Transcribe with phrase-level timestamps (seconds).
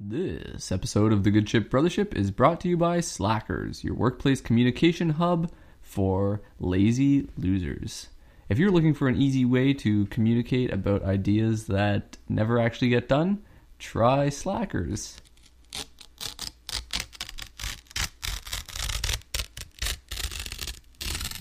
[0.00, 4.40] This episode of the Good Ship Brothership is brought to you by Slackers, your workplace
[4.40, 5.50] communication hub
[5.80, 8.06] for lazy losers.
[8.48, 13.08] If you're looking for an easy way to communicate about ideas that never actually get
[13.08, 13.42] done,
[13.80, 15.16] try Slackers.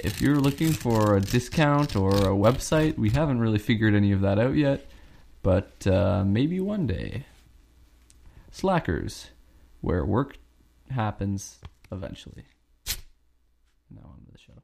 [0.03, 4.21] If you're looking for a discount or a website, we haven't really figured any of
[4.21, 4.87] that out yet,
[5.43, 7.25] but uh, maybe one day.
[8.57, 9.27] Slackers,
[9.81, 10.39] where work
[10.89, 11.59] happens
[11.91, 12.45] eventually.
[13.91, 14.63] Now on to the show.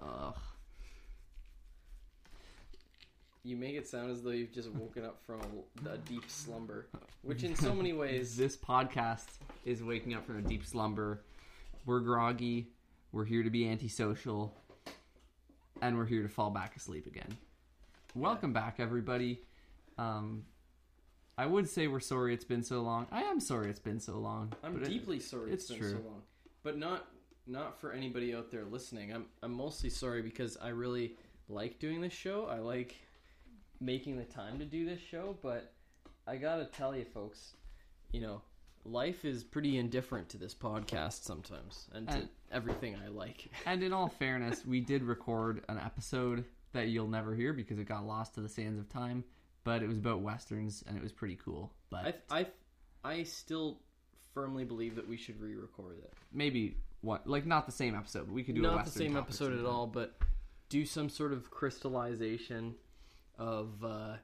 [0.00, 0.34] Ugh.
[3.44, 6.86] You make it sound as though you've just woken up from a, a deep slumber,
[7.20, 8.34] which in so many ways.
[8.38, 9.26] This podcast
[9.66, 11.20] is waking up from a deep slumber.
[11.84, 12.68] We're groggy.
[13.12, 14.56] We're here to be antisocial.
[15.82, 17.36] And we're here to fall back asleep again.
[18.14, 19.40] Welcome back, everybody.
[20.00, 20.44] Um,
[21.38, 23.06] I would say we're sorry it's been so long.
[23.10, 24.52] I am sorry it's been so long.
[24.62, 26.22] I'm but it- deeply sorry it's it's been so long,
[26.62, 27.06] but not
[27.46, 29.12] not for anybody out there listening.
[29.12, 31.16] I'm I'm mostly sorry because I really
[31.48, 32.46] like doing this show.
[32.46, 32.96] I like
[33.80, 35.72] making the time to do this show, but
[36.26, 37.54] I gotta tell you, folks,
[38.12, 38.42] you know,
[38.84, 43.50] life is pretty indifferent to this podcast sometimes, and to And- everything I like.
[43.66, 47.84] And in all fairness, we did record an episode that you'll never hear because it
[47.84, 49.24] got lost to the sands of time.
[49.64, 51.72] But it was about westerns, and it was pretty cool.
[51.90, 52.46] But I I
[53.04, 53.78] I still
[54.34, 56.12] firmly believe that we should re-record it.
[56.32, 59.02] maybe what, like not the same episode, but we could do a not the western
[59.02, 59.74] same topic episode at sometime.
[59.74, 60.16] all, but
[60.68, 62.74] do some sort of crystallization
[63.38, 64.16] of uh,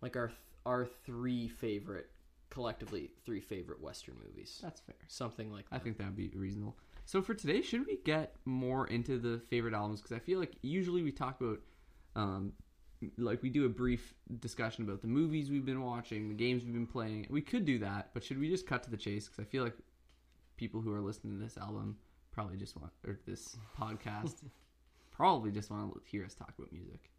[0.00, 0.30] like our
[0.64, 2.10] our three favorite
[2.50, 4.94] collectively three favorite Western movies, That's fair.
[5.08, 5.76] something like that.
[5.76, 6.76] I think that would be reasonable.
[7.04, 10.00] So for today, should we get more into the favorite albums?
[10.00, 11.60] Because I feel like usually we talk about,
[12.14, 12.52] um,
[13.18, 16.74] like we do a brief discussion about the movies we've been watching, the games we've
[16.74, 17.26] been playing.
[17.30, 19.28] We could do that, but should we just cut to the chase?
[19.28, 19.76] Because I feel like
[20.56, 21.96] people who are listening to this album
[22.32, 24.42] probably just want, or this podcast,
[25.10, 27.10] probably just want to hear us talk about music.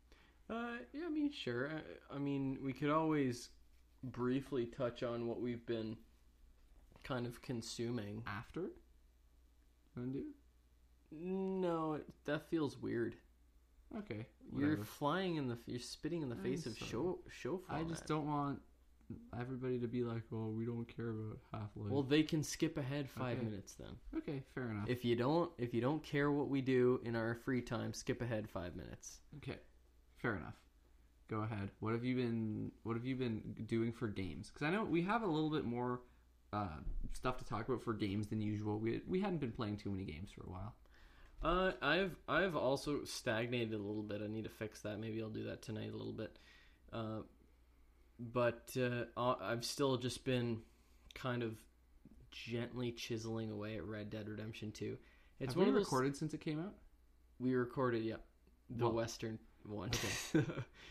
[0.50, 1.70] Uh, yeah, I mean, sure.
[2.12, 3.50] I, I mean, we could always
[4.04, 5.98] briefly touch on what we've been
[7.04, 8.24] kind of consuming.
[8.26, 8.72] After,
[9.96, 10.26] want to do?
[11.12, 13.16] No, it, that feels weird.
[13.98, 14.26] Okay,
[14.56, 16.92] You're flying in the, you're spitting in the I'm face of sorry.
[16.92, 18.60] show show I just don't want
[19.40, 22.78] everybody to be like, "Oh, we don't care about Half Life." Well, they can skip
[22.78, 23.46] ahead five Okay.
[23.46, 23.96] minutes then.
[24.18, 24.90] okay, fair enough.
[24.90, 28.22] If you don't, if you don't care what we do in our free time, skip
[28.22, 29.20] ahead five minutes.
[29.38, 29.58] Okay,
[30.18, 30.56] fair enough.
[31.30, 31.72] Go ahead.
[31.80, 34.50] What have you been What have you been doing for games?
[34.50, 36.02] Because I know we have a little bit more
[36.54, 36.80] uh,
[37.14, 38.80] stuff to talk about for games than usual.
[38.80, 40.76] We we hadn't been playing too many games for a while.
[41.44, 44.22] Uh, I've I've also stagnated a little bit.
[44.24, 45.00] I need to fix that.
[45.00, 46.38] Maybe I'll do that tonight a little bit.
[46.92, 47.20] Uh,
[48.20, 50.62] but uh, I- I've still just been
[51.14, 51.56] kind of
[52.32, 54.98] gently chiseling away at Red Dead Redemption Two.
[55.40, 56.74] It's have one we those recorded since it came out?
[57.40, 58.04] we recorded.
[58.04, 58.16] Yeah,
[58.70, 59.92] the Well- Western one.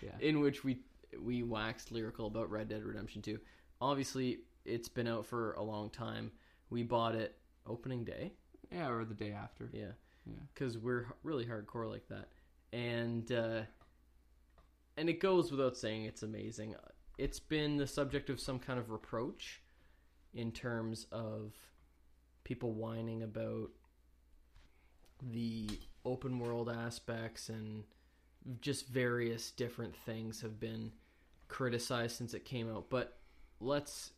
[0.02, 0.10] Yeah.
[0.20, 0.80] in which we
[1.20, 3.38] we waxed lyrical about Red Dead Redemption 2.
[3.80, 6.30] Obviously, it's been out for a long time.
[6.68, 7.34] We bought it
[7.66, 8.32] opening day.
[8.70, 9.70] Yeah, or the day after.
[9.72, 9.92] Yeah.
[10.26, 10.34] Yeah.
[10.54, 12.28] Cuz we're really hardcore like that.
[12.72, 13.62] And uh
[14.97, 16.75] and it goes without saying it's amazing.
[17.19, 19.62] It's been the subject of some kind of reproach
[20.34, 21.54] in terms of
[22.44, 23.70] people whining about
[25.22, 25.69] the
[26.04, 27.84] open world aspects and
[28.60, 30.93] just various different things have been
[31.48, 33.19] criticized since it came out but
[33.60, 34.12] let's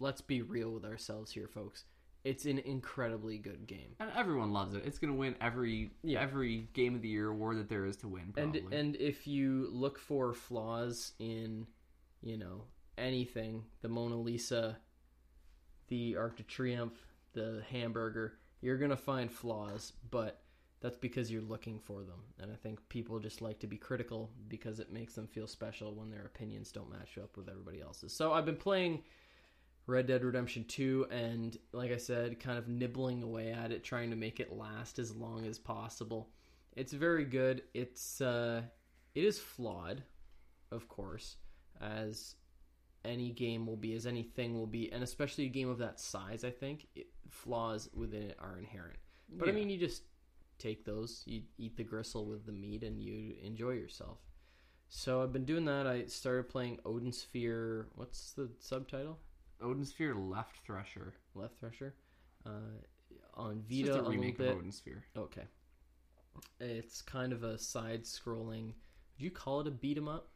[0.00, 1.84] let's be real with ourselves here folks
[2.24, 4.84] it's an incredibly good game And everyone loves it.
[4.84, 6.20] It's gonna win every Yeah.
[6.20, 8.32] every Game of the Year award that there is to win.
[8.36, 11.66] and and if you look for flaws in
[12.22, 12.64] you know
[12.98, 14.76] anything the mona lisa
[15.88, 16.98] the arc de triomphe
[17.32, 20.42] the hamburger you're gonna find flaws but
[20.80, 24.30] that's because you're looking for them and i think people just like to be critical
[24.48, 28.12] because it makes them feel special when their opinions don't match up with everybody else's
[28.12, 29.02] so i've been playing
[29.88, 34.10] red dead redemption 2 and like i said kind of nibbling away at it trying
[34.10, 36.28] to make it last as long as possible
[36.78, 37.62] it's very good.
[37.74, 38.62] It's uh,
[39.16, 40.04] it is flawed,
[40.70, 41.36] of course,
[41.80, 42.36] as
[43.04, 46.44] any game will be, as anything will be, and especially a game of that size.
[46.44, 48.98] I think it, flaws within it are inherent.
[49.28, 50.04] But I mean, you just
[50.58, 54.18] take those, you eat the gristle with the meat, and you enjoy yourself.
[54.88, 55.86] So I've been doing that.
[55.86, 57.88] I started playing Odin Sphere.
[57.96, 59.18] What's the subtitle?
[59.60, 61.12] Odin Sphere Leifthrasir.
[61.34, 61.94] Left Thresher.
[62.46, 62.50] Uh,
[63.34, 64.48] on It's Vita just a remake bit.
[64.50, 65.04] of Odin Sphere.
[65.16, 65.44] Okay.
[66.60, 68.66] It's kind of a side scrolling.
[68.66, 70.30] Would you call it a beat 'em up?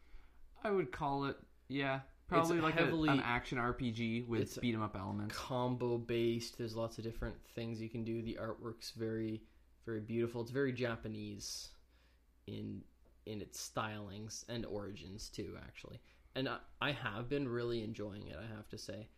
[0.64, 1.36] I would call it,
[1.68, 5.36] yeah, probably like a- an action RPG with it's- beat 'em up elements.
[5.36, 6.58] combo based.
[6.58, 8.22] There's lots of different things you can do.
[8.22, 9.42] The artwork's very,
[9.84, 10.40] very beautiful.
[10.42, 11.70] It's very Japanese
[12.46, 12.84] in
[13.24, 16.00] in its stylings and origins too, actually.
[16.34, 18.36] And I, I have been really enjoying it.
[18.38, 19.08] I have to say,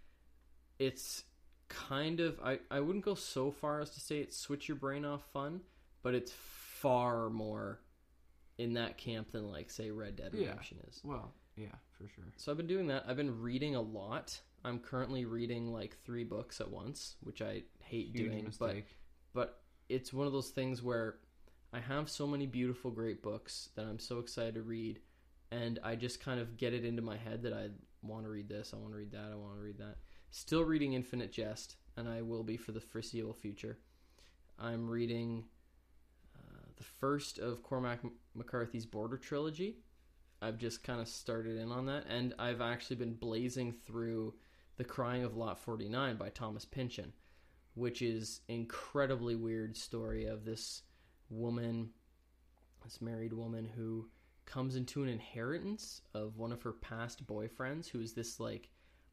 [0.79, 1.25] it's
[1.69, 5.05] kind of I I wouldn't go so far as to say it's switch your brain
[5.05, 5.61] off fun,
[6.03, 7.81] but it's far more
[8.59, 10.41] in that camp than like say Red Dead Yeah.
[10.49, 11.01] Redemption is.
[11.05, 12.25] Well, yeah, for sure.
[12.37, 13.05] So I've been doing that.
[13.09, 14.41] I've been reading a lot.
[14.65, 18.87] I'm currently reading like three books at once, which I hate Huge doing, mistake.
[19.33, 21.17] but but it's one of those things where
[21.73, 25.01] I have so many beautiful great books that I'm so excited to read
[25.63, 27.69] and I just kind of get it into my head that I
[28.03, 29.97] want to read this, I want to read that, I want to read that.
[30.31, 33.79] Still reading Infinite Jest and I will be for the foreseeable future.
[34.59, 35.45] I'm reading
[36.37, 38.01] uh, the first of Cormac
[38.35, 39.79] McCarthy's Border trilogy.
[40.43, 44.35] I've just kind of started in on that, and I've actually been blazing through
[44.77, 47.13] The Crying of Lot 49 by Thomas Pynchon,
[47.75, 50.83] which is incredibly weird story of this
[51.31, 51.91] woman,
[52.85, 54.09] this married woman who
[54.47, 58.69] comes into an inheritance of one of her past boyfriends, who is this like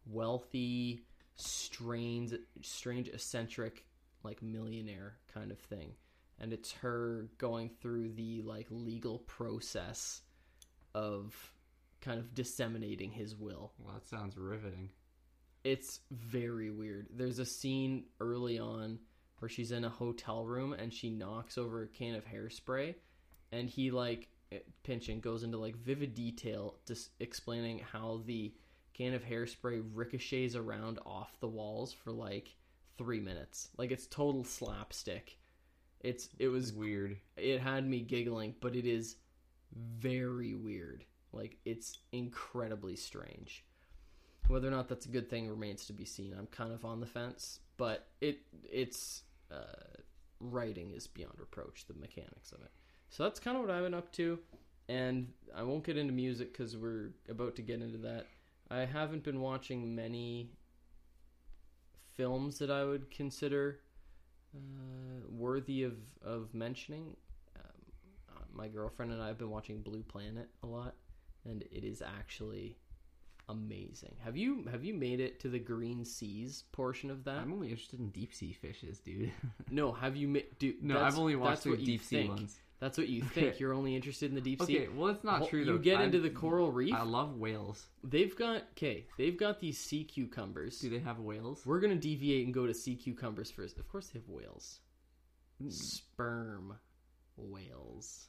[0.06, 1.06] wealthy,
[1.36, 3.86] strange, strange, eccentric,
[4.24, 5.94] like millionaire kind of thing,
[6.40, 10.22] and it's her going through the like legal process
[10.94, 11.54] of
[12.02, 13.72] kind of disseminating his will.
[13.80, 14.90] Well, that sounds riveting.
[15.64, 17.08] It's very weird.
[17.14, 19.00] There's a scene early on
[19.40, 22.96] where she's in a hotel room and she knocks over a can of hairspray,
[23.52, 24.28] and he like
[24.84, 28.54] Pynchon goes into like vivid detail, just explaining how the
[28.94, 32.56] can of hairspray ricochets around off the walls for like
[32.98, 33.70] three minutes.
[33.78, 35.38] Like it's total slapstick.
[36.02, 37.18] It's it was Weird.
[37.38, 39.18] it had me giggling, but it is
[39.76, 41.06] very weird.
[41.32, 43.64] Like it's incredibly strange.
[44.48, 46.34] Whether or not that's a good thing remains to be seen.
[46.38, 48.40] I'm kind of on the fence, but it
[48.70, 50.00] it's uh,
[50.40, 51.86] writing is beyond reproach.
[51.88, 52.72] The mechanics of it.
[53.12, 54.40] So that's kind of what I've been up to,
[54.88, 58.28] and I won't get into music because we're about to get into that.
[58.70, 60.50] I haven't been watching many
[62.16, 63.82] films that I would consider
[64.56, 67.18] uh, worthy of of mentioning.
[67.58, 67.72] Um,
[68.30, 70.96] uh, my girlfriend and I have been watching Blue Planet a lot,
[71.44, 72.78] and it is actually
[73.50, 74.16] amazing.
[74.24, 77.40] Have you have you made it to the Green Seas portion of that?
[77.40, 79.34] I'm only interested in deep sea fishes, dude.
[79.70, 80.46] no, have you made?
[80.82, 82.30] No, I've only watched the deep sea think.
[82.30, 82.60] ones.
[82.82, 83.60] That's what you think.
[83.60, 84.80] You're only interested in the deep sea.
[84.80, 85.64] Okay, well, it's not Well, true.
[85.64, 86.94] You get I- into the coral reef.
[86.94, 87.86] I love whales.
[88.04, 89.06] They've got okay.
[89.18, 90.80] They've got these sea cucumbers.
[90.80, 91.64] Do they have whales?
[91.66, 93.78] We're gonna deviate and go to sea cucumbers first.
[93.78, 94.80] Of course, they have whales.
[95.64, 95.72] Mm.
[95.72, 96.76] Sperm
[97.38, 98.28] whales.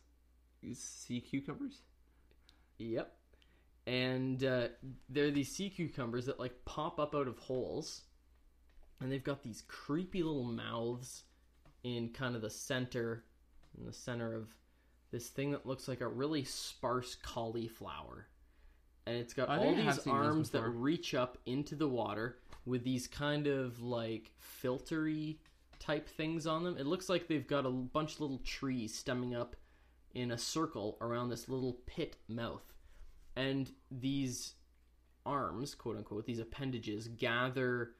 [0.74, 1.80] Sea cucumbers?
[2.78, 3.12] Yep.
[3.86, 4.68] And uh,
[5.08, 8.02] they're these sea cucumbers that like pop up out of holes,
[9.00, 11.24] and they've got these creepy little mouths
[11.82, 13.24] in kind of the center,
[13.78, 14.48] in the center of
[15.10, 18.26] this thing that looks like a really sparse cauliflower,
[19.06, 21.88] and it's got I all think I have these arms that reach up into the
[21.88, 24.32] water with these kind of like
[24.62, 25.36] filtery
[25.78, 26.76] type things on them.
[26.78, 29.56] It looks like they've got a bunch of little trees stemming up
[30.14, 32.72] in a circle around this little pit mouth.
[33.34, 34.54] And these
[35.24, 37.92] arms, quote unquote, these appendages gather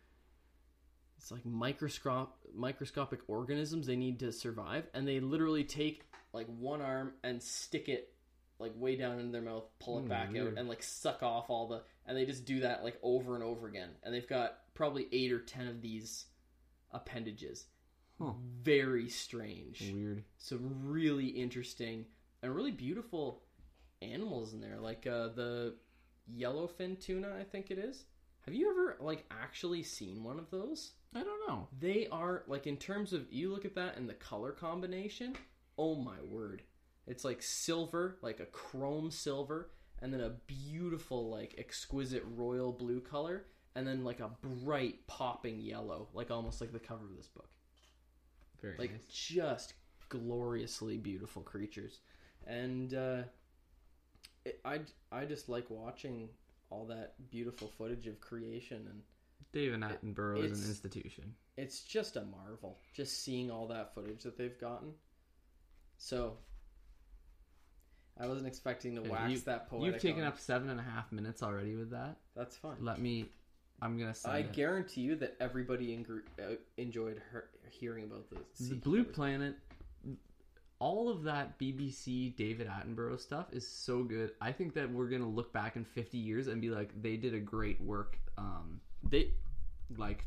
[1.23, 6.02] it's like microscope microscopic organisms they need to survive and they literally take
[6.33, 8.12] like one arm and stick it
[8.59, 11.50] like way down into their mouth, pull it Hmm, back out and like suck off
[11.50, 13.91] all the and they just do that like over and over again.
[14.02, 16.26] And they've got probably 8 or 10 of these
[16.93, 17.67] appendages.
[18.21, 18.33] Huh.
[18.62, 20.23] Very strange Weird.
[20.38, 22.07] some really interesting
[22.43, 23.43] and really beautiful
[24.00, 25.75] animals in there like uh, the
[26.37, 28.05] yellowfin tuna i think it is
[28.45, 31.69] have you ever like actually seen one of those I don't know.
[31.78, 35.37] they are like in terms of you look at that and the color combination
[35.78, 36.62] oh my word
[37.07, 43.00] it's like silver like a chrome silver and then a beautiful like exquisite royal blue
[43.00, 44.31] color and then like a
[44.64, 47.49] bright popping yellow like almost like the cover of this book
[48.62, 49.07] Very like nice.
[49.09, 49.75] just
[50.09, 52.00] gloriously beautiful creatures
[52.47, 53.23] and uh
[54.45, 56.28] it, i i just like watching
[56.71, 59.02] all that beautiful footage of creation and
[59.52, 61.35] David Attenborough is it's- an institution.
[61.56, 64.92] it's just a marvel just seeing all that footage that they've gotten
[65.99, 66.37] so
[68.18, 70.28] i wasn't expecting to wax you- that poetic You've taken on.
[70.28, 72.16] up seven and a half minutes already with that.
[72.35, 73.28] that's fine Let me.
[73.80, 74.52] I'm gonna i it.
[74.52, 76.06] guarantee you that everybody in,
[76.38, 79.56] uh, enjoyed her, hearing about this the Blue Planet.
[80.78, 84.32] all of that BBC David Attenborough stuff is so good.
[84.40, 87.35] I think that we're gonna look back in 50 years and be like, they did
[87.35, 89.32] a great work, um, They
[89.97, 90.25] like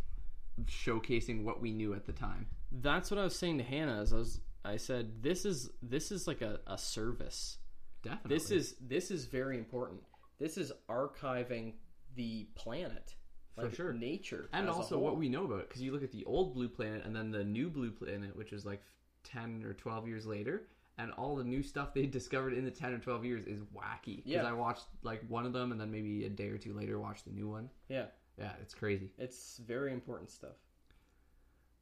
[0.65, 2.48] showcasing what we knew at the time.
[2.72, 6.12] that's what I was saying to Hannah as I was I said this is this
[6.12, 7.58] is like a, a service.
[8.03, 10.01] Definitely, This is this is very important.
[10.39, 11.74] This is archiving
[12.15, 13.15] the planet.
[13.55, 13.94] For sure.
[13.94, 14.50] nature.
[14.51, 17.05] and also what we know about it because you look at the old blue planet
[17.05, 18.82] and then the new blue planet, which is like
[19.24, 20.63] 10 or 12 years later.
[20.98, 24.17] And all the new stuff they discovered in the 10 or 12 years is wacky.
[24.17, 24.44] Because Yeah.
[24.44, 27.24] I watched like one of them and then maybe a day or two later watched
[27.24, 27.70] the new one.
[27.88, 28.08] Yeah.
[28.38, 29.12] Yeah, it's crazy.
[29.18, 30.56] It's very important stuff.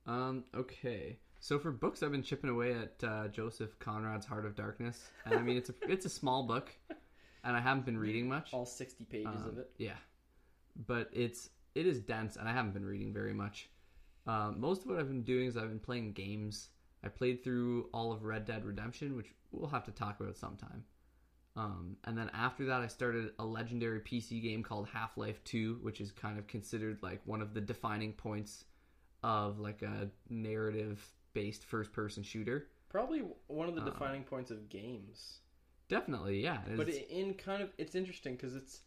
[0.05, 1.17] Um, okay.
[1.39, 5.36] So for books, I've been chipping away at uh, Joseph Conrad's Heart of Darkness, and
[5.36, 6.72] I mean it's a it's a small book,
[7.43, 8.53] and I haven't been reading much.
[8.53, 9.69] All sixty pages Um, of it.
[9.77, 9.98] Yeah,
[10.88, 13.69] but it's it is dense, and I haven't been reading very much.
[14.25, 16.69] Um, most of what I've been doing is I've been playing games.
[17.03, 20.86] I played through all of Red Dead Redemption, which we'll have to talk about sometime.
[21.55, 25.77] Um, and then after that, I started a legendary PC game called Half Life Two,
[25.81, 28.65] which is kind of considered like one of the defining points
[29.22, 32.67] of like a narrative-based first-person shooter.
[32.89, 35.39] Probably one of the Um, defining points of games.
[35.89, 36.62] Definitely, yeah.
[36.75, 38.81] But in kind of it's interesting because it's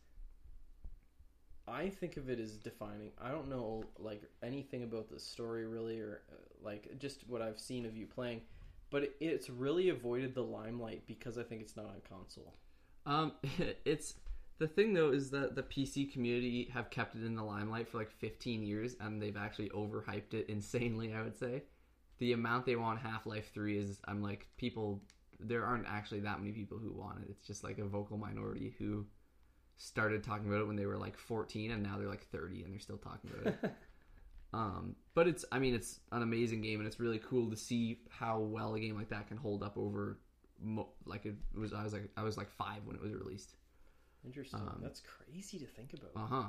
[1.68, 3.12] I think of it as defining.
[3.20, 7.58] I don't know like anything about the story really or uh, like just what I've
[7.58, 8.42] seen of you playing,
[8.90, 12.54] but it's really avoided the limelight because I think it's not on console.
[13.04, 13.32] Um,
[13.84, 14.14] it's
[14.58, 17.98] the thing though is that the PC community have kept it in the limelight for
[17.98, 21.14] like 15 years, and they've actually overhyped it insanely.
[21.14, 21.64] I would say
[22.18, 25.02] the amount they want Half Life Three is I'm like people.
[25.38, 27.26] There aren't actually that many people who want it.
[27.28, 29.04] It's just like a vocal minority who
[29.76, 32.72] started talking about it when they were like 14, and now they're like 30, and
[32.72, 33.74] they're still talking about it.
[34.52, 37.98] Um, but it's, I mean, it's an amazing game, and it's really cool to see
[38.08, 40.18] how well a game like that can hold up over,
[40.62, 41.72] mo- like it was.
[41.72, 43.54] I was like, I was like five when it was released.
[44.24, 44.60] Interesting.
[44.60, 46.10] Um, That's crazy to think about.
[46.16, 46.48] Uh huh.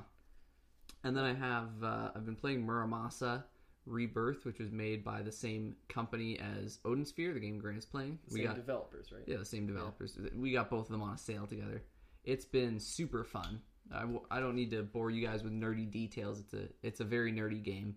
[1.03, 3.43] And then I have, uh, I've been playing Muramasa
[3.85, 8.19] Rebirth, which was made by the same company as Odin Sphere, the game Grant's playing.
[8.27, 9.23] Same we got developers, right?
[9.27, 10.17] yeah, the same developers.
[10.35, 11.83] We got both of them on a sale together.
[12.23, 13.61] It's been super fun.
[13.93, 16.39] I, w- I don't need to bore you guys with nerdy details.
[16.39, 17.95] It's a it's a very nerdy game.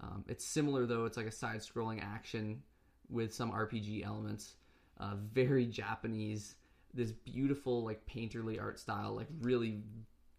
[0.00, 1.04] Um, it's similar though.
[1.04, 2.62] It's like a side-scrolling action
[3.08, 4.54] with some RPG elements.
[4.98, 6.56] Uh, very Japanese.
[6.92, 9.82] This beautiful like painterly art style, like really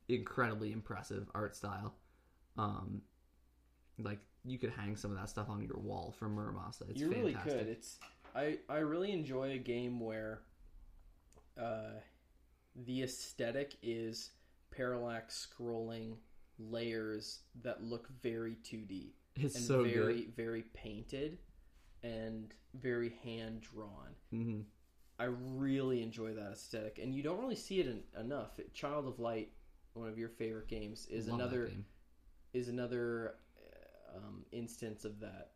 [0.07, 1.95] incredibly impressive art style.
[2.57, 3.01] Um,
[3.99, 6.89] like you could hang some of that stuff on your wall from Muramasa.
[6.89, 7.59] It's you really fantastic.
[7.59, 7.67] could.
[7.67, 7.99] It's
[8.35, 10.41] I I really enjoy a game where
[11.59, 11.99] uh
[12.85, 14.31] the aesthetic is
[14.75, 16.15] parallax scrolling
[16.59, 20.35] layers that look very 2D It's and so very good.
[20.35, 21.37] very painted
[22.03, 24.15] and very hand drawn.
[24.31, 24.61] hmm
[25.17, 28.59] I really enjoy that aesthetic and you don't really see it en- enough.
[28.73, 29.49] Child of Light,
[29.93, 31.85] one of your favorite games is Love another game.
[32.53, 35.51] is another uh, um, instance of that.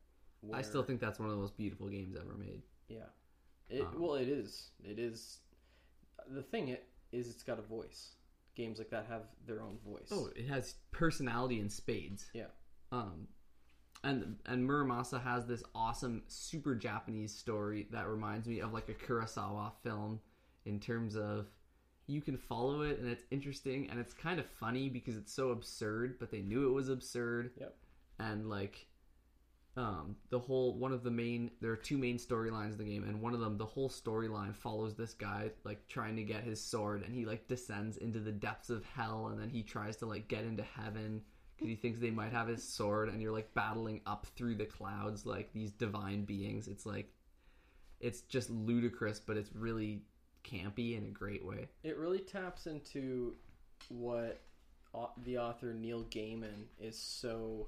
[0.54, 2.62] I still think that's one of the most beautiful games ever made.
[2.88, 3.10] Yeah.
[3.70, 4.70] It, Um, well, it is.
[4.82, 5.40] It is.
[6.30, 8.16] The thing it is, it's got a voice.
[8.60, 10.10] Games like that have their own voice.
[10.12, 12.26] Oh, it has personality in spades.
[12.34, 12.48] Yeah.
[12.92, 13.30] Um,
[14.04, 18.94] and and Muramasa has this awesome, super Japanese story that reminds me of like a
[18.94, 20.20] Kurosawa film
[20.66, 21.48] in terms of
[22.08, 25.52] you can follow it and it's interesting and it's kind of funny because it's so
[25.52, 27.52] absurd, but they knew it was absurd.
[27.58, 27.76] Yep.
[28.20, 28.88] And like
[29.80, 33.04] um the whole one of the main there are two main storylines in the game
[33.04, 36.62] and one of them the whole storyline follows this guy like trying to get his
[36.62, 40.06] sword and he like descends into the depths of hell and then he tries to
[40.06, 41.22] like get into heaven
[41.56, 44.66] because he thinks they might have his sword and you're like battling up through the
[44.66, 46.68] clouds like these divine beings.
[46.68, 47.12] It's like
[48.00, 50.02] it's just ludicrous but it's really
[50.44, 51.68] campy in a great way.
[51.84, 53.36] It really taps into
[53.90, 54.42] what
[55.24, 57.68] the author Neil Gaiman is so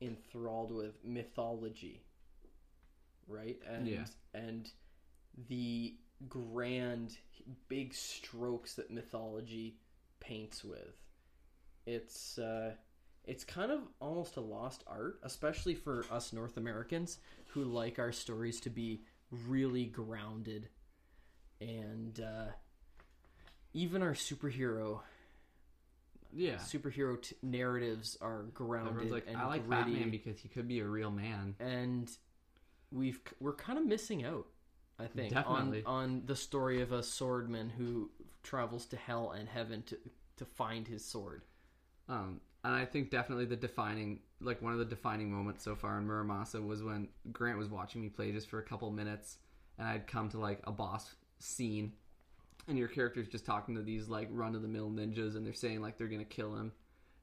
[0.00, 2.02] enthralled with mythology,
[3.26, 3.58] right?
[3.66, 4.04] And Yeah.
[4.34, 4.70] and
[5.48, 5.96] the
[6.28, 7.16] grand,
[7.68, 9.76] big strokes that mythology
[10.20, 10.96] paints with.
[11.86, 12.74] It's uh,
[13.24, 18.12] it's kind of almost a lost art, especially for us North Americans who like our
[18.12, 20.68] stories to be really grounded
[21.60, 22.46] and uh,
[23.72, 25.00] even our superhero
[26.32, 30.48] yeah superhero t- narratives are grounded everyone's like and i like gritty, batman because he
[30.48, 32.10] could be a real man and
[32.92, 34.46] we've we're kind of missing out.
[34.98, 35.82] I think Definitely.
[35.86, 38.10] on on the story of a swordman who
[38.42, 39.96] travels to hell and heaven to
[40.36, 41.42] to find his sword.
[42.08, 45.96] Um, and I think definitely the defining, like one of the defining moments so far
[45.98, 49.38] in Muramasa was when Grant was watching me play just for a couple minutes,
[49.78, 51.92] and I'd come to like a boss scene,
[52.70, 55.52] and your character's just talking to these like run of the mill ninjas, and they're
[55.52, 56.72] saying like they're gonna kill him.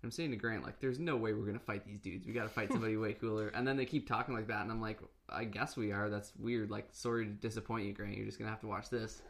[0.03, 2.27] I'm saying to Grant, like, there's no way we're gonna fight these dudes.
[2.27, 3.49] We gotta fight somebody way cooler.
[3.49, 6.09] And then they keep talking like that, and I'm like, I guess we are.
[6.09, 6.69] That's weird.
[6.69, 8.15] Like, sorry to disappoint you, Grant.
[8.15, 9.21] You're just gonna have to watch this.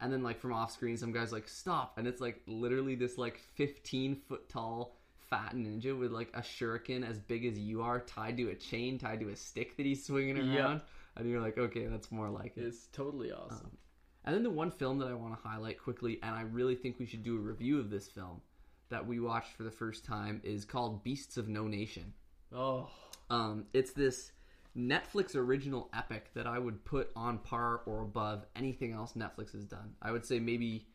[0.00, 3.18] And then like from off screen, some guy's like, stop, and it's like literally this
[3.18, 4.96] like 15 foot tall
[5.30, 8.98] fat ninja with like a shuriken as big as you are, tied to a chain,
[8.98, 10.52] tied to a stick that he's swinging around.
[10.54, 10.78] Yeah.
[11.16, 12.64] And you're like, okay, that's more like it.
[12.64, 13.66] It's totally awesome.
[13.66, 13.78] Um,
[14.24, 16.98] And then the one film that I want to highlight quickly, and I really think
[16.98, 18.40] we should do a review of this film
[18.88, 22.12] that we watched for the first time, is called Beasts of No Nation.
[22.52, 22.88] oh,
[23.30, 24.32] Um, it's this
[24.76, 29.64] Netflix original epic that I would put on par or above anything else Netflix has
[29.64, 29.94] done.
[30.02, 30.86] I would say maybe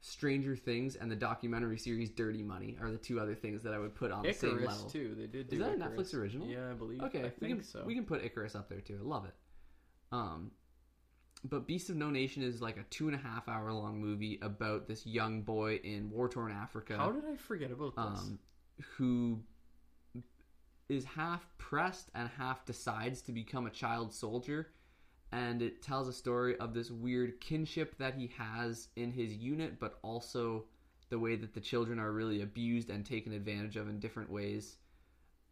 [0.00, 3.78] Stranger Things and the documentary series Dirty Money are the two other things that I
[3.78, 4.90] would put on the same Icarus level.
[4.90, 5.14] too.
[5.18, 5.48] They did.
[5.48, 6.46] Do Is that a Netflix original?
[6.46, 7.02] Yeah, I believe.
[7.02, 7.82] Okay, I we think can, so.
[7.84, 8.98] We can put Icarus up there too.
[9.00, 9.34] I love it.
[10.12, 10.50] Um,
[11.44, 14.38] but Beast of No Nation is like a two and a half hour long movie
[14.42, 16.96] about this young boy in war torn Africa.
[16.96, 18.20] How did I forget about this?
[18.20, 18.38] um,
[18.96, 19.40] who
[20.88, 24.68] is half pressed and half decides to become a child soldier.
[25.30, 29.78] And it tells a story of this weird kinship that he has in his unit,
[29.78, 30.64] but also
[31.10, 34.76] the way that the children are really abused and taken advantage of in different ways.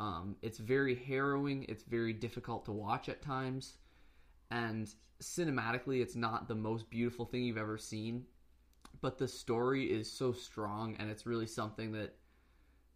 [0.01, 1.67] Um, it's very harrowing.
[1.69, 3.75] It's very difficult to watch at times.
[4.51, 8.25] And cinematically, it's not the most beautiful thing you've ever seen.
[9.01, 12.17] But the story is so strong, and it's really something that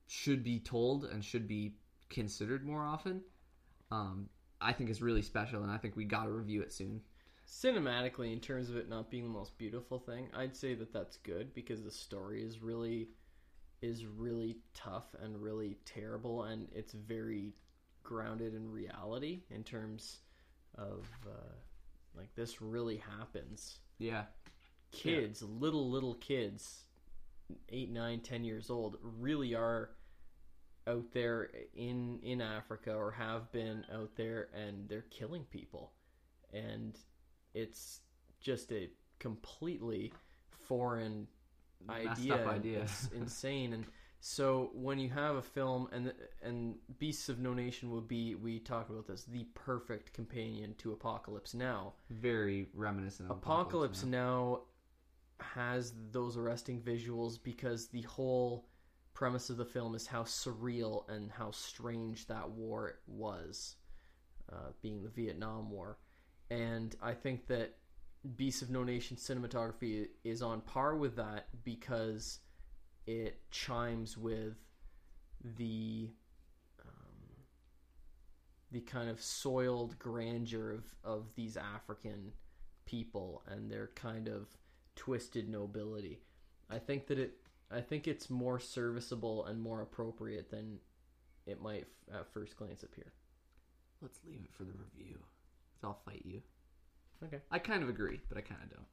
[0.07, 1.77] should be told and should be
[2.09, 3.23] considered more often.
[3.91, 4.29] Um,
[4.61, 7.01] I think it's really special, and I think we got to review it soon.
[7.47, 11.17] Cinematically, in terms of it not being the most beautiful thing, I'd say that that's
[11.19, 13.09] good because the story is really
[13.83, 17.55] is really tough and really terrible, and it's very
[18.03, 20.19] grounded in reality in terms
[20.81, 21.55] of uh,
[22.17, 23.79] like this really happens.
[23.99, 24.25] Yeah,
[24.93, 26.85] Kids, little little kids,
[27.69, 29.91] eight, nine, ten years old, really are
[30.87, 35.93] out there in in Africa or have been out there, and they're killing people,
[36.53, 36.99] and
[37.55, 38.01] it's
[38.41, 38.89] just a
[39.21, 40.13] completely
[40.67, 41.29] foreign
[41.89, 42.47] idea.
[42.49, 42.81] idea.
[42.83, 43.73] It's insane.
[43.75, 43.85] And
[44.21, 48.59] so when you have a film and and Beasts of No Nation would be we
[48.59, 51.95] talked about this the perfect companion to Apocalypse Now.
[52.11, 54.11] very reminiscent of Apocalypse Now.
[54.11, 54.61] Now
[55.41, 58.69] has those arresting visuals because the whole
[59.15, 63.77] premise of the film is how surreal and how strange that war was,
[64.53, 65.99] uh, being the Vietnam War.
[66.51, 67.77] And I think that
[68.37, 72.41] Beasts of No Nation cinematography is on par with that because
[73.11, 74.55] it chimes with
[75.57, 76.09] the
[76.81, 77.45] um,
[78.71, 82.33] the kind of soiled grandeur of, of these African
[82.85, 84.47] people and their kind of
[84.95, 86.21] twisted nobility.
[86.71, 87.35] I think that it
[87.71, 90.79] I think it's more serviceable and more appropriate than
[91.47, 93.13] it might f- at first glance appear.
[94.01, 95.19] Let's leave it for the review.
[95.83, 96.43] I'll fight you.
[97.25, 97.41] Okay.
[97.51, 98.87] I kind of agree, but I kind of don't.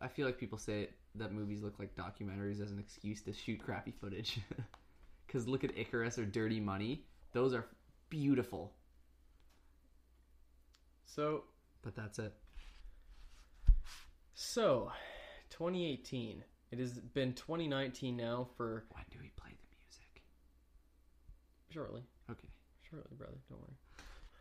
[0.00, 3.58] I feel like people say that movies look like documentaries as an excuse to shoot
[3.62, 4.40] crappy footage.
[5.26, 7.02] Because look at Icarus or Dirty Money;
[7.32, 7.64] those are
[8.08, 8.72] beautiful.
[11.06, 11.44] So
[11.82, 12.32] But that's it.
[14.34, 14.92] so
[15.50, 16.44] 2018.
[16.70, 20.22] It has been 2019 now for When do we play the music?
[21.70, 22.02] shortly.
[22.30, 22.48] Okay.
[22.88, 23.38] Shortly, brother.
[23.48, 23.76] Don't worry.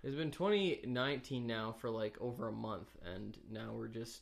[0.04, 4.22] It's been 2019 now for like over a month, and now we're just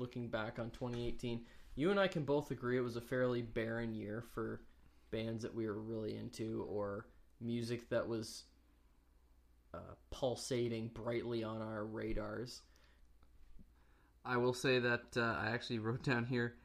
[0.00, 1.42] looking back on 2018.
[1.76, 4.62] You and I can both agree it was a fairly barren year for
[5.10, 7.06] bands that we were really into or
[7.40, 8.44] music that was
[9.72, 12.62] uh, pulsating brightly on our radars.
[14.24, 16.56] I will say that uh, I actually wrote down here.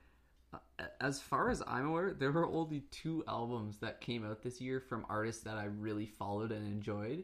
[0.54, 0.58] Uh,
[1.00, 4.80] as far as I'm aware, there were only two albums that came out this year
[4.80, 7.24] from artists that I really followed and enjoyed,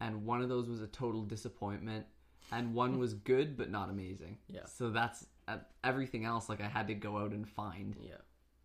[0.00, 2.06] and one of those was a total disappointment,
[2.52, 4.38] and one was good but not amazing.
[4.48, 4.64] Yeah.
[4.66, 5.26] So that's
[5.84, 6.48] everything else.
[6.48, 7.96] Like I had to go out and find.
[8.00, 8.14] Yeah.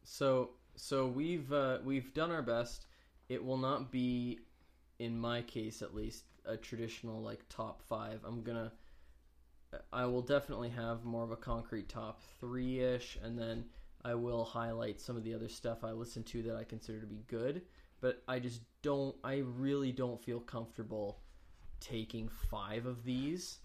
[0.04, 2.86] So so we've uh, we've done our best.
[3.30, 4.40] It will not be,
[5.00, 8.20] in my case at least, a traditional like top five.
[8.26, 8.72] I'm gonna.
[9.94, 13.66] I will definitely have more of a concrete top three ish, and then
[14.04, 17.08] I will highlight some of the other stuff I listen to that I consider to
[17.08, 17.62] be good.
[18.02, 19.16] But I just don't.
[19.24, 21.20] I really don't feel comfortable
[21.80, 23.60] taking five of these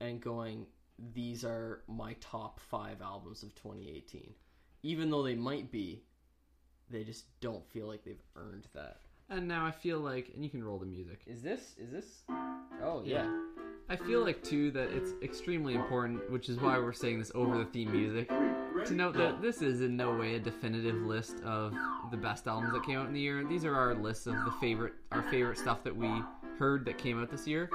[0.00, 0.66] and going.
[1.14, 4.34] These are my top five albums of 2018
[4.84, 6.02] even though they might be,
[6.90, 8.98] they just don't feel like they've earned that.
[9.30, 11.22] And now I feel like, and you can roll the music.
[11.26, 11.74] Is this?
[11.78, 12.22] Is this?
[12.82, 13.26] Oh yeah.
[13.88, 17.58] I feel like too that it's extremely important, which is why we're saying this over
[17.58, 21.74] the theme music, to note that this is in no way a definitive list of
[22.10, 23.44] the best albums that came out in the year.
[23.44, 26.10] These are our lists of the favorite, our favorite stuff that we
[26.58, 27.70] heard that came out this year.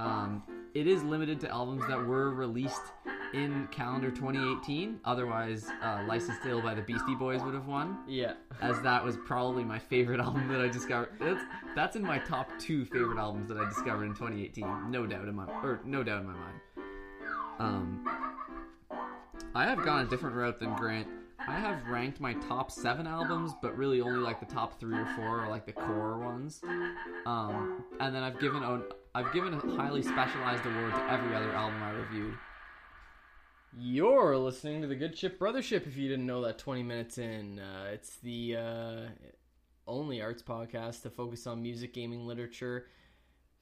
[0.00, 0.42] Um,
[0.74, 2.80] it is limited to albums that were released
[3.34, 5.00] in calendar 2018.
[5.04, 8.34] Otherwise, uh, "Licensed Ill" by the Beastie Boys would have won Yeah.
[8.60, 11.10] as that was probably my favorite album that I discovered.
[11.18, 11.42] That's
[11.74, 15.34] that's in my top two favorite albums that I discovered in 2018, no doubt in
[15.34, 16.60] my or no doubt in my mind.
[17.58, 18.04] Um,
[19.54, 21.06] I have gone a different route than Grant.
[21.38, 25.06] I have ranked my top seven albums, but really only like the top three or
[25.16, 26.62] four are like the core ones.
[27.26, 28.82] Um, and then I've given a
[29.14, 32.34] I've given a highly specialized award to every other album I reviewed.
[33.78, 35.86] You're listening to the Good Ship Brothership.
[35.86, 39.00] If you didn't know that, 20 minutes in, uh, it's the uh,
[39.86, 42.86] only arts podcast to focus on music, gaming, literature,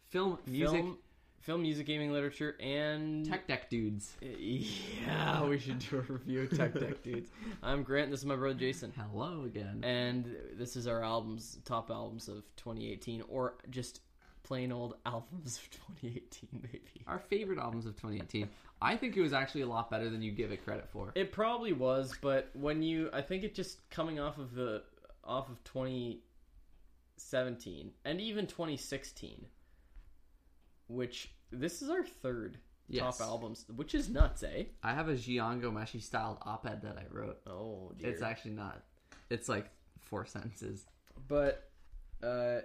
[0.09, 0.99] Film, music, film,
[1.41, 4.17] film, music, gaming, literature, and tech deck dudes.
[4.21, 7.31] Yeah, we should do a review of Tech Deck Dudes.
[7.63, 8.11] I'm Grant.
[8.11, 9.81] This is my brother Jason, Hello again.
[9.85, 14.01] and this is our albums, top albums of 2018, or just
[14.51, 15.71] plain old albums of
[16.03, 17.05] 2018, maybe.
[17.07, 18.49] our favorite albums of 2018.
[18.83, 21.13] I think it was actually a lot better than you give it credit for.
[21.15, 24.83] It probably was, but when you, I think it just coming off of the
[25.23, 29.47] off of 2017 and even 2016,
[30.89, 32.59] which this is our third
[32.89, 33.19] Yes.
[33.19, 34.65] top albums, which is nuts, eh?
[34.83, 37.39] I have a Giango Meshi styled op-ed that I wrote.
[37.47, 38.11] Oh dear.
[38.11, 38.83] It's actually not.
[39.29, 40.87] It's like four sentences.
[41.29, 41.71] But
[42.21, 42.63] uh,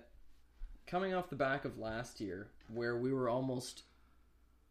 [0.88, 3.84] coming off the back of last year, where we were almost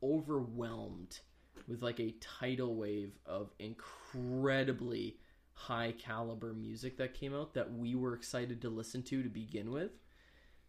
[0.03, 1.18] overwhelmed
[1.66, 5.16] with like a tidal wave of incredibly
[5.55, 9.70] high caliber music that came out that we were excited to listen to to begin
[9.70, 9.92] with,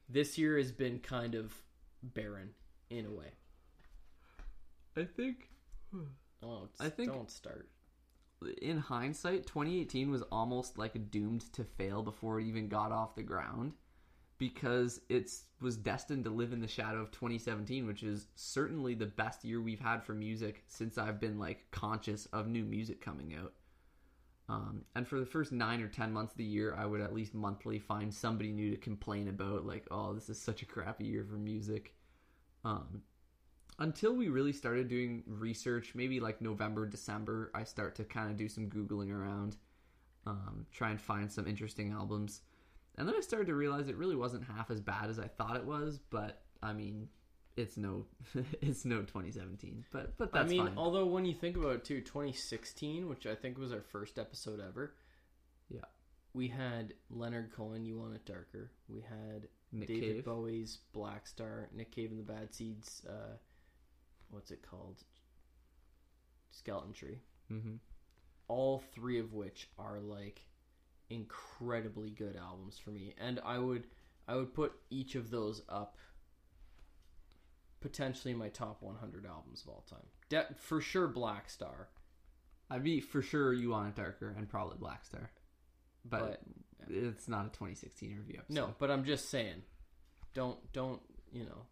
[0.08, 1.54] this year has been kind of
[2.04, 2.50] barren
[2.90, 3.32] in a way.
[4.96, 5.50] I think
[6.44, 7.70] Oh, I think- don't start.
[8.62, 13.24] in hindsight, 2018 was almost like doomed to fail before it even got off the
[13.24, 13.74] ground
[14.38, 19.06] because it was destined to live in the shadow of 2017, which is certainly the
[19.06, 23.36] best year we've had for music since I've been like conscious of new music coming
[23.36, 23.54] out.
[24.48, 27.16] Um, and for the first nine or ten months of the year, I would at
[27.16, 31.06] least monthly find somebody new to complain about, like, "Oh, this is such a crappy
[31.06, 31.96] year for music."
[32.64, 33.02] Um,
[33.80, 38.38] until we really started doing research, maybe like November, December, I start to kind of
[38.38, 39.58] do some googling around,
[40.28, 42.42] um, try and find some interesting albums,
[42.98, 45.58] and then I started to realize it really wasn't half as bad as I thought
[45.58, 46.00] it was.
[46.10, 47.10] But I mean,
[47.58, 48.06] it's no,
[48.62, 49.86] it's no 2017.
[49.92, 50.78] But but that's I mean, fine.
[50.78, 54.60] although when you think about it too, 2016, which I think was our first episode
[54.66, 54.96] ever.
[55.70, 55.82] Yeah.
[56.34, 58.72] We had Leonard Cohen, You Want It Darker.
[58.90, 60.26] We had Nick David Cave.
[60.26, 63.38] Bowie's Blackstar, Nick Cave and the Bad Seeds, uh,
[64.30, 65.04] what's it called?
[66.52, 67.20] Skeleton Tree.
[67.52, 67.76] Mm-hmm.
[68.48, 70.42] All three of which are like
[71.10, 73.14] incredibly good albums for me.
[73.18, 73.88] And I would
[74.28, 75.98] I would put each of those up
[77.82, 80.08] potentially in my top 100 albums of all time.
[80.30, 81.86] De- for sure Blackstar.
[82.70, 85.28] I'd be for sure you want it darker and probably Blackstar,
[86.04, 86.42] but,
[86.80, 88.54] But- it's not a 2016 review episode.
[88.56, 89.64] No, but I'm just saying
[90.34, 91.66] don't don't, you know,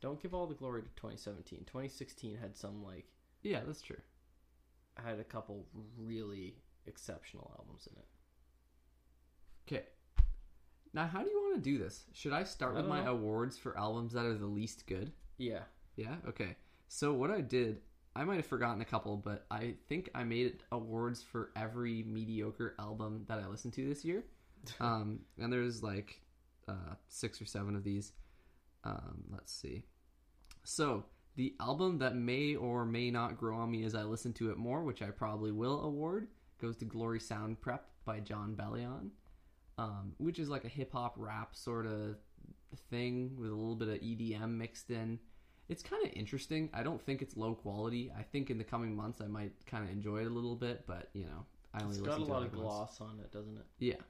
[0.00, 1.60] don't give all the glory to 2017.
[1.66, 3.06] 2016 had some like
[3.42, 4.00] Yeah, that's true.
[4.96, 8.06] had a couple really exceptional albums in it.
[9.70, 9.84] Okay.
[10.94, 12.04] Now, how do you want to do this?
[12.12, 13.12] Should I start I with my know.
[13.12, 15.12] awards for albums that are the least good?
[15.36, 15.60] Yeah.
[15.96, 16.16] Yeah.
[16.28, 16.56] Okay.
[16.88, 17.80] So what I did,
[18.16, 22.74] I might have forgotten a couple, but I think I made awards for every mediocre
[22.78, 24.24] album that I listened to this year.
[24.80, 26.20] Um, and there's like
[26.66, 28.12] uh, six or seven of these.
[28.82, 29.84] Um, let's see.
[30.64, 31.04] So
[31.36, 34.58] the album that may or may not grow on me as I listen to it
[34.58, 36.26] more, which I probably will award,
[36.60, 39.10] goes to Glory Sound Prep by Jon Bellion,
[39.78, 42.16] um, which is like a hip hop rap sort of
[42.90, 45.18] thing with a little bit of EDM mixed in.
[45.68, 46.70] It's kind of interesting.
[46.74, 48.10] I don't think it's low quality.
[48.18, 50.84] I think in the coming months I might kind of enjoy it a little bit,
[50.86, 52.60] but you know, I only It's got a lot of once.
[52.62, 53.64] gloss on it, doesn't it?
[53.78, 54.00] Yeah.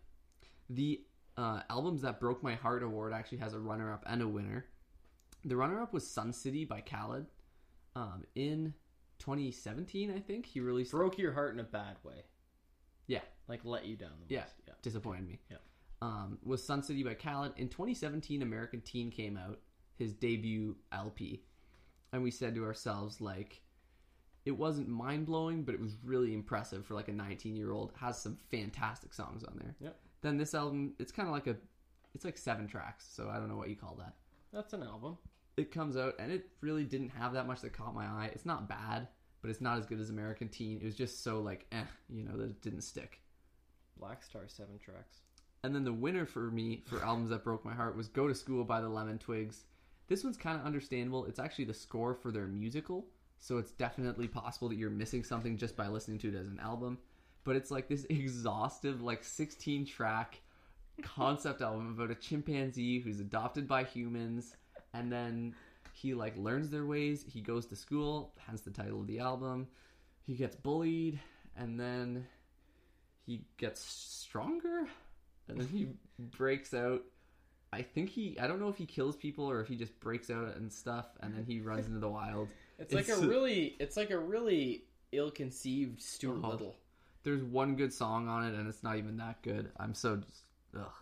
[0.71, 1.03] The
[1.37, 4.67] uh, albums that broke my heart award actually has a runner up and a winner.
[5.45, 7.27] The runner up was Sun City by Khalid.
[7.97, 8.75] Um, in
[9.19, 10.93] 2017, I think he released.
[10.93, 12.25] Broke your heart in a bad way.
[13.09, 13.23] Yeah.
[13.49, 14.41] Like let you down the Yeah.
[14.43, 14.55] most.
[14.69, 14.75] Yeah.
[14.83, 15.41] disappointed me.
[15.51, 15.57] Yeah.
[16.01, 17.53] Um, was Sun City by Khalid.
[17.57, 19.59] In 2017, American Teen came out,
[19.97, 21.43] his debut LP,
[22.13, 23.63] and we said to ourselves like,
[24.45, 27.93] it wasn't mind blowing, but it was really impressive for like a 19 year old.
[27.99, 29.75] Has some fantastic songs on there.
[29.81, 30.01] Yep.
[30.21, 31.57] Then this album, it's kind of like a,
[32.15, 34.15] it's like seven tracks, so I don't know what you call that.
[34.53, 35.19] That's an album.
[35.57, 38.31] it comes out and it really didn't have that much that caught my eye.
[38.33, 39.09] It's not bad,
[39.41, 40.79] but it's not as good as American Teen.
[40.81, 43.21] It was just so like, eh, you know, that it didn't stick.
[44.01, 45.23] Blackstar seven tracks.
[45.65, 48.35] And then the winner for me for albums that broke my heart was Go to
[48.35, 49.65] School by the Lemon Twigs.
[50.07, 51.25] This one's kind of understandable.
[51.27, 53.07] It's actually the score for their musical,
[53.39, 56.61] so it's definitely possible that you're missing something just by listening to it as an
[56.61, 56.99] album.
[57.45, 60.41] But it's like this exhaustive, like 16 track
[61.03, 64.57] concept album about a chimpanzee who's adopted by humans,
[64.95, 65.55] and then
[66.01, 67.25] he like learns their ways.
[67.29, 69.67] He goes to school, hence the title of the album.
[70.27, 71.19] He gets bullied,
[71.57, 72.27] and then
[73.27, 74.87] he gets stronger
[75.49, 77.03] and then he breaks out.
[77.73, 78.39] I think he.
[78.41, 81.07] I don't know if he kills people or if he just breaks out and stuff,
[81.21, 82.49] and then he runs into the wild.
[82.81, 86.51] It's, like a uh, really, it's like a really ill-conceived Stuart Oh.
[86.51, 86.77] Little.
[87.25, 89.73] There's one good song on it, and it's not even that good.
[89.79, 90.45] I'm so just
[90.77, 90.93] ugh.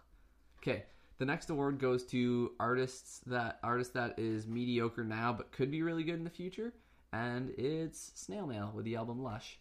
[0.63, 0.85] Okay,
[1.18, 5.83] the next award goes to artists that artist that is mediocre now but could be
[5.83, 6.72] really good in the future,
[7.12, 9.59] and it's Snail Mail with the album Lush.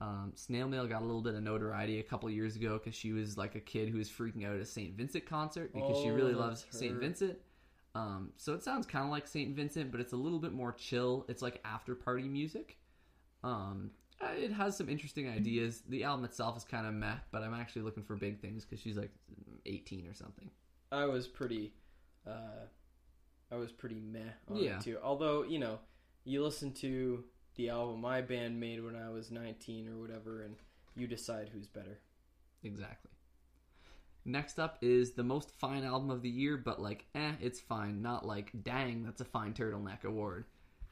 [0.00, 3.12] Um, Snail Mail got a little bit of notoriety a couple years ago because she
[3.12, 4.96] was like a kid who was freaking out at a St.
[4.96, 6.94] Vincent concert because she Oh, really loves St.
[6.98, 7.38] Vincent.
[7.94, 9.54] Um, so it sounds kind of like St.
[9.54, 11.24] Vincent, but it's a little bit more chill.
[11.28, 12.78] It's like after party music.
[13.44, 15.82] Um, it has some interesting ideas.
[15.88, 18.80] The album itself is kind of meh, but I'm actually looking for big things because
[18.82, 19.10] she's like
[19.66, 20.50] 18 or something.
[20.92, 21.72] I was pretty,
[22.26, 22.66] uh,
[23.50, 24.76] I was pretty meh on Yeah.
[24.76, 24.98] it too.
[25.02, 25.80] Although you know,
[26.24, 27.24] you listen to
[27.56, 30.56] the album my band made when I was 19 or whatever, and
[30.94, 31.98] you decide who's better.
[32.62, 33.10] Exactly.
[34.24, 38.02] Next up is the most fine album of the year, but like, eh, it's fine.
[38.02, 40.44] Not like, dang, that's a fine turtleneck award.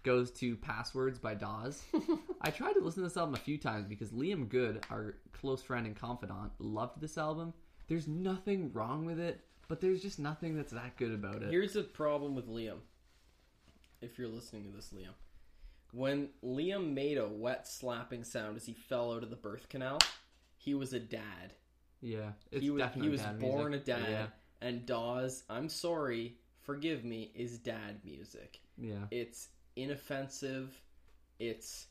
[0.02, 1.82] Goes to Passwords by Dawes.
[2.40, 5.62] I tried to listen to this album a few times because Liam Good, our close
[5.62, 7.54] friend and confidant, loved this album.
[7.86, 11.50] There's nothing wrong with it, but there's just nothing that's that good about it.
[11.50, 12.78] Here's the problem with Liam.
[14.02, 15.12] If you're listening to this, Liam,
[15.92, 19.98] when Liam made a wet slapping sound as he fell out of the birth canal,
[20.56, 21.54] he was a dad.
[22.00, 23.88] yeah, it's he was definitely he was dad born music.
[23.88, 24.26] a dad, Yeah,
[24.61, 28.59] and Dawes, I'm sorry, forgive me, is dad music.
[28.76, 29.04] yeah.
[29.12, 30.83] It's inoffensive.
[31.38, 31.87] It's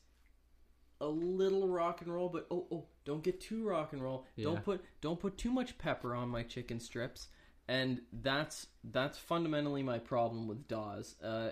[1.00, 4.26] a little rock and roll, but oh oh, don't get too rock and roll.
[4.36, 4.44] Yeah.
[4.44, 7.28] Don't put don't put too much pepper on my chicken strips.
[7.70, 11.14] And that's that's fundamentally my problem with Dawes.
[11.22, 11.50] Uh,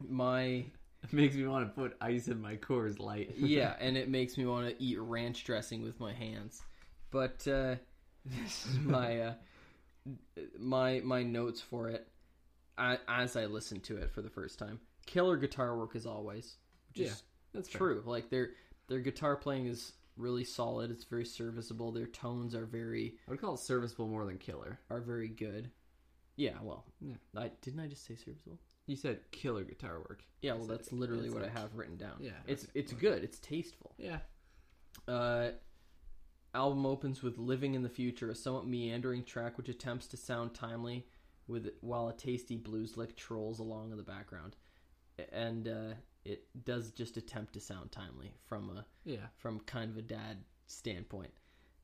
[0.00, 0.64] my
[1.02, 3.34] It makes me want to put ice in my Coors Light.
[3.36, 6.62] yeah, and it makes me want to eat ranch dressing with my hands.
[7.10, 7.76] But uh,
[8.24, 9.34] this is my uh,
[10.58, 12.08] my my notes for it
[12.78, 14.80] as I listened to it for the first time.
[15.04, 16.56] Killer guitar work as always,
[16.94, 17.12] Yeah,
[17.52, 17.78] that's fair.
[17.78, 18.02] true.
[18.06, 18.50] Like their
[18.88, 20.90] their guitar playing is really solid.
[20.90, 21.92] It's very serviceable.
[21.92, 24.78] Their tones are very I would call it serviceable more than killer.
[24.90, 25.70] are very good.
[26.36, 27.16] Yeah, well, Yeah.
[27.36, 28.58] I didn't I just say serviceable?
[28.86, 30.22] You said killer guitar work.
[30.42, 32.16] Yeah, well, that's literally what I have written down.
[32.20, 32.72] Yeah, it's okay.
[32.74, 33.22] it's good.
[33.22, 33.94] It's tasteful.
[33.98, 34.18] Yeah.
[35.06, 35.50] Uh,
[36.54, 40.54] album opens with "Living in the Future," a somewhat meandering track which attempts to sound
[40.54, 41.06] timely,
[41.46, 44.56] with while a tasty blues lick trolls along in the background,
[45.32, 45.92] and uh,
[46.24, 49.26] it does just attempt to sound timely from a Yeah.
[49.36, 51.32] from kind of a dad standpoint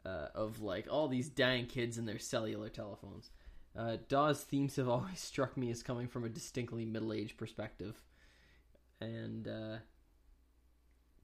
[0.04, 3.30] uh, of like all these dying kids and their cellular telephones.
[3.76, 8.02] Uh, Dawes themes have always struck me as coming from a distinctly middle-aged perspective,
[9.00, 9.76] and uh,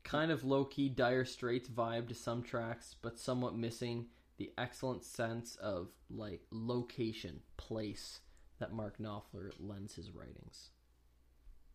[0.05, 5.55] kind of low-key Dire Straits vibe to some tracks, but somewhat missing the excellent sense
[5.57, 8.21] of like location, place
[8.59, 10.71] that Mark Knopfler lends his writings.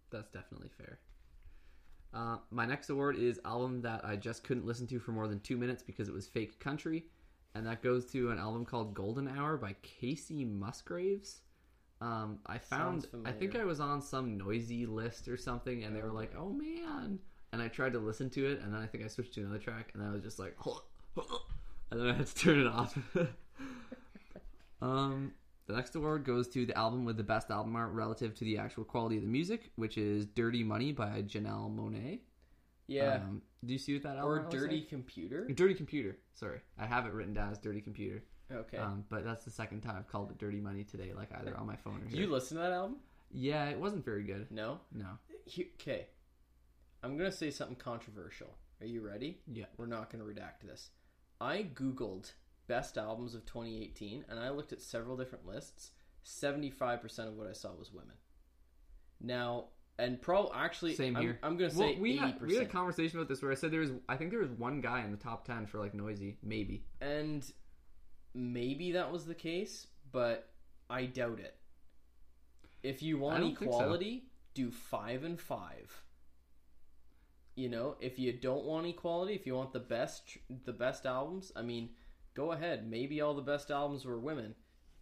[0.10, 1.00] That's definitely fair.
[2.18, 5.40] Uh, my next award is album that I just couldn't listen to for more than
[5.42, 7.06] two minutes because it was fake country,
[7.54, 11.42] and that goes to an album called Golden Hour by Kacey Musgraves.
[12.02, 13.56] Um, I found I think.
[13.56, 17.20] I was on some Noisey list or something, and they were like, "Oh man!"
[17.54, 19.60] And I tried to listen to it, and then I think I switched to another
[19.60, 20.56] track, and then I was just like,
[21.92, 22.98] and then I had to turn it off.
[24.82, 25.34] um,
[25.68, 28.58] the next award goes to the album with the best album art relative to the
[28.58, 32.20] actual quality of the music, which is "Dirty Money" by Janelle Monáe.
[32.88, 34.90] Yeah, Um, do you see what that album or Dirty like?
[34.90, 35.46] Computer.
[35.48, 36.18] Dirty Computer.
[36.34, 38.24] Sorry, I have it written down as Dirty Computer.
[38.50, 38.78] Okay.
[38.78, 41.68] Um, but that's the second time I've called it Dirty Money today, like either on
[41.68, 42.22] my phone or here.
[42.22, 42.98] you listen to that album?
[43.30, 44.50] yeah, it wasn't very good.
[44.52, 44.80] No.
[44.94, 45.08] No.
[45.60, 46.08] Okay.
[47.04, 48.56] I'm gonna say something controversial.
[48.80, 49.42] Are you ready?
[49.52, 49.66] Yeah.
[49.78, 50.92] We're not gonna redact this.
[51.42, 52.32] I googled
[52.68, 55.92] best albums of 2018, and I looked at several different lists.
[56.26, 58.16] 75% of what I saw was women.
[59.22, 59.66] Now,
[59.98, 61.40] and pro actually, Same I'm, here.
[61.42, 62.20] I'm gonna Well, say we 80%.
[62.20, 64.42] had, we had a conversation about this where I said there was, I think there
[64.42, 66.84] was one guy in the top 10 for like Noisey, maybe.
[67.02, 67.50] and
[68.34, 70.50] maybe that was the case, but
[70.90, 71.56] I doubt it.
[72.84, 73.66] If you want don't so.
[73.66, 76.04] equality, do five and five.
[77.56, 81.52] You know, if you don't want equality, if you want the best, the best albums,
[81.56, 81.90] I mean,
[82.38, 82.88] go ahead.
[82.90, 84.54] Maybe all the best albums were women,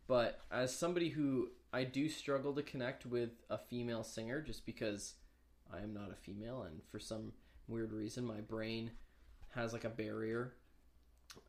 [0.07, 5.15] but as somebody who I do struggle to connect with a female singer, just because
[5.71, 7.33] I am not a female, and for some
[7.67, 8.91] weird reason, my brain
[9.53, 10.53] has like a barrier.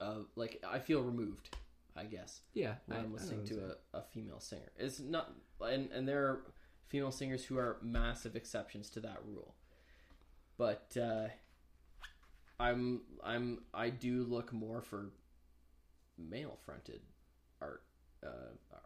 [0.00, 1.54] Of like, I feel removed.
[1.94, 4.70] I guess Yeah, when I- I'm listening to a, a female singer.
[4.76, 6.40] It's not, and and there are
[6.88, 9.54] female singers who are massive exceptions to that rule.
[10.58, 11.28] But uh,
[12.58, 15.10] I'm I'm I do look more for
[16.18, 17.00] male fronted
[17.60, 17.82] art
[18.24, 18.28] uh,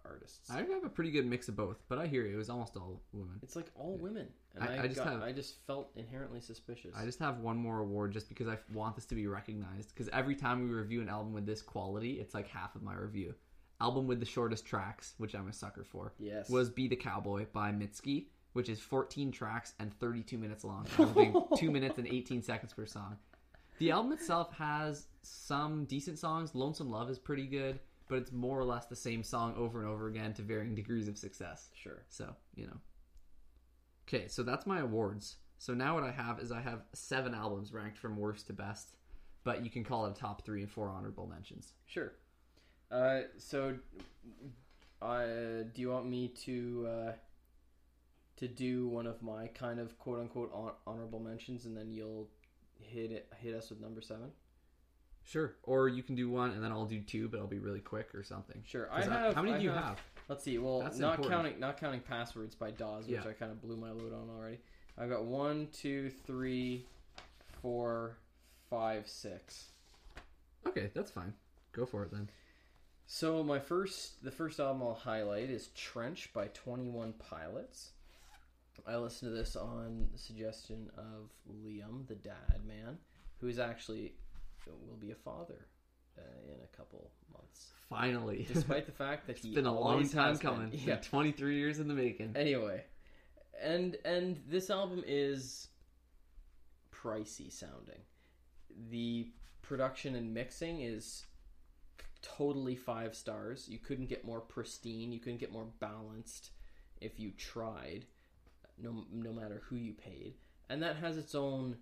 [0.05, 0.51] artists.
[0.51, 2.35] I have a pretty good mix of both, but I hear you.
[2.35, 3.39] It was almost all women.
[3.43, 6.41] it's like all women, and I- I, I just got, have- I just felt inherently
[6.41, 6.95] suspicious.
[6.97, 9.95] I just have one more award just because I want this to be recognized.
[9.95, 12.95] Because every time we review an album with this quality, it's like half of my
[12.95, 13.35] review.
[13.81, 17.47] Album with the shortest tracks, which I'm a sucker for, yes, was "Be the Cowboy"
[17.51, 20.87] by Mitski, which is 14 tracks and 32 minutes long,
[21.57, 23.17] two minutes and 18 seconds per song.
[23.81, 26.55] The album itself has some decent songs.
[26.55, 29.89] "Lonesome Love" is pretty good, but it's more or less the same song over and
[29.89, 31.71] over again to varying degrees of success.
[31.75, 32.05] sure.
[32.11, 32.77] So, you know.
[34.07, 35.37] Okay, so that's my awards.
[35.57, 38.97] So now what I have is I have seven albums ranked from worst to best,
[39.45, 41.73] but you can call it a top three and four honorable mentions.
[41.87, 42.13] Sure.
[42.91, 43.79] Uh, so,
[45.01, 45.27] uh,
[45.73, 47.13] do you want me to uh,
[48.37, 52.29] to do one of my kind of quote unquote hon- honorable mentions, and then you'll
[52.81, 54.31] hit it hit us with number seven?
[55.25, 55.55] Sure.
[55.63, 58.15] Or you can do one and then I'll do two, but I'll be really quick
[58.15, 58.63] or something.
[58.67, 58.91] Sure.
[58.91, 59.35] I- have.
[59.35, 60.01] how many I do you have?
[60.29, 60.59] Let's see.
[60.59, 61.35] Well, That's not important.
[61.45, 63.31] counting not counting passwords by Dawes, which Yeah.
[63.31, 64.59] I kind of blew my load on already.
[64.97, 66.87] I've got one, two, three,
[67.63, 68.17] four,
[68.69, 69.71] five, six.
[70.67, 71.35] Okay, that's fine.
[71.73, 72.29] Go for it then.
[73.07, 77.91] So my first, the first album I'll highlight is Trench by Twenty One Pilots.
[78.87, 81.31] I listened to this on the suggestion of
[81.65, 82.99] Liam, the dad man,
[83.39, 84.15] who is actually
[84.67, 85.67] will be a father
[86.19, 88.47] uh, in a couple months, Finally.
[88.53, 90.51] despite the fact that it's he been a long time has been.
[90.51, 90.81] coming.
[90.85, 90.97] Yeah.
[91.03, 92.37] 23 years in the making.
[92.37, 92.85] Anyway,
[93.61, 95.69] and and this album is
[96.93, 98.01] pricey sounding.
[98.91, 99.29] The
[99.63, 101.25] production and mixing is
[102.23, 103.67] totally five stars.
[103.69, 105.13] You couldn't get more pristine.
[105.13, 106.51] You couldn't get more balanced
[107.01, 108.05] if you tried.
[108.83, 110.35] No, no matter who you paid,
[110.69, 111.77] and that has its own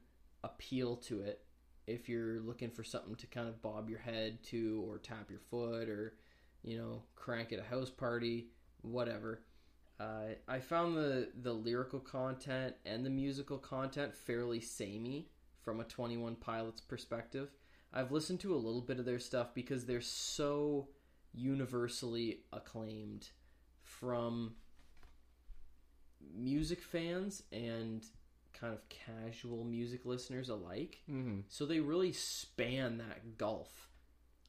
[0.45, 1.45] appeal to it.
[1.87, 5.41] If you're looking for something to kind of bob your head to, or tap your
[5.51, 6.15] foot, or
[6.63, 8.49] you know, crank at a house party,
[8.83, 9.43] whatever.
[10.01, 15.31] Uh, I found the the lyrical content and the musical content fairly samey
[15.63, 17.51] from a Twenty One Pilots perspective.
[17.93, 20.89] I've listened to a little bit of their stuff because they're so
[21.33, 23.31] universally acclaimed
[23.83, 24.55] from
[26.37, 28.05] music fans and
[28.53, 30.99] kind of casual music listeners alike.
[31.07, 33.89] hmm So they really span that gulf.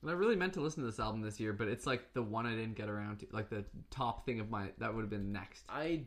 [0.02, 2.24] And I really meant to listen to this album this year, but it's like the
[2.24, 3.28] one I didn't get around to.
[3.32, 5.66] Like the top thing of my that would have been next.
[5.70, 6.04] I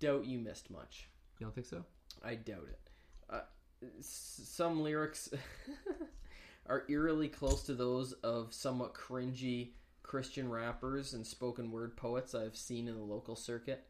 [0.00, 1.08] doubt you missed much.
[1.38, 1.84] You don't think so?
[2.24, 2.80] I doubt it.
[3.28, 3.40] Uh,
[3.98, 5.28] s- some lyrics
[6.66, 12.56] are eerily close to those of somewhat cringy Christian rappers and spoken word poets I've
[12.56, 13.84] seen in the local circuit.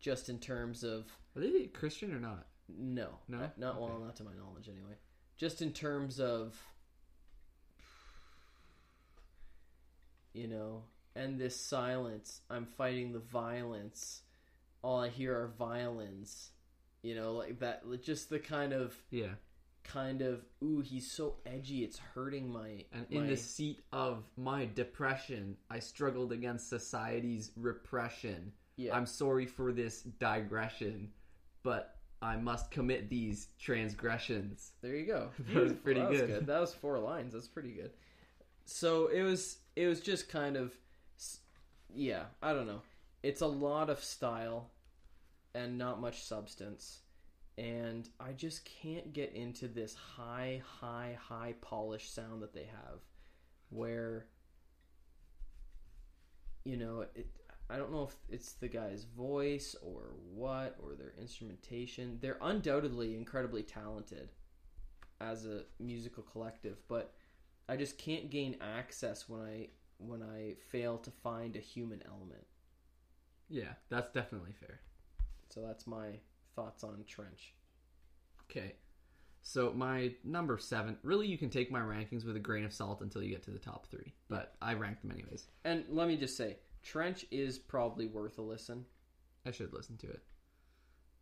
[0.00, 1.06] Just in terms of
[1.36, 2.46] Are they Christian or not?
[2.68, 3.38] no, No?
[3.38, 4.94] Uh, not well, not to my knowledge anyway.
[5.36, 6.56] Just in terms of
[10.34, 10.84] you know,
[11.16, 12.42] and this silence.
[12.50, 14.22] I'm fighting the violence.
[14.82, 16.50] All I hear are violins.
[17.02, 17.82] You know, like that.
[18.02, 19.34] Just the kind of Yeah.
[19.82, 21.82] kind of ooh, he's so edgy.
[21.82, 22.84] It's hurting my.
[22.92, 28.52] And in my- the seat of my depression, I struggled against society's repression.
[28.78, 31.10] Yeah, I'm sorry for this digression,
[31.64, 34.70] but I must commit these transgressions.
[34.80, 35.30] There you go.
[35.52, 36.46] That was pretty That was good.
[36.46, 37.34] That was four lines.
[37.34, 37.90] That's pretty good.
[38.64, 39.58] So it was.
[39.74, 40.72] It was just kind of.
[41.92, 42.82] Yeah, I don't know.
[43.24, 44.70] It's a lot of style,
[45.56, 47.00] and not much substance,
[47.56, 53.00] and I just can't get into this high, high, high polished sound that they have,
[53.70, 54.26] where.
[56.64, 57.26] You know, it.
[57.70, 62.18] I don't know if it's the guy's voice or what, or their instrumentation.
[62.20, 64.30] They're undoubtedly incredibly talented
[65.20, 67.14] as a musical collective, but
[67.68, 72.46] I just can't gain access when I when I fail to find a human element.
[73.48, 74.80] Yeah, that's definitely fair.
[75.50, 76.20] So that's my
[76.54, 77.54] thoughts on Trench.
[78.50, 78.74] Okay.
[79.42, 83.00] So my number seven, really you can take my rankings with a grain of salt
[83.00, 84.12] until you get to the top three.
[84.28, 85.46] But I ranked them anyways.
[85.64, 88.84] And let me just say, Trench is probably worth a listen.
[89.46, 90.22] I should listen to it.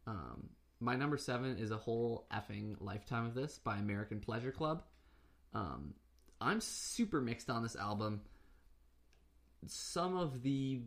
[0.06, 0.50] Um,
[0.80, 4.82] my number seven is a whole effing lifetime of this by American Pleasure Club.
[5.54, 5.94] Um,
[6.40, 8.20] I'm super mixed on this album.
[9.66, 10.82] Some of the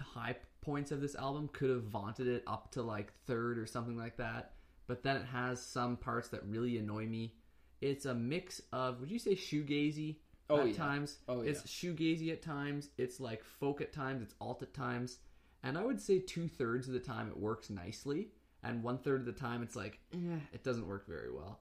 [0.00, 3.96] high points of this album could have vaunted it up to like third or something
[3.96, 4.52] like that,
[4.86, 7.34] but then it has some parts that really annoy me.
[7.80, 10.16] It's a mix of, would you say shoegazy
[10.50, 10.74] Oh, at yeah.
[10.74, 11.18] times?
[11.28, 12.90] Oh, It's shoegazy at times.
[12.98, 14.22] It's like folk at times.
[14.22, 15.18] It's alt at times.
[15.62, 18.28] And I would say two thirds of the time it works nicely,
[18.62, 20.18] and one third of the time it's like, eh,
[20.52, 21.60] it doesn't work very well.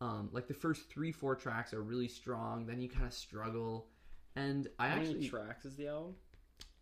[0.00, 2.66] Um, like the first three, four tracks are really strong.
[2.66, 3.86] Then you kind of struggle,
[4.34, 6.14] and I How actually many tracks is the album?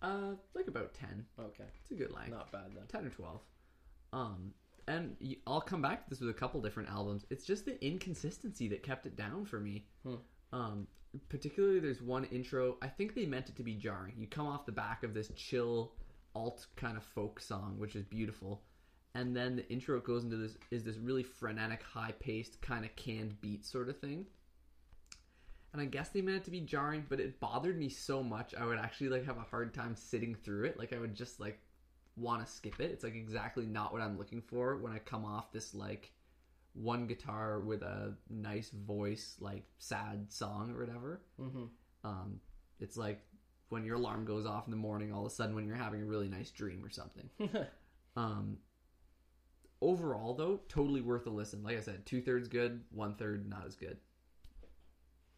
[0.02, 1.24] uh like about ten.
[1.38, 2.30] Okay, It's a good length.
[2.30, 2.84] not bad then.
[2.88, 3.40] 10 or 12
[4.12, 4.52] um
[4.86, 5.16] and
[5.46, 8.82] I'll come back to this with a couple different albums it's just the inconsistency that
[8.82, 10.16] kept it down for me Hmm.
[10.52, 10.86] Um
[11.28, 14.66] particularly there's one intro i think they meant it to be jarring you come off
[14.66, 15.92] the back of this chill
[16.34, 18.62] alt kind of folk song which is beautiful
[19.14, 22.94] and then the intro goes into this is this really frenetic high paced kind of
[22.96, 24.26] canned beat sort of thing
[25.76, 28.54] and I guess they meant it to be jarring, but it bothered me so much
[28.54, 30.78] I would actually like have a hard time sitting through it.
[30.78, 31.58] Like I would just like
[32.16, 32.90] want to skip it.
[32.90, 36.12] It's like exactly not what I'm looking for when I come off this like
[36.76, 41.22] one guitar with a nice voice, like sad song or whatever.
[41.40, 41.64] Mm-hmm.
[42.04, 42.40] Um,
[42.80, 43.20] it's like
[43.68, 46.02] when your alarm goes off in the morning, all of a sudden when you're having
[46.02, 47.28] a really nice dream or something.
[48.16, 48.56] Um,
[49.80, 51.62] overall, though, totally worth a listen.
[51.62, 53.98] Like I said, two thirds good, one third not as good.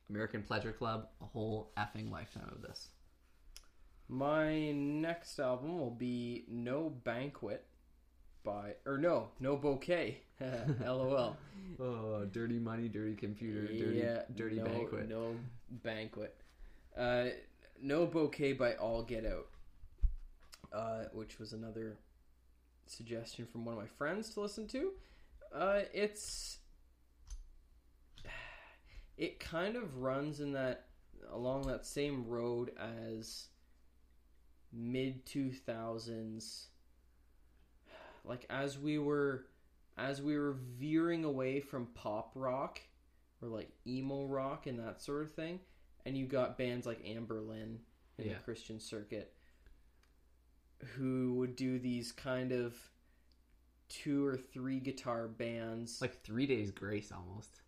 [0.08, 2.88] American Pleasure Club, a whole effing lifetime of this.
[4.08, 7.66] My next album will be No Banquet
[8.42, 10.22] by or no, No Bouquet.
[10.84, 11.36] LOL.
[11.80, 15.08] Oh, dirty money, dirty computer, dirty, dirty no, banquet.
[15.08, 15.36] No
[15.84, 16.36] banquet.
[16.96, 17.26] Uh,
[17.80, 19.46] no bouquet by All Get Out,
[20.72, 21.98] uh, which was another
[22.86, 24.92] suggestion from one of my friends to listen to.
[25.54, 26.58] Uh, it's
[29.16, 30.86] it kind of runs in that
[31.32, 33.48] along that same road as
[34.72, 36.68] mid two thousands.
[38.24, 39.46] Like as we were
[39.98, 42.80] as we were veering away from pop rock
[43.42, 45.60] or like emo rock and that sort of thing,
[46.06, 47.78] and you got bands like Anberlin
[48.18, 48.34] in Yeah.
[48.34, 49.34] the Christian circuit
[50.96, 52.74] who would do these kind of
[53.88, 56.00] two or three guitar bands.
[56.00, 57.60] Like Three Days Grace almost.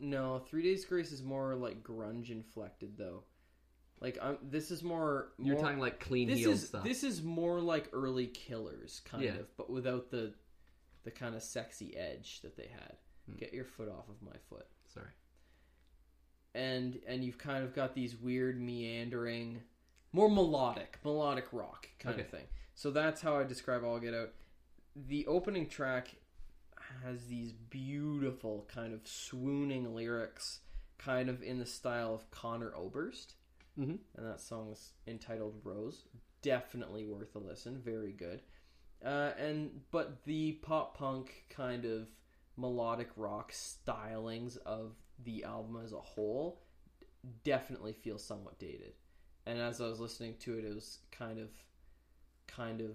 [0.00, 3.22] No, Three Days Grace is more like grunge inflected though.
[4.00, 5.32] Like I'm, this is more.
[5.38, 6.82] You're more, talking like clean this is stuff.
[6.82, 9.34] this is more like early Killers kind Yeah.
[9.36, 10.34] of, but without the
[11.04, 12.96] the kind of sexy edge that they had.
[13.26, 13.36] Hmm.
[13.36, 14.66] Get your foot off of my foot.
[14.92, 15.10] Sorry.
[16.54, 19.62] And and you've kind of got these weird meandering,
[20.12, 22.44] more melodic, melodic rock kind of thing.
[22.74, 24.30] So that's how I describe All Get Out.
[24.94, 26.14] The opening track
[27.04, 30.60] has these beautiful kind of swooning lyrics,
[30.98, 33.34] kind of in the style of Conor Oberst.
[33.78, 33.98] Mhm.
[34.14, 36.04] And that song is entitled Rose.
[36.42, 37.78] Definitely worth a listen.
[37.78, 38.42] Very good.
[39.04, 42.08] Uh, and but the pop punk kind of
[42.56, 44.92] melodic rock stylings of
[45.24, 46.60] the album as a whole
[47.44, 48.92] definitely feel somewhat dated.
[49.46, 51.48] And as I was listening to it, it was kind of,
[52.46, 52.92] kind of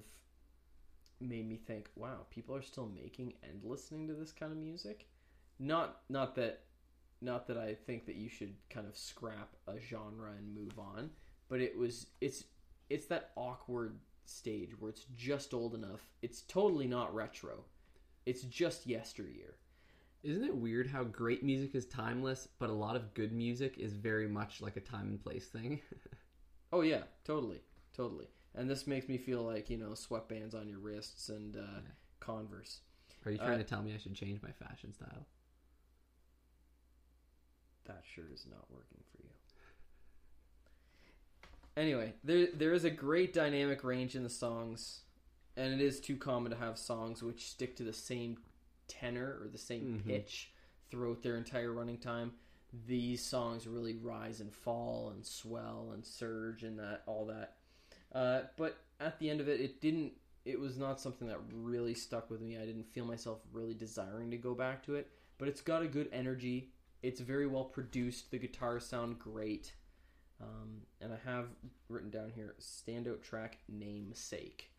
[1.20, 5.08] made me think, wow, people are still making and listening to this kind of music.
[5.60, 6.62] Not, not that,
[7.22, 11.10] not that I think that you should kind of scrap a genre and move on,
[11.50, 12.46] but it was, it's,
[12.90, 13.98] it's that awkward
[14.30, 16.08] stage where it's just old enough.
[16.22, 17.66] It's totally not retro.
[18.26, 19.56] It's just yesteryear.
[20.24, 23.94] Isn't it weird how great music is timeless, but a lot of good music is
[23.94, 25.82] very much like a time and place thing?
[26.72, 27.62] Oh yeah, totally,
[27.94, 28.28] totally.
[28.56, 31.82] And this makes me feel like you know sweatbands on your wrists and uh,
[32.20, 32.80] Converse.
[33.26, 35.28] Are you trying Uh, to tell me I should change my fashion style?
[37.86, 39.34] That sure is not working for you.
[41.78, 45.02] Anyway, there there is a great dynamic range in the songs,
[45.56, 48.40] and it is too common to have songs which stick to the same
[48.88, 50.08] tenor or the same Mhm.
[50.08, 50.52] pitch
[50.90, 52.34] throughout their entire running time.
[52.88, 57.58] These songs really rise and fall and swell and surge and that all that.
[58.12, 60.14] Uh, but at the end of it, it didn't.
[60.46, 62.58] It was not something that really stuck with me.
[62.58, 65.12] I didn't feel myself really desiring to go back to it.
[65.38, 66.72] But it's got a good energy.
[67.04, 68.32] It's very well produced.
[68.32, 69.74] The guitars sound great.
[70.42, 71.48] Um, and I have
[71.90, 74.70] written down here standout track namesake.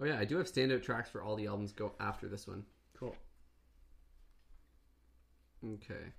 [0.00, 2.64] Oh yeah, I do have standout tracks for all the albums go after this one.
[2.98, 3.14] Cool.
[5.64, 6.12] Okay.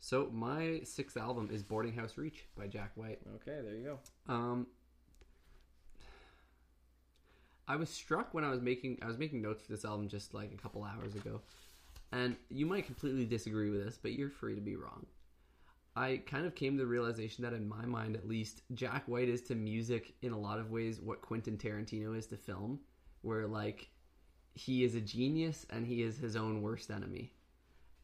[0.00, 3.20] So my sixth album is Boarding House Reach by Jack White.
[3.36, 4.32] Okay, there you go.
[4.32, 4.66] Um,
[7.68, 10.34] I was struck when I was making I was making notes for this album just
[10.34, 11.40] like a couple hours ago,
[12.10, 15.06] and you might completely disagree with this, but you're free to be wrong.
[15.94, 19.28] I kind of came to the realization that in my mind, at least, Jack White
[19.28, 22.80] is to music in a lot of ways what Quentin Tarantino is to film,
[23.20, 23.90] where like
[24.54, 27.32] he is a genius and he is his own worst enemy.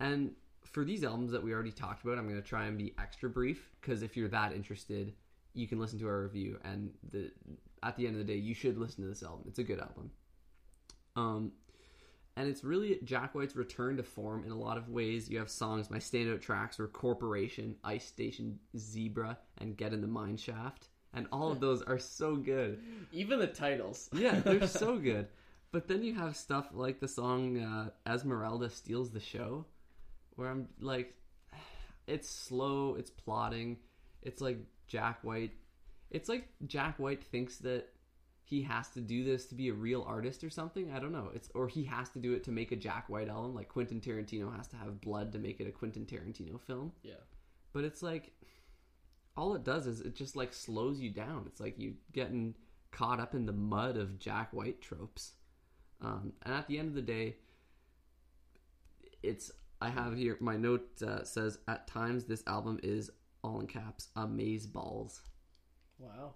[0.01, 0.33] And
[0.65, 3.31] for these albums that we already talked about, I'm going to try and be extra
[3.31, 5.15] brief because if you're that interested,
[5.55, 6.59] you can listen to our review.
[6.65, 7.31] And the
[7.83, 9.45] at the end of the day, you should listen to this album.
[9.49, 10.11] It's a good album.
[11.17, 11.53] Um,
[12.39, 15.29] and it's really Jack White's return to form in a lot of ways.
[15.29, 15.91] You have songs.
[15.91, 21.27] My standout tracks were "Corporation," "Ice Station," "Zebra," and "Get in the Mine Shaft." And
[21.33, 22.81] all of those are so good.
[23.13, 24.09] Even the titles.
[24.15, 25.27] Yeah, they're so good.
[25.73, 29.67] But then you have stuff like the song uh, "Esmeralda Steals the Show,"
[30.37, 31.15] where I'm like,
[32.07, 33.79] it's slow, it's plotting,
[34.23, 35.55] it's like Jack White.
[36.13, 37.89] It's like Jack White thinks that
[38.49, 40.91] he has to do this to be a real artist or something.
[40.91, 41.31] I don't know.
[41.35, 44.01] It's or he has to do it to make a Jack White album, like Quentin
[44.01, 46.93] Tarantino has to have blood to make it a Quentin Tarantino film.
[47.03, 47.21] Yeah.
[47.75, 48.33] But it's like
[49.37, 51.45] all it does is it just like slows you down.
[51.47, 52.55] It's like you getting
[52.91, 55.33] caught up in the mud of Jack White tropes.
[56.01, 57.37] Um, and at the end of the day,
[59.23, 59.51] it's
[59.83, 63.11] I have here my note uh, says at times this album is
[63.45, 65.21] all in caps amaze balls,
[65.99, 66.35] Wow.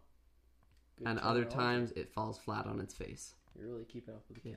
[1.03, 3.35] Good and other times it falls flat on its face.
[3.59, 4.57] You're really keeping up with the Yeah.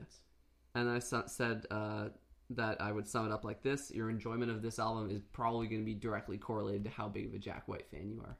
[0.76, 2.10] And I sa- said uh,
[2.52, 5.68] that I would sum it up like this: Your enjoyment of this album is probably
[5.68, 8.38] going to be directly correlated to how big of a Jack White fan you are.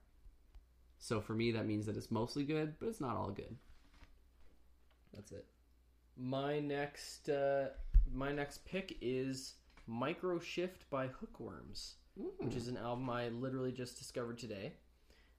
[0.99, 3.56] So for me, that means that it's mostly good, but it's not all good.
[5.14, 5.45] That's it.
[6.18, 7.70] My next uh,
[8.14, 9.56] my next pick is
[9.89, 11.95] Microshift by Hookworms,
[12.39, 14.74] which is an album I literally just discovered today.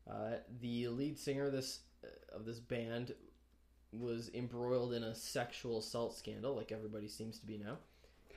[0.09, 1.81] Uh, the lead singer this
[2.35, 3.15] of this band
[3.93, 7.77] was embroiled in a sexual assault scandal, like everybody seems to be now.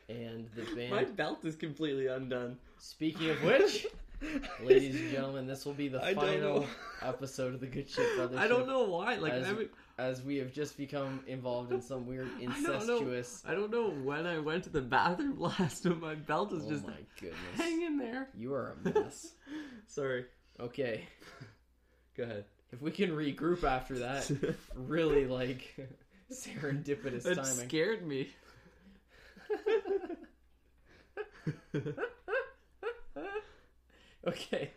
[0.07, 0.91] And the band.
[0.91, 2.57] My belt is completely undone.
[2.79, 3.85] Speaking of which,
[4.63, 6.65] ladies and gentlemen, this will be the I final
[7.01, 8.37] episode of the Good Shit Brothers.
[8.39, 9.15] I don't know why.
[9.15, 12.73] Like As- every, as we have just become involved in some weird I don't know.
[12.75, 13.43] incestuous.
[13.45, 16.69] I don't know when I went to the bathroom last, but my belt is Oh
[16.69, 17.37] just my goodness.
[17.55, 18.29] hanging there.
[18.37, 19.33] You are a mess.
[19.87, 20.25] Sorry.
[20.59, 21.03] Okay.
[22.15, 22.45] Go ahead.
[22.71, 24.29] If we can regroup after that,
[24.75, 25.75] really like
[26.31, 27.67] serendipitous It timing.
[27.67, 28.29] scared me.
[34.27, 34.71] okay.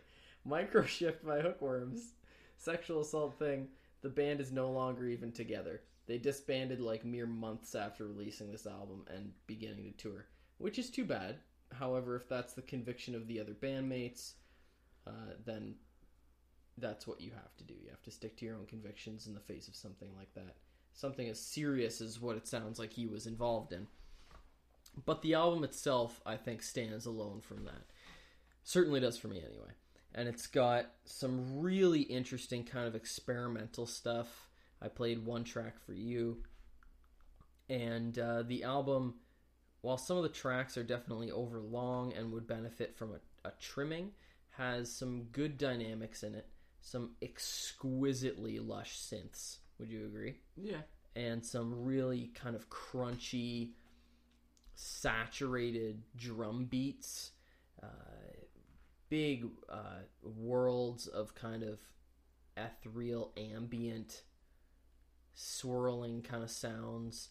[0.47, 2.13] Microshift by Hookworms.
[2.57, 3.67] Sexual assault thing.
[4.01, 5.81] The band is no longer even together.
[6.05, 10.25] They disbanded like mere months after releasing this album and beginning to tour,
[10.57, 11.37] which is too bad.
[11.71, 14.33] However, if that's the conviction of the other bandmates,
[15.07, 15.75] uh, then
[16.77, 17.73] that's what you have to do.
[17.73, 20.55] You have to stick to your own convictions in the face of something like that.
[20.93, 23.87] Something as serious as what it sounds like he was involved in.
[25.05, 27.83] But the album itself, I think, stands alone from that.
[28.63, 29.71] Certainly does for me, anyway.
[30.13, 34.49] And it's got some really interesting kind of experimental stuff.
[34.81, 36.43] I played one track for you.
[37.69, 39.15] And uh, the album,
[39.81, 44.11] while some of the tracks are definitely overlong and would benefit from a, a trimming,
[44.57, 46.47] has some good dynamics in it.
[46.85, 49.57] Some exquisitely lush synths.
[49.79, 50.35] Would you agree?
[50.55, 50.81] Yeah.
[51.15, 53.71] and some really kind of crunchy,
[54.75, 57.31] saturated drum beats,
[57.81, 57.87] uh,
[59.09, 61.79] big uh, worlds of kind of
[62.57, 64.23] ethereal, ambient,
[65.35, 67.29] swirling kind of sounds,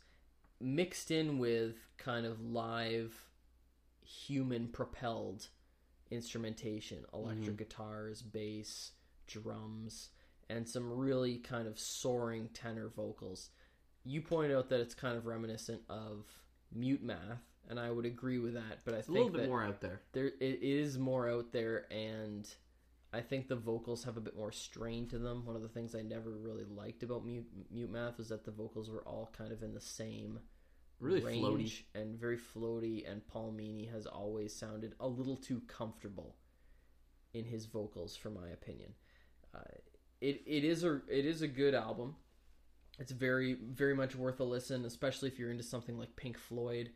[0.60, 3.28] mixed in with kind of live,
[4.04, 5.48] human propelled
[6.10, 8.92] instrumentation, electric guitars, bass,
[9.32, 10.10] drums,
[10.48, 13.50] and some really kind of soaring tenor vocals.
[14.04, 16.26] You point out that it's kind of reminiscent of
[16.74, 18.80] Mute Math, and I would agree with that.
[18.84, 20.00] But I It's a think little bit more out there.
[20.12, 22.48] there it is more out there, and
[23.12, 25.44] I think the vocals have a bit more strain to them.
[25.46, 28.50] One of the things I never really liked about Mute, Mute Math was that the
[28.50, 30.40] vocals were all kind of in the same
[30.98, 32.00] Really range floaty.
[32.00, 33.10] and very floaty.
[33.10, 36.36] And Paul Meany has always sounded a little too comfortable
[37.34, 38.94] in his vocals, for my opinion.
[39.54, 39.60] Uh,
[40.20, 42.16] it it is a it is a good album.
[42.98, 46.90] It's very very much worth a listen, especially if you're into something like Pink Floyd.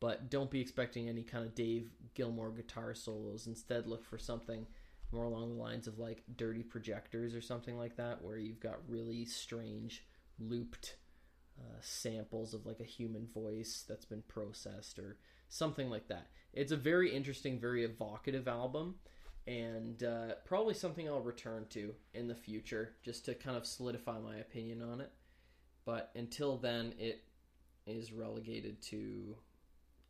[0.00, 3.46] But don't be expecting any kind of Dave Gilmour guitar solos.
[3.46, 4.66] Instead, look for something
[5.12, 8.88] more along the lines of like Dirty Projectors or something like that, where you've got
[8.88, 10.04] really strange
[10.40, 10.96] looped
[11.60, 16.28] uh, samples of like a human voice that's been processed or something like that.
[16.52, 18.96] It's a very interesting, very evocative album,
[19.46, 24.18] and uh, probably something I'll return to in the future just to kind of solidify
[24.20, 25.10] my opinion on it.
[25.84, 27.24] but until then, it
[27.86, 29.36] is relegated to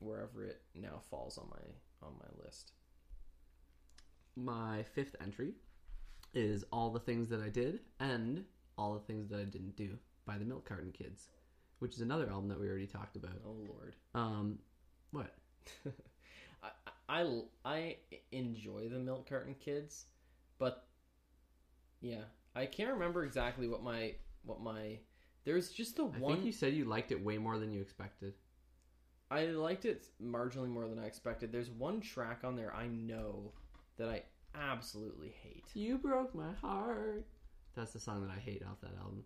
[0.00, 2.72] wherever it now falls on my on my list.
[4.36, 5.52] My fifth entry
[6.34, 8.44] is All the Things That I Did and
[8.76, 11.28] All the Things That I Didn't Do by the Milk Carton Kids,
[11.78, 13.40] which is another album that we already talked about.
[13.46, 13.94] Oh Lord.
[14.14, 14.58] Um,
[15.10, 15.34] what?
[17.08, 17.96] I, I,
[18.30, 20.06] enjoy the milk carton kids,
[20.58, 20.86] but
[22.00, 22.22] yeah,
[22.54, 24.98] I can't remember exactly what my what my
[25.44, 27.80] there's just the I one think you said you liked it way more than you
[27.80, 28.34] expected.
[29.30, 31.52] I liked it marginally more than I expected.
[31.52, 33.52] There's one track on there I know
[33.96, 34.22] that I
[34.54, 35.64] absolutely hate.
[35.74, 37.26] You broke my heart.
[37.74, 39.24] That's the song that I hate off that album.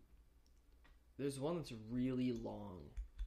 [1.18, 2.82] There's one that's really long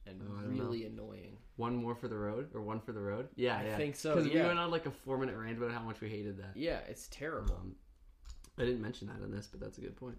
[0.08, 1.38] and Oh, really annoying.
[1.58, 3.28] One more for the road, or one for the road?
[3.36, 3.78] Yeah, I yeah.
[3.78, 6.38] think so, Because we went on like a four-minute rant about how much we hated
[6.38, 6.56] that.
[6.56, 7.56] Yeah, it's terrible.
[7.56, 7.76] Um,
[8.58, 10.18] I didn't mention that in this, but that's a good point.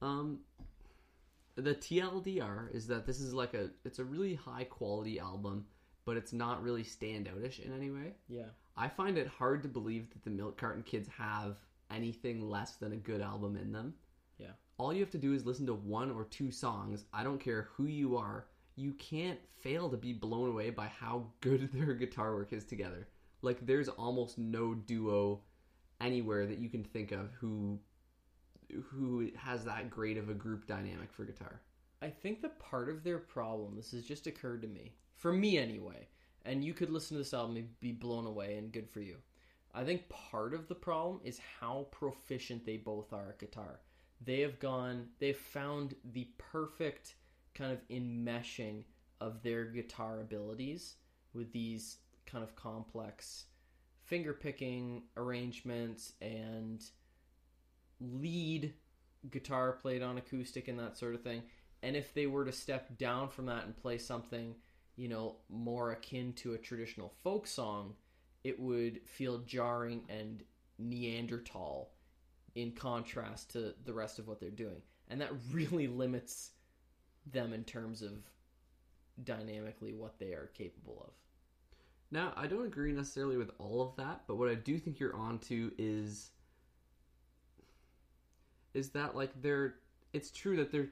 [0.00, 0.40] Um,
[1.56, 5.66] the TLDR is that this is like a it's a really high quality album,
[6.04, 8.14] but it's not really standoutish in any way.
[8.28, 8.46] yeah.
[8.74, 11.56] I find it hard to believe that the Milk Carton Kids have
[11.90, 13.92] anything less than a good album in them.
[14.38, 14.52] Yeah.
[14.78, 17.04] All you have to do is listen to one or two songs.
[17.12, 18.46] I don't care who you are.
[18.76, 23.08] You can't fail to be blown away by how good their guitar work is together.
[23.42, 25.40] Like there's almost no duo
[26.00, 27.78] anywhere that you can think of who
[28.90, 31.60] who has that great of a group dynamic for guitar.
[32.00, 35.58] I think that part of their problem, this has just occurred to me, for me
[35.58, 36.08] anyway,
[36.44, 39.16] and you could listen to this album and be blown away and good for you.
[39.74, 43.80] I think part of the problem is how proficient they both are at guitar.
[44.24, 47.14] They have gone, they've found the perfect
[47.54, 48.84] kind of enmeshing
[49.20, 50.96] of their guitar abilities
[51.34, 53.44] with these kind of complex
[54.04, 56.84] finger picking arrangements and
[58.00, 58.74] lead
[59.30, 61.42] guitar played on acoustic and that sort of thing.
[61.82, 64.54] And if they were to step down from that and play something,
[64.96, 67.94] you know, more akin to a traditional folk song,
[68.44, 70.42] it would feel jarring and
[70.78, 71.90] Neanderthal
[72.54, 74.82] in contrast to the rest of what they're doing.
[75.08, 76.50] And that really limits
[77.30, 78.12] them in terms of
[79.24, 81.12] dynamically what they are capable of.
[82.10, 85.16] Now, I don't agree necessarily with all of that, but what I do think you're
[85.16, 86.30] onto is
[88.74, 89.74] is that like they're
[90.12, 90.88] it's true that they're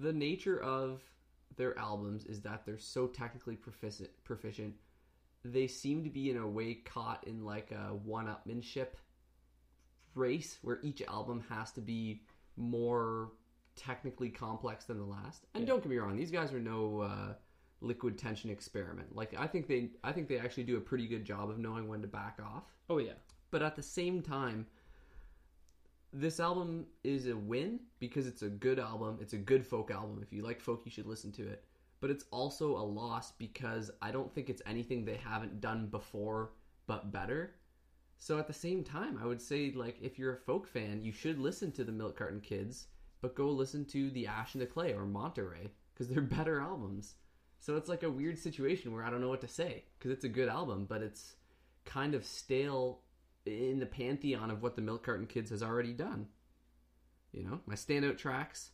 [0.00, 1.02] the nature of
[1.56, 4.74] their albums is that they're so technically proficient proficient
[5.44, 8.94] they seem to be in a way caught in like a one-upmanship
[10.14, 12.22] race where each album has to be
[12.56, 13.30] more
[13.76, 15.46] technically complex than the last.
[15.54, 15.68] And Yeah.
[15.68, 17.34] don't get me wrong these guys are no uh,
[17.80, 19.14] liquid tension experiment.
[19.14, 21.88] Like i think they i think they actually do a pretty good job of knowing
[21.88, 22.64] when to back off.
[22.88, 23.12] Oh yeah.
[23.50, 24.66] but at the same time
[26.12, 29.18] this album is a win because it's a good album.
[29.20, 30.20] It's a good folk album.
[30.22, 31.64] If you like folk you should listen to it.
[32.00, 36.52] But it's also a loss because i don't think it's anything they haven't done before
[36.86, 37.54] but better.
[38.18, 41.12] So at the same time i would say like if you're a folk fan you
[41.12, 42.86] should listen to the milk carton kids
[43.24, 47.14] but go listen to the ash and the clay or monterey because they're better albums
[47.58, 50.24] so it's like a weird situation where i don't know what to say because it's
[50.24, 51.36] a good album but it's
[51.84, 53.00] kind of stale
[53.46, 56.26] in the pantheon of what the Milk Carton Kids has already done.
[57.32, 58.70] You know, my standout tracks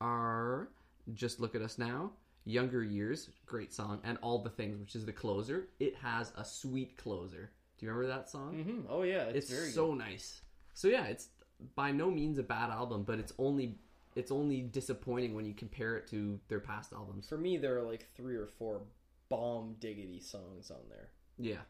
[0.00, 0.68] are
[1.14, 2.12] Just Look at Us Now,
[2.44, 5.68] Younger Years, great song, and All the Things, which is the closer.
[5.78, 7.50] It has a sweet closer.
[7.78, 8.54] Do you remember that song?
[8.54, 8.80] Mm-hmm.
[8.88, 10.42] Oh yeah, it's, It's, very so nice.
[10.74, 11.28] So yeah, it's
[11.74, 13.78] by no means a bad album, but it's only
[14.20, 17.26] it's only disappointing when you compare it to their past albums.
[17.26, 18.82] For me, there are like three or four
[19.30, 21.08] bomb diggity songs on there.
[21.38, 21.62] Yeah.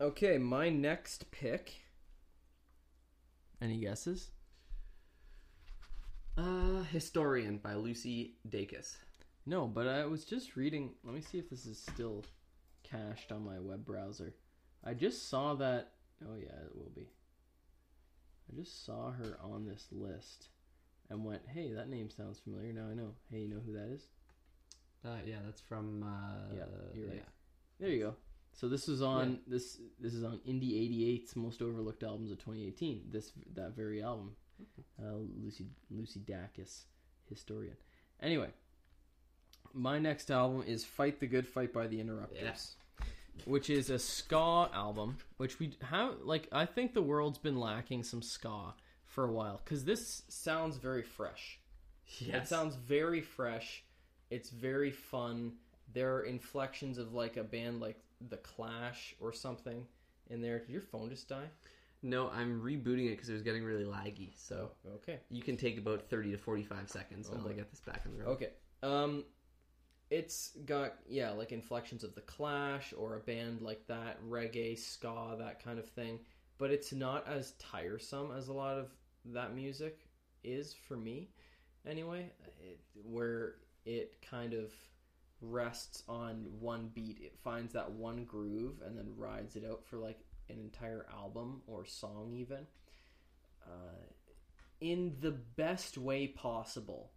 [0.00, 1.74] Okay, my next pick.
[3.60, 4.30] Any guesses?
[6.38, 8.96] Uh, Historian by Lucy Dacus.
[9.44, 10.94] No, but I was just reading.
[11.04, 12.24] Let me see if this is still
[12.82, 14.34] cached on my web browser.
[14.82, 15.92] I just saw that.
[16.24, 17.10] Oh, yeah, it will be.
[18.50, 20.48] I just saw her on this list
[21.10, 22.72] and went, hey, that name sounds familiar.
[22.72, 23.12] Now I know.
[23.30, 24.02] Hey, you know who that is?
[25.04, 26.02] Uh, yeah, that's from.
[26.02, 27.16] Uh, Yeah, you're right.
[27.16, 27.22] yeah.
[27.78, 28.14] There you go.
[28.52, 30.72] So this was on this this is on Indie
[31.22, 33.02] 88's most overlooked albums of 2018.
[33.12, 34.32] This that very album,
[34.98, 36.84] uh, Lucy Lucy Dacus,
[37.28, 37.76] historian.
[38.22, 38.48] Anyway,
[39.74, 42.76] my next album is "Fight the Good Fight" by the Interrupters, Yes.
[43.44, 45.18] which is a ska album.
[45.36, 48.74] Which we have like I think the world's been lacking some ska
[49.16, 51.58] for a while because this sounds very fresh.
[52.20, 53.82] It sounds very fresh.
[54.30, 55.54] It's very fun.
[55.94, 57.98] There are inflections of like a band like
[58.28, 59.86] The Clash or something
[60.28, 60.58] in there.
[60.60, 61.48] Did your phone just die?
[62.02, 64.32] No, I'm rebooting it because it was getting really laggy.
[64.36, 65.18] So Okay.
[65.30, 68.12] you can take about 30 to 45 seconds while my- I get this back on
[68.12, 68.28] the road.
[68.32, 68.50] Okay.
[68.82, 69.24] Um,
[70.10, 75.36] it's got yeah, like inflections of the Clash or a band like that, reggae, ska,
[75.38, 76.20] that kind of thing.
[76.58, 78.94] But it's not as tiresome as a lot of
[79.32, 80.00] that music
[80.44, 81.30] is for me,
[81.86, 82.30] anyway.
[82.60, 83.54] It, where
[83.84, 84.72] it kind of
[85.40, 89.96] rests on one beat, it finds that one groove and then rides it out for
[89.98, 90.18] like
[90.48, 92.66] an entire album or song, even.
[93.64, 94.06] Uh,
[94.80, 97.10] in the best way possible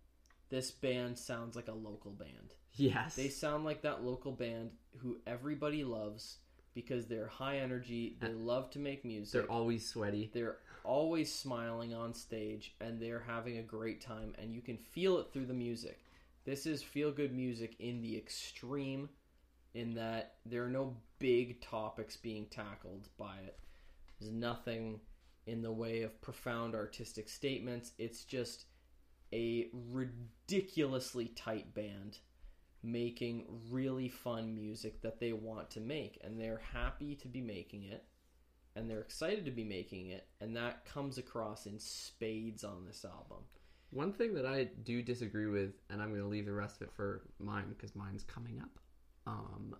[0.49, 2.53] this band sounds like a local band.
[2.73, 3.15] Yes.
[3.15, 6.37] They sound like that local band who everybody loves
[6.73, 9.33] because they're high energy, they love to make music.
[9.33, 10.29] They're always sweaty.
[10.33, 15.17] They're always smiling on stage and they're having a great time and you can feel
[15.19, 15.99] it through the music.
[16.45, 19.09] This is feel good music in the extreme
[19.73, 23.57] in that there are no big topics being tackled by it.
[24.19, 24.99] There's nothing
[25.45, 27.91] in the way of profound artistic statements.
[27.97, 28.65] It's just
[29.31, 32.17] a ridiculously tight band
[32.81, 37.83] making really fun music that they want to make and they're happy to be making
[37.83, 38.05] it
[38.75, 43.05] and they're excited to be making it and that comes across in spades on this
[43.05, 43.43] album
[43.91, 46.87] One thing that I do disagree with, and I'm going to leave the rest of
[46.87, 48.79] it for mine because mine's coming up,
[49.25, 49.75] um,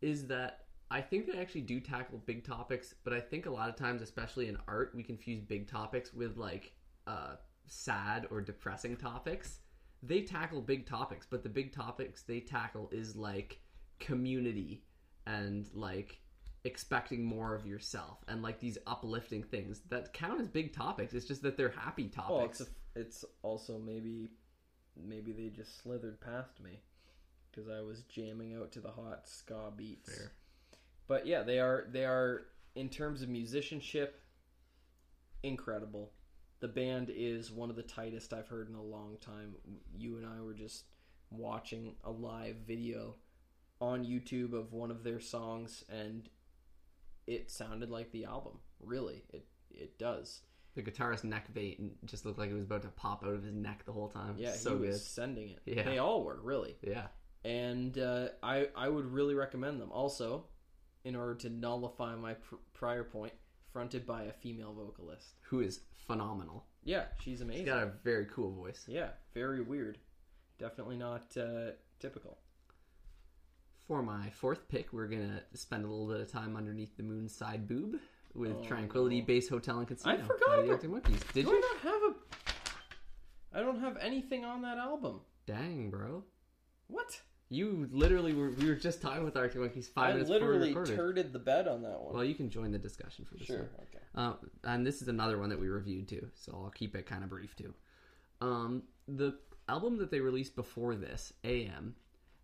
[0.00, 3.68] is that I think they actually do tackle big topics, but I think a lot
[3.68, 6.72] of times, especially in art, we confuse big topics with like
[7.06, 7.36] uh,
[7.66, 9.60] sad or depressing topics.
[10.02, 13.60] They tackle big topics, but the big topics they tackle is like
[14.00, 14.84] community
[15.26, 16.18] and like
[16.64, 21.12] expecting more of yourself and like these uplifting things that count as big topics.
[21.12, 22.28] It's just that they're happy topics.
[22.28, 24.30] well it's, a, it's also maybe
[24.96, 26.80] maybe they just slithered past me
[27.50, 30.32] because i was jamming out to the hot ska beats Fair.
[31.08, 32.42] but yeah they are they are
[32.74, 34.20] in terms of musicianship
[35.42, 36.12] incredible
[36.60, 39.54] the band is one of the tightest i've heard in a long time
[39.96, 40.84] you and i were just
[41.30, 43.14] watching a live video
[43.80, 46.28] on youtube of one of their songs and
[47.26, 50.40] it sounded like the album really it it does
[50.74, 53.54] The guitarist neck vein just looked like it was about to pop out of his
[53.54, 54.34] neck the whole time.
[54.38, 54.96] yeah so he good.
[55.00, 55.82] sending it Yeah.
[55.84, 57.06] they all were really Yeah,
[57.44, 59.90] and uh, I I would really recommend them.
[59.92, 60.44] Also,
[61.04, 63.32] in order to nullify my pr- prior point,
[63.72, 65.34] fronted by a female vocalist.
[65.42, 66.66] who is phenomenal.
[66.84, 67.64] Yeah, she's amazing.
[67.66, 68.84] He's got a very cool voice.
[68.88, 69.98] Yeah, very weird.
[70.58, 72.38] Definitely not uh, typical.
[73.88, 77.34] For my fourth pick, we're gonna spend a little bit of time underneath the moon's
[77.34, 77.96] side boob
[78.34, 79.26] with Oh, Tranquility no.
[79.26, 80.14] Base Hotel and Casino.
[80.14, 81.20] I forgot by the Monkeys.
[81.34, 81.56] Did Do you?
[81.56, 83.58] I not have a?
[83.58, 85.20] I don't have anything on that album.
[85.46, 86.24] Dang, bro.
[86.86, 87.20] What?
[87.50, 88.50] You literally were.
[88.50, 90.96] We were just talking with Arctic Monkeys five I minutes before we literally recorded.
[90.96, 92.14] turded the bed on that one.
[92.14, 93.58] well, you can join the discussion for this one.
[93.58, 93.68] sure.
[93.80, 94.04] Okay.
[94.14, 97.22] Uh, and this is another one that we reviewed too, so I'll keep it kind
[97.24, 97.74] of brief too.
[98.40, 99.36] Um, the
[99.68, 101.94] album that they released before this, AM,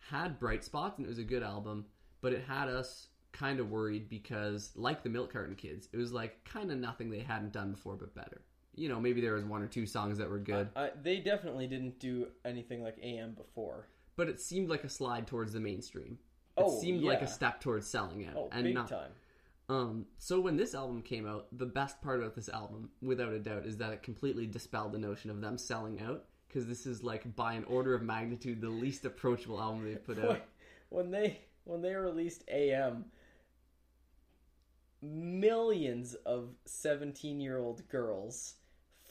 [0.01, 1.86] had bright spots and it was a good album,
[2.20, 6.12] but it had us kind of worried because, like the Milk Carton Kids, it was
[6.12, 8.42] like kind of nothing they hadn't done before, but better.
[8.74, 11.66] You know, maybe there was one or two songs that were good, I, they definitely
[11.66, 13.86] didn't do anything like AM before.
[14.16, 16.18] but it seemed like a slide towards the mainstream.
[16.57, 19.11] It Oh, seemed like a step towards selling out, Oh, and big not time.
[19.68, 23.38] Um, so when this album came out, the best part about this album, without a
[23.38, 26.24] doubt, is that it completely dispelled the notion of them selling out.
[26.49, 30.18] Because this is like by an order of magnitude the least approachable album they've put
[30.18, 30.42] out.
[30.88, 33.05] when they when they released AM,
[35.03, 38.55] millions of seventeen year old girls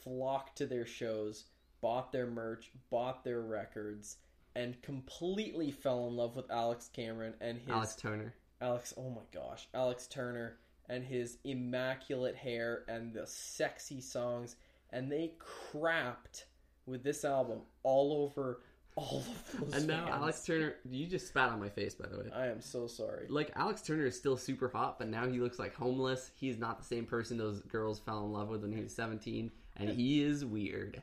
[0.02, 1.44] flocked to their shows,
[1.80, 4.16] bought their merch, bought their records,
[4.56, 8.34] and completely fell in love with Alex Cameron and his Alex Turner.
[8.60, 10.58] Alex, oh my gosh, Alex Turner
[10.88, 14.56] and his immaculate hair and the sexy songs,
[14.90, 16.44] and they crapped
[16.88, 18.62] with this album all over
[18.96, 19.74] all of those.
[19.74, 20.16] And now fans.
[20.16, 22.26] Alex Turner, you just spat on my face, by the way.
[22.34, 23.26] I am so sorry.
[23.28, 26.30] Like Alex Turner is still super hot, but now he looks like homeless.
[26.34, 29.52] He's not the same person those girls fell in love with when he was seventeen,
[29.76, 31.02] and he is weird.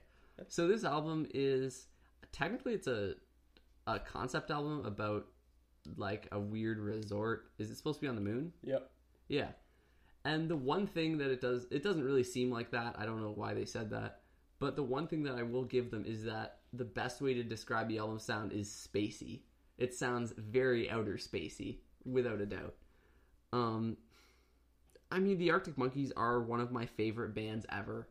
[0.50, 1.88] So this album is
[2.32, 3.16] technically it's a
[3.88, 5.28] a concept album about
[5.96, 7.52] like a weird resort.
[7.60, 8.52] Is it supposed to be on the moon?
[8.64, 8.90] Yep.
[9.28, 9.48] Yeah.
[10.26, 12.96] And the one thing that it does, it doesn't really seem like that.
[12.98, 14.22] I don't know why they said that.
[14.60, 17.44] But the one thing that I will give them is that the best way to
[17.44, 19.42] describe the album sound is spacey.
[19.78, 22.76] It sounds very outer spacey, without a doubt.
[23.52, 23.98] Um,
[25.12, 28.08] I mean, the Arctic Monkeys are one of my favorite bands ever,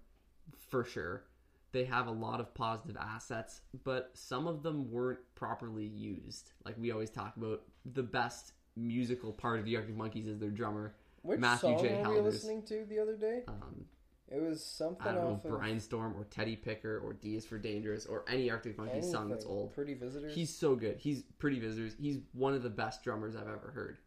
[0.69, 1.25] for sure.
[1.73, 6.53] They have a lot of positive assets, but some of them weren't properly used.
[6.65, 10.51] Like we always talk about, the best musical part of the Arctic Monkeys is their
[10.51, 10.95] drummer.
[11.23, 12.03] Which Matthew song J.
[12.05, 13.43] were we listening to the other day?
[13.49, 13.87] Um,
[14.35, 17.45] It was something I don't know, off of Brainstorm or Teddy Picker or D is
[17.47, 19.73] for Dangerous or any Arctic Monkeys song that's old.
[19.75, 20.35] Pretty Visitors.
[20.35, 20.99] He's so good.
[20.99, 21.95] He's Pretty Visitors.
[22.01, 23.99] He's one of the best drummers I've ever heard.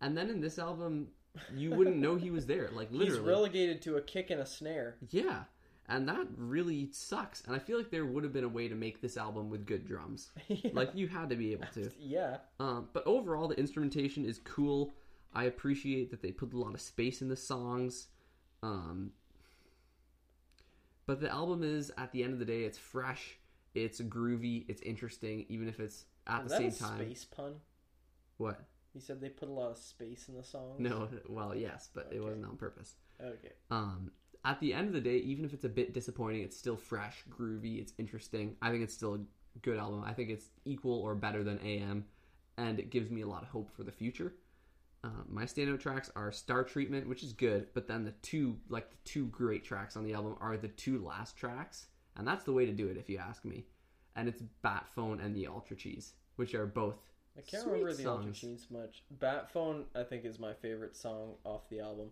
[0.00, 1.08] And then in this album,
[1.54, 2.68] you wouldn't know he was there.
[2.72, 4.96] Like literally, He's relegated to a kick and a snare.
[5.10, 5.44] yeah.
[5.88, 7.42] And that really sucks.
[7.46, 9.66] And I feel like there would have been a way to make this album with
[9.66, 10.30] good drums.
[10.48, 10.70] Yeah.
[10.72, 11.90] Like you had to be able to.
[12.00, 12.36] yeah.
[12.60, 14.92] Um, but overall, the instrumentation is cool.
[15.34, 18.06] I appreciate that they put a lot of space in the songs.
[18.62, 19.10] Um,
[21.10, 23.36] but the album is, at the end of the day, it's fresh,
[23.74, 26.98] it's groovy, it's interesting, even if it's at Is the same a time.
[27.04, 27.54] space pun?
[28.36, 28.60] What?
[28.92, 30.76] He said they put a lot of space in the song.
[30.78, 32.94] No, well, yes, but it wasn't on purpose.
[33.20, 33.50] Okay.
[33.72, 34.12] Um,
[34.44, 37.24] at the end of the day, even if it's a bit disappointing, it's still fresh,
[37.28, 38.54] groovy, it's interesting.
[38.62, 40.04] I think it's still a good album.
[40.06, 42.04] I think it's equal or better than AM,
[42.56, 44.32] and it gives me a lot of hope for the future.
[45.02, 48.90] Uh, my standout tracks are Star Treatment, which is good, but then the two, like
[48.90, 51.86] the two great tracks on the album, are the two last tracks,
[52.16, 53.64] and that's the way to do it, if you ask me.
[54.14, 56.96] And it's Batphone and the Ultracheese, which are both
[57.36, 58.32] I can't remember the Ultra.
[58.32, 59.02] Cheese much.
[59.18, 62.10] Batphone, I think, is my favorite song off the album.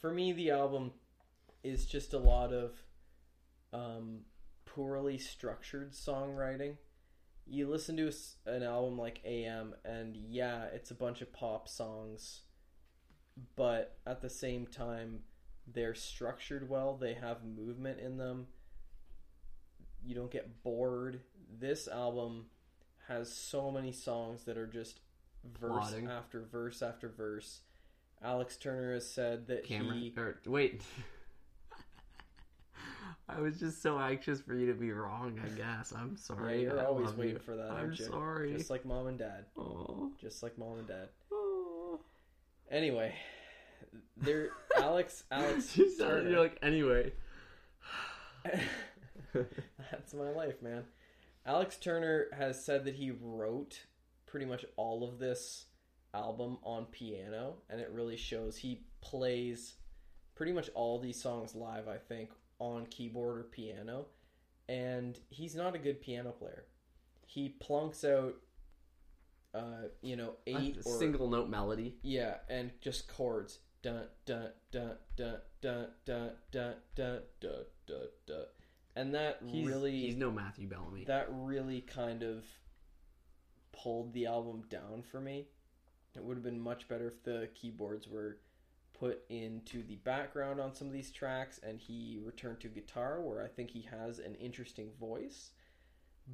[0.00, 0.92] For me, the album
[1.62, 2.72] is just a lot of
[3.72, 4.20] um,
[4.64, 6.76] poorly structured songwriting.
[7.50, 8.12] You listen to
[8.46, 12.42] an album like AM, and yeah, it's a bunch of pop songs,
[13.56, 15.20] but at the same time,
[15.66, 16.96] they're structured well.
[16.96, 18.48] They have movement in them.
[20.04, 21.20] You don't get bored.
[21.58, 22.46] This album
[23.08, 25.00] has so many songs that are just
[25.58, 26.08] verse Plodding.
[26.08, 27.60] after verse after verse.
[28.22, 29.98] Alex Turner has said that Cameron.
[29.98, 30.82] he Or wait.
[33.28, 35.38] I was just so anxious for you to be wrong.
[35.44, 36.62] I guess I'm yeah, sorry.
[36.62, 37.40] you're I always waiting you.
[37.40, 38.06] for that, I'm aren't you?
[38.06, 38.52] sorry.
[38.56, 39.44] Just like mom and dad.
[39.56, 40.08] Aw.
[40.20, 41.08] Just like mom and dad.
[41.32, 41.96] Aw.
[42.70, 43.14] Anyway,
[44.16, 47.12] there Alex Alex you sound, you're like anyway.
[49.34, 50.84] That's my life, man.
[51.44, 53.80] Alex Turner has said that he wrote
[54.26, 55.66] pretty much all of this
[56.14, 58.56] album on piano, and it really shows.
[58.56, 59.74] He plays
[60.34, 64.06] pretty much all these songs live, I think, on keyboard or piano,
[64.68, 66.64] and he's not a good piano player.
[67.26, 68.34] He plunks out,
[69.54, 71.96] uh, you know, eight a or single note melody.
[72.02, 73.58] yeah, and just chords.
[73.80, 78.44] Dun dun dun dun dun dun dun dun dun dun dun.
[78.96, 81.04] And that He's, really he's no Matthew Bellamy.
[81.04, 82.42] that really kind of
[83.72, 85.46] pulled the album down for me.
[86.16, 88.38] It would have been much better if the keyboards were
[88.98, 93.42] put into the background on some of these tracks and he returned to guitar where
[93.42, 95.50] I think he has an interesting voice.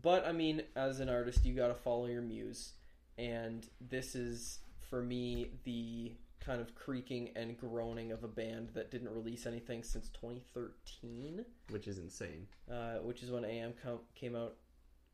[0.03, 2.73] But I mean, as an artist, you got to follow your muse.
[3.19, 4.59] And this is,
[4.91, 9.83] for me, the kind of creaking and groaning of a band that didn't release anything
[9.83, 12.47] since 2013 which is insane.
[12.71, 14.55] uh, which is when AM com- came out.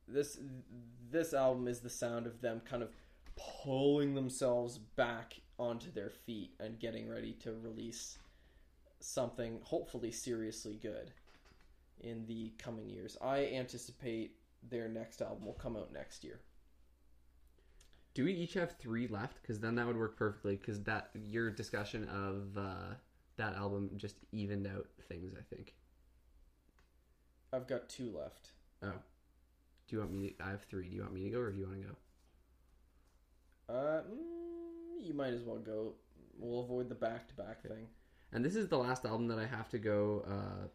[0.09, 0.39] This
[1.13, 2.89] this album is the sound of them kind of
[3.37, 8.19] pulling themselves back onto their feet and getting ready to release
[8.99, 11.13] something hopefully seriously good
[12.01, 13.17] in the coming years.
[13.23, 14.37] I anticipate
[14.71, 16.41] their next album will come out next year.
[18.15, 19.41] Do we each have three left?
[19.43, 20.57] Because then that would work perfectly.
[20.57, 22.95] Because that your discussion of uh,
[23.37, 25.35] that album just evened out things.
[25.39, 25.75] I think.
[27.53, 28.51] I've got two left.
[28.83, 28.93] Oh,
[29.89, 30.31] do you want me?
[30.31, 30.89] To, I have three.
[30.89, 31.97] Do you want me to go, or do you want to go?
[33.75, 34.50] Uh, mm,
[35.03, 35.95] you might as well go.
[36.39, 37.87] We'll avoid the back to back thing.
[38.33, 40.25] And this is the last album that I have to go.
[40.27, 40.69] Uh,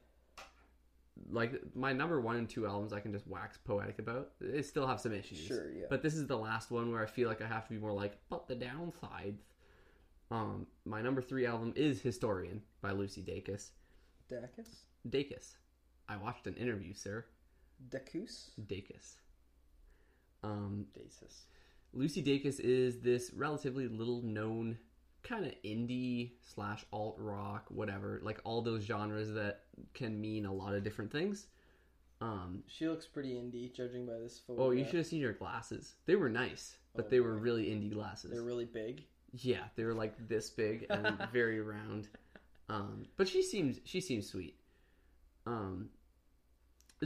[1.30, 4.32] like my number one and two albums, I can just wax poetic about.
[4.42, 5.40] They still have some issues.
[5.40, 5.86] Sure, yeah.
[5.90, 7.94] But this is the last one where I feel like I have to be more
[7.94, 9.40] like, but the downsides.
[10.32, 13.70] Um, my number three album is Historian by Lucy Dacus.
[14.32, 14.68] Dacus?
[15.08, 15.54] Dacus.
[16.10, 17.26] I watched an interview, sir.
[17.90, 18.50] Dacus?
[18.68, 19.16] Dacus.
[20.44, 21.46] Um, Dacis.
[21.96, 24.78] Lucy Dacus is this relatively little known
[25.24, 29.62] kind of indie slash alt rock, whatever, like all those genres that
[29.94, 31.48] can mean a lot of different things.
[32.22, 34.64] Um, She looks pretty indie, judging by this photo.
[34.66, 35.96] oh, you should have seen her glasses.
[36.06, 38.32] They were nice, but Oh, they were really indie glasses.
[38.32, 39.04] They're really big.
[39.34, 42.08] Yeah, they were like this big and very round.
[42.70, 44.56] Um, but she seems she seems sweet.
[45.46, 45.90] Um,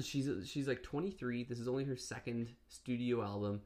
[0.01, 1.43] she's she's like 23.
[1.45, 3.61] This is only her second studio album.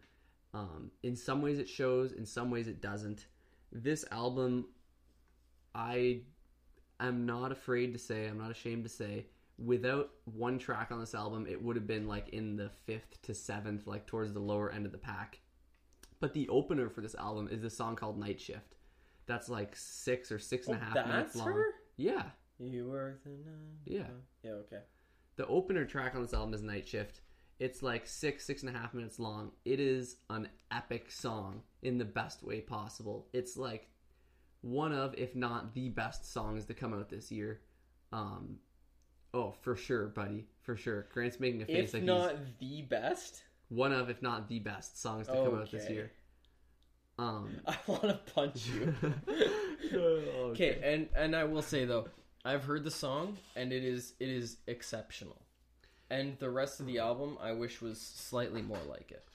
[0.53, 3.25] Um, in some ways it shows, in some ways it doesn't.
[3.71, 4.67] This album,
[5.73, 6.21] I
[6.99, 9.25] am not afraid to say, I'm not ashamed to say,
[9.57, 13.33] without one track on this album, it would have been like in the fifth to
[13.33, 15.39] seventh, like towards the lower end of the pack.
[16.19, 18.75] But the opener for this album is this song called Night Shift.
[19.25, 21.47] that's like six or six and a Oh, half minutes long.
[21.47, 21.65] her?
[21.97, 22.23] Yeah.
[22.59, 23.79] You were the night.
[23.85, 24.07] Yeah.
[24.43, 24.51] Yeah.
[24.51, 24.79] Okay.
[25.37, 27.21] The opener track on this album is Night Shift.
[27.63, 29.51] It's like six, six and a half minutes long.
[29.63, 33.29] It is an epic song in the best way possible.
[33.31, 33.87] It's like
[34.59, 37.61] one of, if not the best songs to come out this year.
[38.11, 38.57] Um,
[39.33, 41.07] oh, for sure, buddy, for sure.
[41.13, 45.01] Grant's making a face If like not the best, one of, if not the best
[45.01, 46.11] songs to come out this year.
[47.17, 48.93] Um, I want to punch you.
[49.93, 52.07] Okay, and and I will say though,
[52.43, 55.42] I've heard the song and it is it is exceptional.
[56.13, 59.25] And the rest of the album I wish was slightly more like it.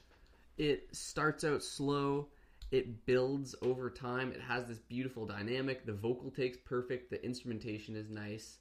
[0.57, 2.29] it starts out slow.
[2.71, 4.31] It builds over time.
[4.31, 5.85] It has this beautiful dynamic.
[5.85, 7.09] The vocal takes perfect.
[7.09, 8.59] The instrumentation is nice.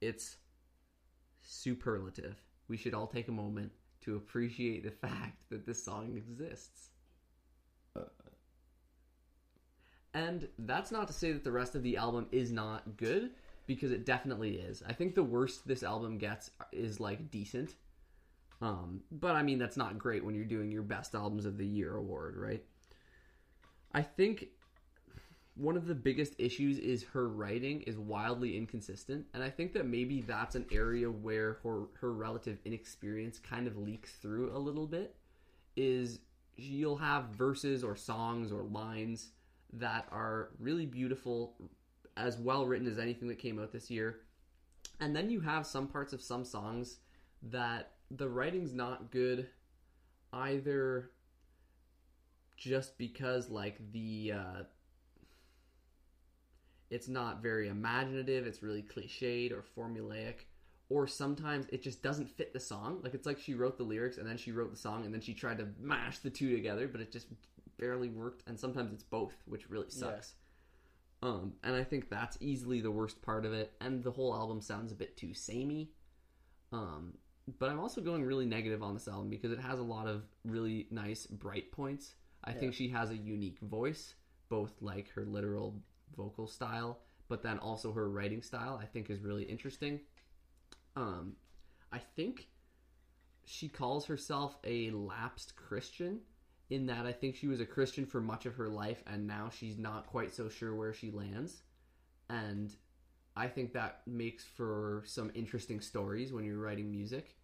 [0.00, 0.36] It's
[1.42, 2.36] superlative.
[2.68, 6.90] We should all take a moment to appreciate the fact that this song exists.
[10.14, 13.32] And that's not to say that the rest of the album is not good
[13.66, 17.74] because it definitely is i think the worst this album gets is like decent
[18.60, 21.66] um, but I mean, that's not great when you're doing your best albums of the
[21.66, 22.64] year award, right?
[23.92, 24.48] I think
[25.54, 29.86] one of the biggest issues is her writing is wildly inconsistent, and I think that
[29.86, 34.86] maybe that's an area where her her relative inexperience kind of leaks through a little
[34.86, 35.16] bit.
[35.76, 36.20] Is
[36.56, 39.32] you'll have verses or songs or lines
[39.74, 41.54] that are really beautiful,
[42.16, 44.20] as well written as anything that came out this year,
[45.00, 46.96] and then you have some parts of some songs
[47.42, 49.48] that the writing's not good
[50.32, 51.10] either
[52.56, 54.62] just because like the uh
[56.88, 60.46] it's not very imaginative it's really cliched or formulaic
[60.88, 63.00] or sometimes it just doesn't fit the song.
[63.02, 65.20] Like it's like she wrote the lyrics and then she wrote the song and then
[65.20, 67.26] she tried to mash the two together but it just
[67.78, 68.42] barely worked.
[68.46, 70.34] And sometimes it's both which really sucks
[71.22, 74.60] um and i think that's easily the worst part of it and the whole album
[74.60, 75.90] sounds a bit too samey
[76.72, 77.14] um
[77.58, 80.24] but I'm also going really negative on this album because it has a lot of
[80.44, 82.14] really nice bright points.
[82.44, 84.14] I think she has a unique voice,
[84.48, 85.80] both like her literal
[86.16, 88.78] vocal style, but then also her writing style.
[88.80, 90.00] I think is really interesting.
[90.96, 91.34] Um,
[91.92, 92.48] I think
[93.44, 96.20] she calls herself a lapsed Christian.
[96.68, 99.50] In that, I think she was a Christian for much of her life, and now
[99.50, 101.62] she's not quite so sure where she lands.
[102.28, 102.74] And
[103.36, 107.36] I think that makes for some interesting stories when you're writing music,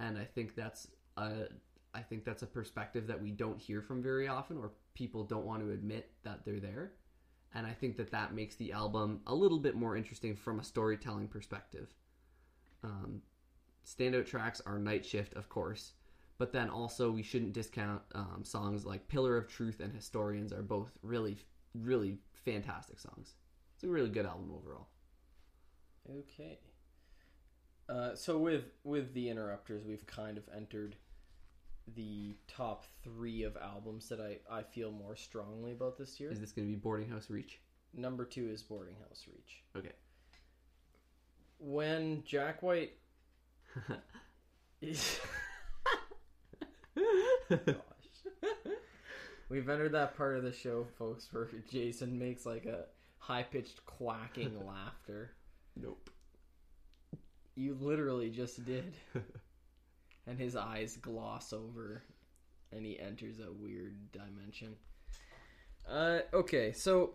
[0.00, 1.48] and I think that's a
[1.94, 5.46] I think that's a perspective that we don't hear from very often, or people don't
[5.46, 6.92] want to admit that they're there.
[7.54, 10.64] And I think that that makes the album a little bit more interesting from a
[10.64, 11.94] storytelling perspective.
[12.82, 13.22] Um,
[13.86, 15.92] standout tracks are Night Shift, of course,
[16.38, 20.62] but then also we shouldn't discount um, songs like Pillar of Truth and Historians are
[20.62, 21.38] both really,
[21.74, 23.34] really fantastic songs.
[23.74, 24.88] It's a really good album overall.
[26.10, 26.58] Okay.
[27.88, 30.96] Uh, so with with the interrupters, we've kind of entered
[31.94, 36.30] the top three of albums that I, I feel more strongly about this year.
[36.30, 37.60] Is this going to be Boarding House Reach?
[37.92, 39.62] Number two is Boarding House Reach.
[39.76, 39.92] Okay.
[41.58, 42.94] When Jack White
[44.80, 45.20] is
[47.50, 48.50] gosh.
[49.48, 52.84] We've entered that part of the show, folks, where Jason makes like a
[53.18, 55.30] high pitched quacking laughter.
[55.76, 56.10] Nope.
[57.54, 58.94] You literally just did.
[60.26, 62.02] and his eyes gloss over
[62.72, 64.74] and he enters a weird dimension.
[65.88, 67.14] Uh, okay, so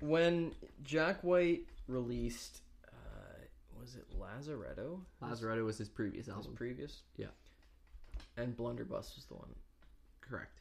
[0.00, 0.52] when
[0.82, 3.44] Jack White released, uh,
[3.78, 5.00] was it Lazaretto?
[5.22, 6.54] Lazaretto was his previous His album.
[6.54, 7.02] previous?
[7.16, 7.26] Yeah.
[8.38, 9.54] And Blunderbuss was the one,
[10.20, 10.60] Correct.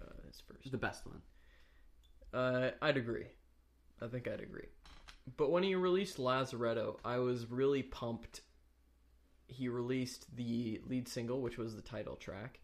[0.00, 0.70] uh, his first.
[0.70, 1.20] The best one.
[2.32, 3.26] Uh, I'd agree.
[4.00, 4.68] I think I'd agree.
[5.36, 8.42] But when he released Lazaretto, I was really pumped.
[9.48, 12.60] He released the lead single, which was the title track,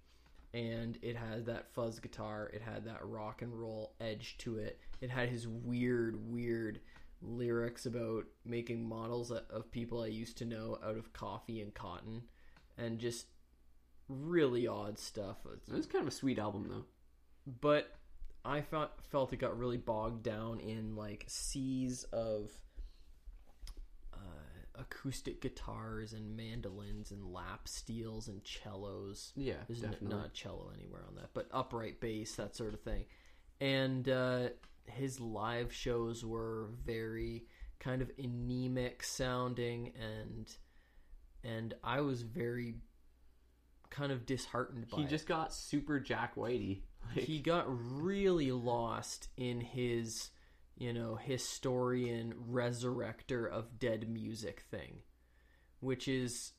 [0.55, 4.79] and it had that fuzz guitar, it had that rock and roll edge to it.
[5.01, 6.81] It had his weird, weird
[7.21, 12.23] lyrics about making models of people I used to know out of coffee and cotton,
[12.79, 13.27] and just
[14.09, 15.39] really odd stuff.
[15.69, 16.85] It was kind of a sweet album, though.
[17.61, 17.93] but
[18.45, 22.51] I felt felt it got really bogged down in like seas of
[24.15, 24.19] uh,
[24.81, 29.33] acoustic guitars and mandolins and lap steels and cellos.
[29.37, 30.17] Yeah, There's n- definitely.
[30.17, 33.05] not a cello anywhere on that, but upright bass, that sort of thing.
[33.61, 34.49] And uh,
[34.85, 37.47] his live shows were very
[37.79, 40.55] kind of anemic sounding, and
[41.43, 42.75] and I was very
[43.91, 46.83] kind of disheartened by He it just got super Jack Whitey.
[47.15, 50.31] Like, he got really lost in his
[50.79, 54.99] you know, historian, resurrector of dead music thing,
[55.81, 56.53] which is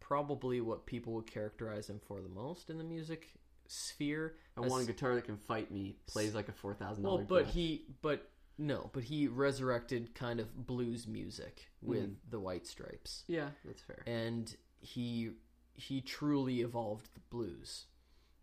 [0.00, 3.28] probably what people would characterize him for the most in the music
[3.68, 4.34] sphere.
[4.56, 5.96] I want a guitar that can fight me.
[6.06, 7.28] Plays like a four thousand Well, dollars.
[7.28, 8.28] but he, but
[8.58, 12.14] no, but he resurrected kind of blues music with Mm.
[12.30, 14.02] the White Stripes, yeah, that's fair.
[14.06, 15.30] and he
[15.76, 17.84] he truly evolved the blues,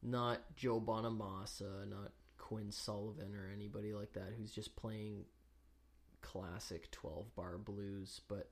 [0.01, 5.25] not Joe Bonamassa, not Quinn Sullivan or anybody like that who's just playing
[6.21, 8.49] classic twelve bar blues, but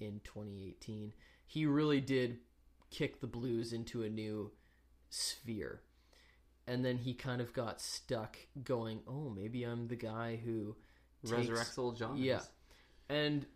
[0.00, 1.12] in 2018
[1.46, 2.38] he really did
[2.90, 4.50] kick the blues into a new
[5.08, 5.80] sphere
[6.66, 10.74] and then he kind of got stuck going oh maybe i'm the guy who
[11.24, 12.20] takes- Resurrects old genres.
[12.20, 12.40] Yeah.
[13.08, 13.46] and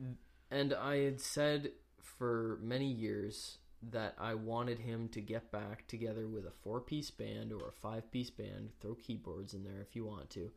[0.50, 6.26] and i had said for many years that i wanted him to get back together
[6.26, 9.94] with a four piece band or a five piece band throw keyboards in there if
[9.94, 10.50] you want to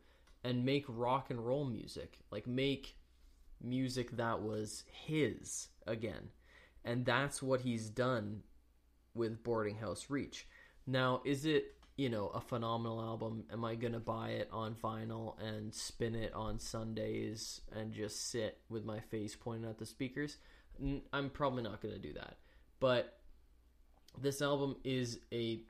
[0.44, 2.18] and make rock and roll music.
[2.30, 2.96] Like make
[3.60, 6.30] music that was his again.
[6.84, 8.42] And that's what he's done
[9.14, 10.46] with boarding house reach.
[10.86, 13.44] Now is it you know a phenomenal album?
[13.52, 18.58] Am i gonna buy it on vinyl and spin it on sundays and just sit
[18.68, 20.38] with my face pointed at the speakers?
[21.12, 22.36] I'm probably not gonna do that
[22.82, 23.20] but
[24.20, 25.60] this album is a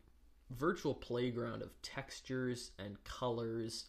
[0.51, 3.85] virtual playground of textures and colors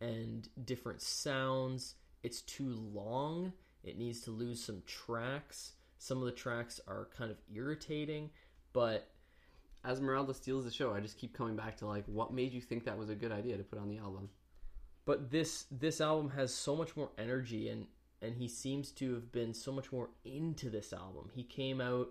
[0.00, 3.52] and different sounds it's too long
[3.82, 8.30] it needs to lose some tracks some of the tracks are kind of irritating
[8.72, 9.10] but
[9.84, 10.92] Ezmerelda steals the show.
[10.92, 13.30] I just keep coming back to like, what made you think that was a good
[13.30, 14.28] idea to put on the album?
[15.08, 17.86] but this this album has so much more energy and
[18.20, 22.08] and he seems to have been so much more into this album he came out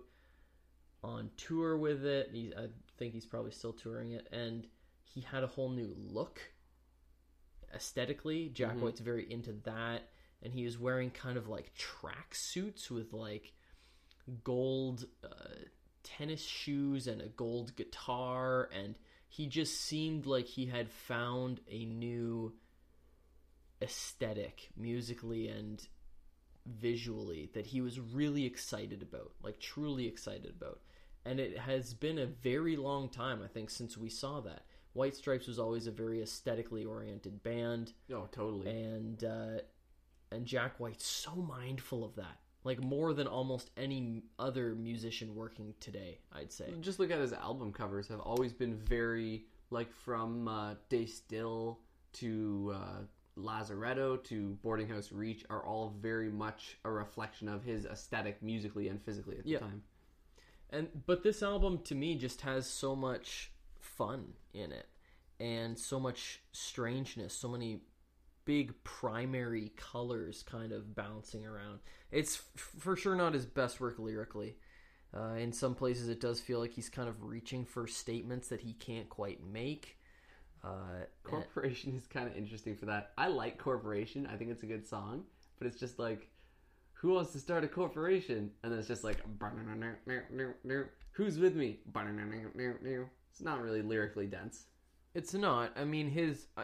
[1.07, 2.29] on tour with it.
[2.33, 4.27] He, i think he's probably still touring it.
[4.31, 4.67] And
[5.03, 6.39] he had a whole new look
[7.73, 8.49] aesthetically.
[8.49, 8.81] Jack Mhm.
[8.81, 10.09] white's very into that.
[10.41, 13.53] And he was wearing kind of like track suits with like
[14.43, 15.55] gold uh,
[16.03, 18.69] tennis shoes and a gold guitar.
[18.73, 18.95] And
[19.29, 22.53] he just seemed like he had found a new
[23.81, 25.87] aesthetic musically and
[26.65, 30.81] visually that he was really excited about like truly excited about
[31.27, 34.61] and it has been a very long time i think since we saw that
[34.93, 38.69] white stripes was always a very aesthetically oriented band Oh, totally.
[38.69, 39.59] and uh,
[40.31, 45.73] and Jack White's so mindful of that, like more than almost any other musician working
[45.79, 46.19] today.
[46.33, 46.65] I'd say.
[46.81, 48.09] Just look at his album covers.
[48.09, 51.77] Have always been very like from uh, De Stijl
[52.13, 53.01] to uh,
[53.39, 58.89] Lazaretto to Boarding House Reach are all very much a reflection of his aesthetic musically
[58.89, 59.59] and physically at the Yeah.
[59.59, 59.81] time.
[60.69, 64.87] And but this album to me just has so much fun in it,
[65.39, 67.81] and so much strangeness, so many
[68.45, 71.79] big primary colors kind of bouncing around.
[72.11, 74.55] It's f- for sure not his best work lyrically.
[75.15, 78.61] Uh, in some places, it does feel like he's kind of reaching for statements that
[78.61, 79.97] he can't quite make.
[80.63, 83.11] Uh, Corporation is kind of interesting for that.
[83.17, 84.27] I like Corporation.
[84.31, 85.23] I think it's a good song,
[85.57, 86.29] but it's just like,
[86.99, 88.51] who wants to start a corporation?
[88.63, 89.17] And then it's just like,
[91.11, 91.79] who's with me?
[93.31, 94.65] It's not really lyrically dense.
[95.13, 95.71] It's not.
[95.77, 96.63] I mean, his uh,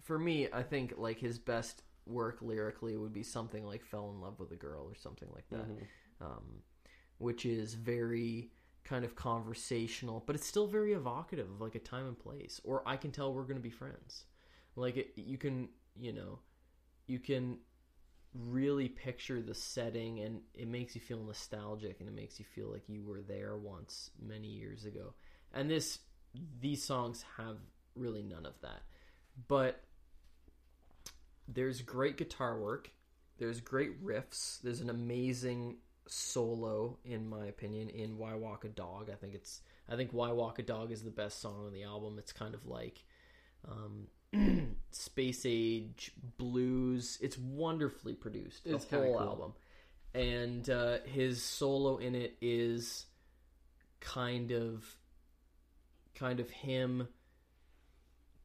[0.00, 4.20] for me, I think like his best work lyrically would be something like "Fell in
[4.20, 5.66] Love with a Girl" or something like that,
[6.20, 6.62] um,
[7.18, 8.50] which is very
[8.84, 12.60] kind of conversational, but it's still very evocative of like a time and place.
[12.64, 14.24] Or I can tell we're going to be friends.
[14.76, 16.38] Like it, you can, you know,
[17.06, 17.58] you can
[18.34, 22.68] really picture the setting, and it makes you feel nostalgic, and it makes you feel
[22.68, 25.14] like you were there once many years ago.
[25.52, 25.98] And this,
[26.60, 27.56] these songs have
[27.94, 28.82] really none of that.
[29.48, 29.82] But
[31.48, 32.90] there's great guitar work.
[33.38, 34.60] There's great riffs.
[34.62, 35.76] There's an amazing
[36.06, 39.60] solo, in my opinion, in "Why Walk a Dog." I think it's.
[39.88, 42.18] I think "Why Walk a Dog" is the best song on the album.
[42.18, 43.04] It's kind of like
[43.68, 44.06] um,
[44.90, 47.18] space age blues.
[47.20, 48.64] It's wonderfully produced.
[48.64, 49.28] The It's kinda whole cool.
[49.28, 49.52] album,
[50.14, 53.06] and uh, his solo in it is
[54.00, 54.84] kind of
[56.14, 57.08] kind of him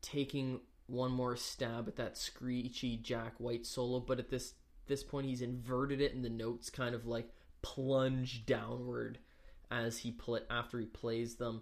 [0.01, 4.53] taking one more stab at that screechy Jack White solo, but at this
[4.87, 7.29] this point he's inverted it and the notes kind of like
[7.61, 9.19] plunge downward
[9.69, 11.61] as he play after he plays them.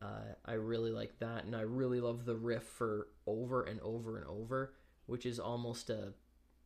[0.00, 4.18] Uh, I really like that, and I really love the riff for "Over and Over
[4.18, 4.74] and Over,"
[5.06, 6.12] which is almost a,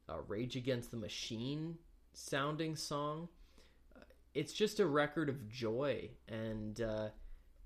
[0.08, 1.78] a Rage Against the Machine
[2.12, 3.28] sounding song.
[3.96, 4.00] Uh,
[4.34, 7.08] It's just a record of joy, and uh,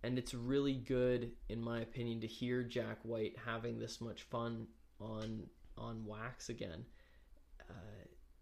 [0.05, 4.69] and it's really good, in my opinion, to hear Jack White having this much fun
[5.01, 6.87] on on Wax again.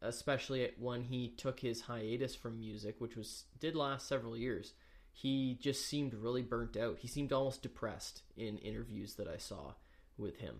[0.03, 4.75] especially when he took his hiatus from music, which was did last several years.
[5.17, 6.99] He just seemed really burnt out.
[6.99, 9.75] He seemed almost depressed in interviews that I saw
[10.19, 10.57] with him.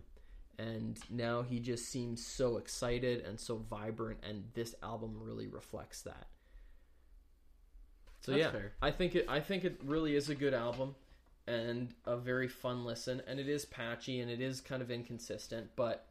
[0.57, 6.01] And now he just seems so excited and so vibrant and this album really reflects
[6.03, 6.27] that.
[8.21, 8.71] So That's yeah, fair.
[8.81, 10.95] I think it I think it really is a good album
[11.45, 15.71] and a very fun listen and it is patchy and it is kind of inconsistent,
[15.75, 16.07] but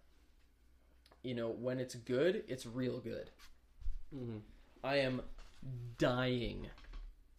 [1.22, 3.30] you know, when it's good, it's real good.
[4.14, 4.38] Mm-hmm.
[4.84, 5.22] I am
[5.96, 6.68] dying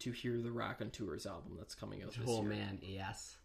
[0.00, 2.50] to hear the Raconteurs album that's coming out this Oh year.
[2.50, 3.36] man, yes,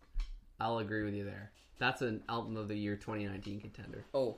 [0.60, 1.52] I'll agree with you there.
[1.80, 4.06] That's an album of the year 2019 contender.
[4.14, 4.38] Oh,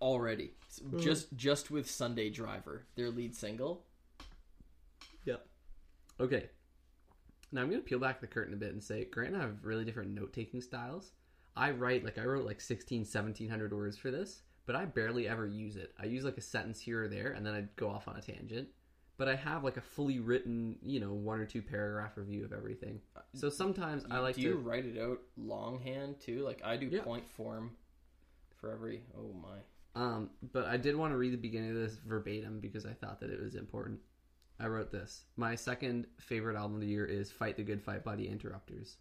[0.00, 0.52] already.
[0.70, 1.00] S- mm.
[1.00, 3.84] Just just with Sunday Driver, their lead single.
[5.24, 5.46] Yep.
[6.20, 6.48] Okay.
[7.52, 9.64] Now I'm gonna peel back the curtain a bit and say Grant and I have
[9.64, 11.12] really different note taking styles.
[11.56, 15.46] I write like I wrote like 16, 1700 words for this, but I barely ever
[15.46, 15.92] use it.
[15.98, 18.20] I use like a sentence here or there, and then I go off on a
[18.20, 18.68] tangent.
[19.18, 22.52] But I have like a fully written, you know, one or two paragraph review of
[22.52, 23.00] everything.
[23.34, 24.48] So sometimes I like Do to.
[24.48, 26.40] you write it out longhand too?
[26.44, 27.02] Like I do Yeah.
[27.02, 27.70] point form
[28.56, 29.02] for every.
[29.16, 29.58] Oh my.
[29.94, 33.20] Um, but I did want to read the beginning of this verbatim because I thought
[33.20, 34.00] that it was important.
[34.60, 35.24] I wrote this.
[35.36, 38.96] My second favorite album of the year is Fight the Good Fight by the Interrupters.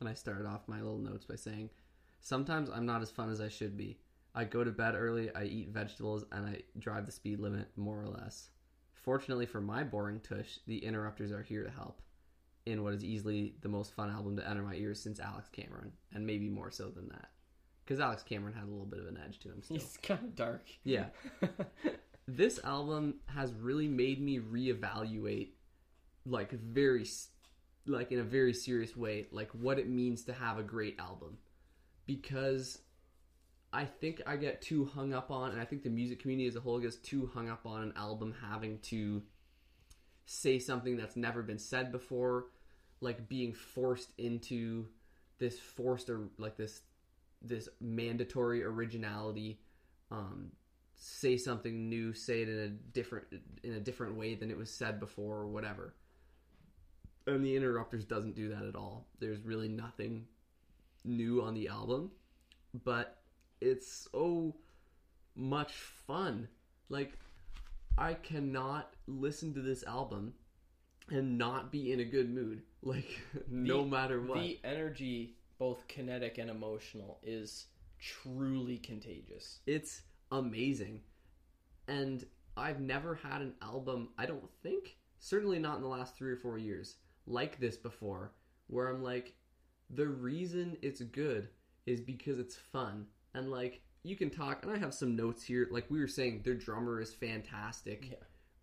[0.00, 1.70] And I started off my little notes by saying,
[2.20, 3.98] Sometimes I'm not as fun as I should be.
[4.34, 8.00] I go to bed early, I eat vegetables, and I drive the speed limit, more
[8.02, 8.50] or less.
[9.08, 12.02] Fortunately for my boring tush, the Interrupters are here to help
[12.66, 15.92] in what is easily the most fun album to enter my ears since Alex Cameron,
[16.12, 17.30] and maybe more so than that.
[17.82, 19.78] Because Alex Cameron had a little bit of an edge to him still.
[19.78, 20.68] He's kind of dark.
[20.84, 21.06] Yeah.
[22.28, 25.52] this album has really made me reevaluate
[26.26, 27.06] like very
[27.86, 31.38] like in a very serious way like what it means to have a great album
[32.04, 32.78] because
[33.72, 36.56] I think I get too hung up on and I think the music community as
[36.56, 39.22] a whole gets too hung up on an album having to
[40.24, 42.46] say something that's never been said before
[43.00, 44.86] like being forced into
[45.38, 46.82] this forced or like this
[47.42, 49.60] this mandatory originality
[50.10, 50.50] um
[50.96, 53.26] say something new say it in a different
[53.62, 55.94] in a different way than it was said before or whatever.
[57.26, 59.06] And the interrupters doesn't do that at all.
[59.20, 60.26] There's really nothing
[61.04, 62.10] new on the album
[62.84, 63.18] but
[63.60, 64.54] it's so
[65.34, 66.48] much fun.
[66.88, 67.12] Like
[67.96, 70.32] i cannot listen to this album
[71.10, 73.20] and not be in a good mood like
[73.50, 74.38] no The- matter what.
[74.38, 77.66] The energy, both kinetic and emotional, is
[77.98, 79.58] truly contagious.
[79.66, 81.00] it's amazing.
[81.88, 82.24] And
[82.56, 86.36] i've never had an album i don't think certainly not in the last three or
[86.36, 88.32] four years like this before
[88.66, 89.32] where i'm like
[89.90, 91.48] the reason it's good
[91.86, 95.68] is because it's fun and like you can talk and i have some notes here
[95.70, 98.16] like we were saying their drummer is fantastic Yeah.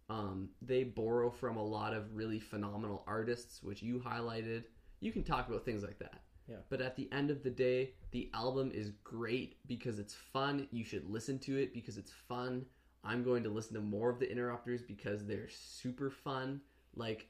[0.10, 4.64] um, they borrow from a lot of really phenomenal artists which you highlighted
[5.00, 6.58] you can talk about things like that Yeah.
[6.70, 10.68] but at the end of the day, the album is great because it's fun.
[10.72, 12.66] You should listen to it because it's fun.
[13.04, 16.62] I'm going to listen to more of the Interrupters because they're super fun.
[16.96, 17.28] Like,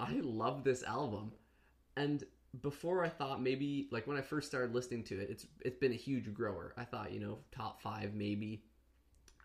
[0.00, 1.32] I love this album.
[1.96, 2.24] And
[2.62, 5.92] before I thought maybe like when I first started listening to it, it's it's been
[5.92, 6.74] a huge grower.
[6.76, 8.62] I thought, you know, top 5 maybe.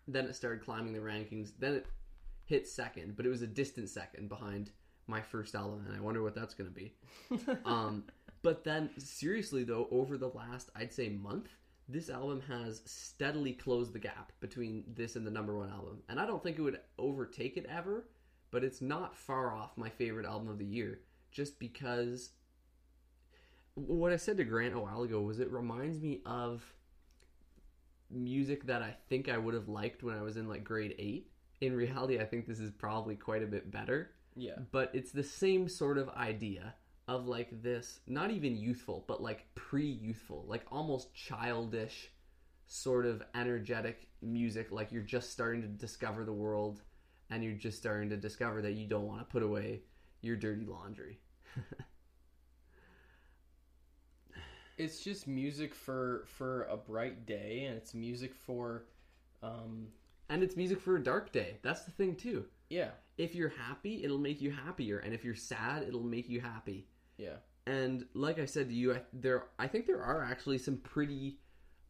[0.08, 1.52] Then it started climbing the rankings.
[1.58, 1.86] Then it
[2.44, 4.70] hit second, but it was a distant second behind
[5.06, 6.92] my first album and I wonder what that's going to be.
[7.64, 8.04] Um,
[8.42, 11.48] but then, seriously though, over the last I'd say month,
[11.88, 16.18] this album has steadily closed the gap between this and the number one album, and
[16.18, 18.08] I don't think it would overtake it ever.
[18.50, 22.30] But it's not far off my favorite album of the year, just because.
[23.74, 26.62] What I said to Grant a while ago was it reminds me of
[28.10, 31.30] music that I think I would have liked when I was in like grade eight.
[31.60, 34.56] In reality, I think this is probably quite a bit better Yeah.
[34.72, 36.74] but it's the same sort of idea
[37.08, 42.10] of like this not even youthful but like pre-youthful like almost childish
[42.66, 46.80] sort of energetic music like you're just starting to discover the world
[47.30, 49.80] and you're just starting to discover that you don't want to put away
[50.20, 51.18] your dirty laundry
[54.78, 58.84] It's just music for for a bright day, and it's music for,
[59.42, 59.88] um,
[60.28, 61.58] and it's music for a dark day.
[61.62, 62.46] That's the thing too.
[62.70, 66.40] Yeah, if you're happy it'll make you happier and if you're sad it'll make you
[66.40, 66.86] happy.
[67.18, 67.36] Yeah,
[67.66, 71.38] and like I said to you, I, there I think there are actually some pretty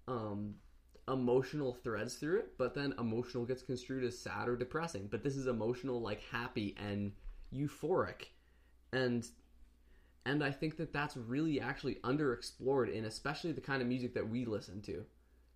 [0.08, 0.54] um,
[1.08, 2.58] emotional threads through it.
[2.58, 5.08] But then emotional gets construed as sad or depressing.
[5.10, 7.12] But this is emotional, like happy and
[7.54, 8.26] euphoric,
[8.92, 9.26] and
[10.24, 14.28] and I think that that's really actually underexplored in especially the kind of music that
[14.28, 15.04] we listen to.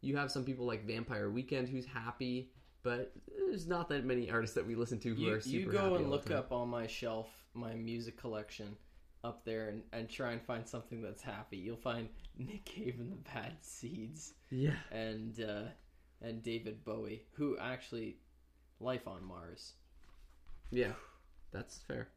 [0.01, 2.51] You have some people like Vampire Weekend who's happy,
[2.83, 5.73] but there's not that many artists that we listen to who You, are super you
[5.73, 8.77] go happy and look up on my shelf my music collection
[9.25, 11.57] up there and, and try and find something that's happy.
[11.57, 14.75] You'll find Nick Cave and the Bad Seeds Yeah.
[14.93, 15.63] and uh,
[16.23, 18.19] and David Bowie, who actually
[18.79, 19.73] Life on Mars.
[20.71, 20.93] Yeah.
[21.53, 22.09] That's fair.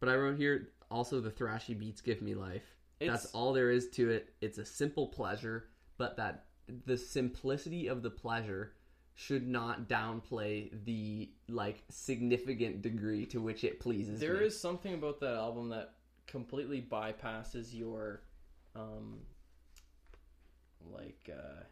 [0.00, 2.62] But I wrote here also the thrashy beats give me life.
[3.00, 4.34] It's, That's all there is to it.
[4.40, 5.68] It's a simple pleasure,
[5.98, 6.44] but that
[6.86, 8.72] the simplicity of the pleasure
[9.14, 14.46] should not downplay the like significant degree to which it pleases There me.
[14.46, 15.94] is something about that album that
[16.26, 18.20] completely bypasses your
[18.74, 19.20] um
[20.92, 21.62] like uh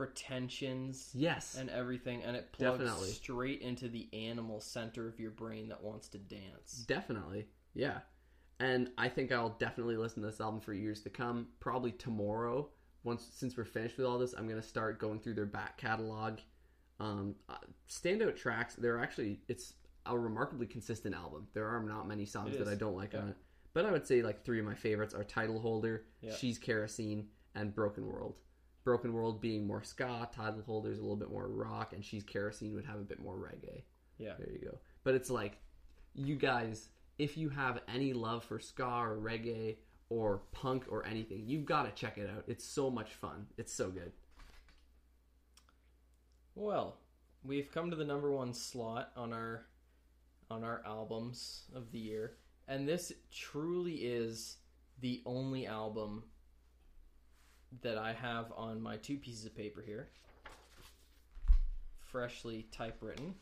[0.00, 1.56] pretensions yes.
[1.60, 3.10] and everything and it plugs Definitely.
[3.10, 6.84] straight into the animal center of your brain that wants to dance.
[6.88, 7.48] Definitely.
[7.74, 7.98] Yeah.
[8.60, 11.48] And I think I'll definitely listen to this album for years to come.
[11.60, 12.70] Probably tomorrow,
[13.04, 16.38] once since we're finished with all this, I'm gonna start going through their back catalog.
[16.98, 17.56] Um, uh,
[17.86, 18.76] standout tracks.
[18.76, 19.74] They're actually it's
[20.06, 21.46] a remarkably consistent album.
[21.52, 22.68] There are not many songs that.
[22.68, 23.20] I don't like Yeah.
[23.20, 23.36] on it,
[23.74, 26.34] but I would say like three of my favorites are Title Holder, Yeah.
[26.34, 28.36] She's Kerosene, and Broken World.
[28.90, 32.74] Broken World being more ska, Title Holders a little bit more rock, and She's Kerosene
[32.74, 33.82] would have a bit more reggae.
[34.18, 34.32] Yeah.
[34.36, 34.78] There you go.
[35.04, 35.58] But it's like,
[36.12, 39.76] you guys, if you have any love for ska or reggae
[40.08, 42.42] or punk or anything, you've got to check it out.
[42.48, 43.46] It's so much fun.
[43.58, 44.10] It's so good.
[46.56, 46.96] Well,
[47.44, 49.66] we've come to the number one slot on our
[50.50, 52.32] on our albums of the year,
[52.66, 54.56] and this truly is
[55.00, 56.24] the only album
[57.82, 60.08] that I have on my two pieces of paper here,
[61.98, 63.34] freshly typewritten,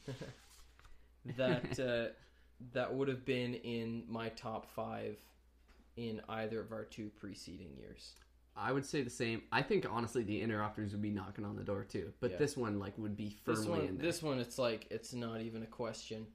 [1.36, 2.12] that uh,
[2.72, 5.16] that would have been in my top five
[5.96, 8.14] in either of our two preceding years.
[8.56, 9.42] I would say the same.
[9.52, 12.12] I think honestly, the interrupters would be knocking on the door too.
[12.20, 12.36] But Yeah.
[12.38, 14.06] this one, like, would be firmly this one, in there.
[14.06, 16.26] this one, it's like it's not even a question.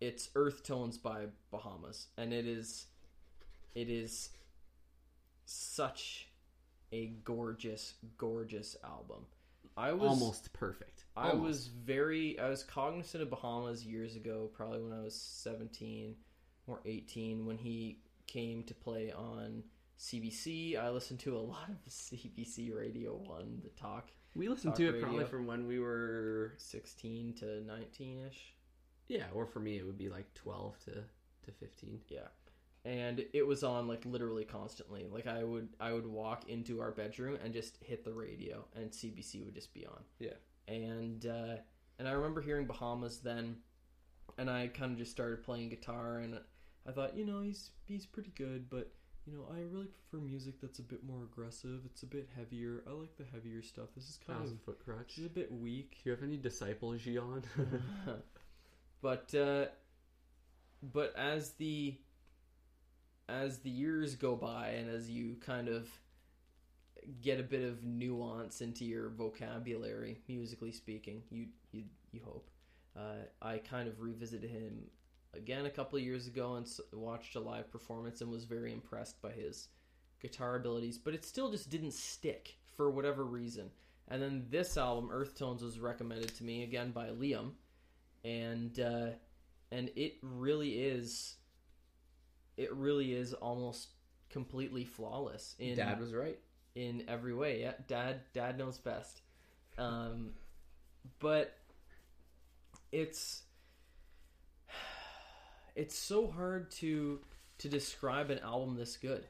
[0.00, 2.86] It's Earth Tones by Bahamas, and it is,
[3.74, 4.30] it is,
[5.44, 6.25] such
[6.96, 9.26] a gorgeous, gorgeous album.
[9.76, 11.04] I was almost perfect.
[11.16, 16.14] I was very I was cognizant of Bahamas years ago, probably when I was 17
[16.66, 19.62] or 18 when he came to play on
[19.98, 20.78] CBC.
[20.78, 24.88] I listened to a lot of CBC Radio 1, the talk We listened talk to
[24.88, 28.40] it probably from when we were 16 to 19ish.
[29.08, 32.00] yeah, or for me it would be like twelve to to fifteen.
[32.08, 32.28] Yeah.
[32.86, 35.06] And it was on like literally constantly.
[35.10, 38.90] Like I would I would walk into our bedroom and just hit the radio and
[38.90, 40.02] CBC would just be on.
[40.20, 40.34] Yeah.
[40.68, 41.56] And uh
[41.98, 43.56] and I remember hearing Bahamas then
[44.38, 46.38] and I kind of just started playing guitar and
[46.88, 48.92] I thought, you know, he's he's pretty good, but
[49.26, 51.80] you know, I really prefer music that's a bit more aggressive.
[51.84, 52.84] It's a bit heavier.
[52.86, 53.88] I like the heavier stuff.
[53.96, 55.08] This is kind Thousand of Foot Krutch.
[55.08, 55.96] this is a bit weak.
[56.02, 57.42] Do you have any disciples, Gian?
[59.02, 59.66] but uh,
[60.92, 61.96] but as the
[63.28, 65.88] as the years go by and as you kind of
[67.20, 72.50] get a bit of nuance into your vocabulary, musically speaking, you you you hope.
[72.96, 74.90] Uh, I kind of revisited him
[75.34, 79.32] again a couple years ago and watched a live performance and was very impressed by
[79.32, 79.68] his
[80.20, 83.70] guitar abilities, but it still just didn't stick for whatever reason.
[84.08, 87.52] And then this album, Earth Tones, was recommended to me again by Liam,
[88.24, 89.08] and uh,
[89.72, 91.36] and it really is,
[92.56, 93.88] it really is almost
[94.30, 96.38] completely flawless in Dad was right.
[96.74, 97.60] in every way.
[97.60, 99.22] Yeah, dad dad knows best.
[99.78, 100.30] Um,
[101.18, 101.56] but
[102.92, 103.42] it's
[105.74, 107.20] it's so hard to
[107.58, 109.26] to describe an album this good.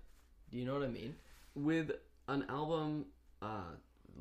[0.51, 1.16] Do you know what I mean?
[1.57, 1.90] with
[2.28, 3.07] an album
[3.43, 3.73] uh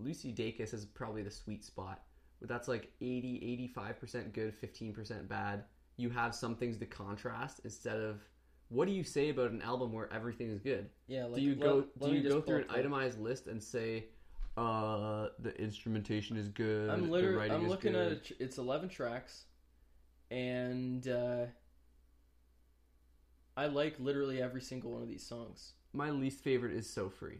[0.01, 2.01] lucy dacus is probably the sweet spot
[2.39, 5.65] but that's like 80 85% good 15% bad
[5.97, 8.21] you have some things to contrast instead of
[8.75, 11.27] what do you say about an album where everything is good Yeah.
[11.33, 14.05] do you go do you go through an itemized list and say
[14.57, 18.11] uh the instrumentation is good I'm literally I'm looking good.
[18.11, 18.37] at it.
[18.39, 19.45] It's eleven tracks,
[20.31, 21.45] and uh,
[23.57, 25.73] I like literally every single one of these songs.
[25.93, 27.39] my least favorite is so free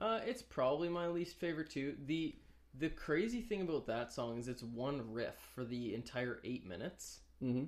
[0.00, 1.94] Uh, it's probably my least favorite too.
[2.06, 2.34] the
[2.78, 7.20] The crazy thing about that song is it's one riff for the entire eight minutes,
[7.42, 7.64] mm-hmm.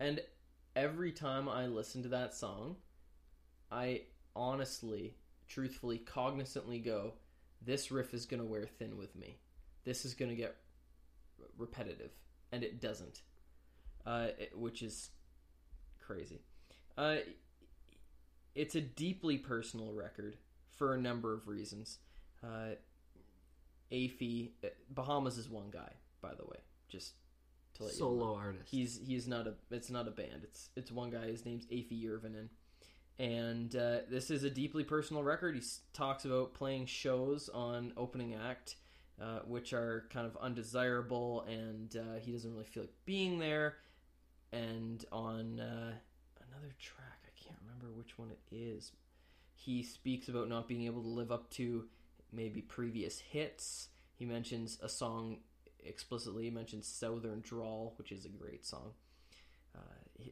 [0.00, 0.20] and
[0.76, 2.76] every time I listen to that song,
[3.72, 4.02] I
[4.36, 5.16] honestly,
[5.48, 7.14] truthfully, cognizantly go,
[7.62, 9.40] "This riff is gonna wear thin with me.
[9.84, 10.62] This is gonna get
[11.40, 12.12] r- repetitive,"
[12.52, 13.22] and it doesn't,
[14.04, 15.10] uh, it- which is
[15.98, 16.44] crazy.
[16.96, 17.20] Uh,
[18.54, 20.38] it's a deeply personal record
[20.70, 21.98] for a number of reasons.
[22.42, 22.76] Uh,
[23.90, 26.58] uh, Bahamas is one guy, by the way.
[26.88, 27.14] Just
[27.76, 28.06] to let you know.
[28.06, 28.68] Solo artist.
[28.70, 30.42] He's he's not a it's not a band.
[30.42, 31.26] It's it's one guy.
[31.26, 32.48] His name's Afie Jurvanen,
[33.18, 35.54] and uh, this is a deeply personal record.
[35.54, 35.62] He
[35.92, 38.76] talks about playing shows on opening act,
[39.20, 43.76] uh, which are kind of undesirable, and uh, he doesn't really feel like being there.
[44.52, 45.92] And on uh,
[46.48, 48.92] another track, I can't remember which one it is.
[49.54, 51.86] He speaks about not being able to live up to
[52.32, 53.88] maybe previous hits.
[54.14, 55.38] He mentions a song
[55.88, 56.44] explicitly.
[56.44, 58.92] He mentions Southern Drawl, which is a great song.
[59.74, 59.80] Uh,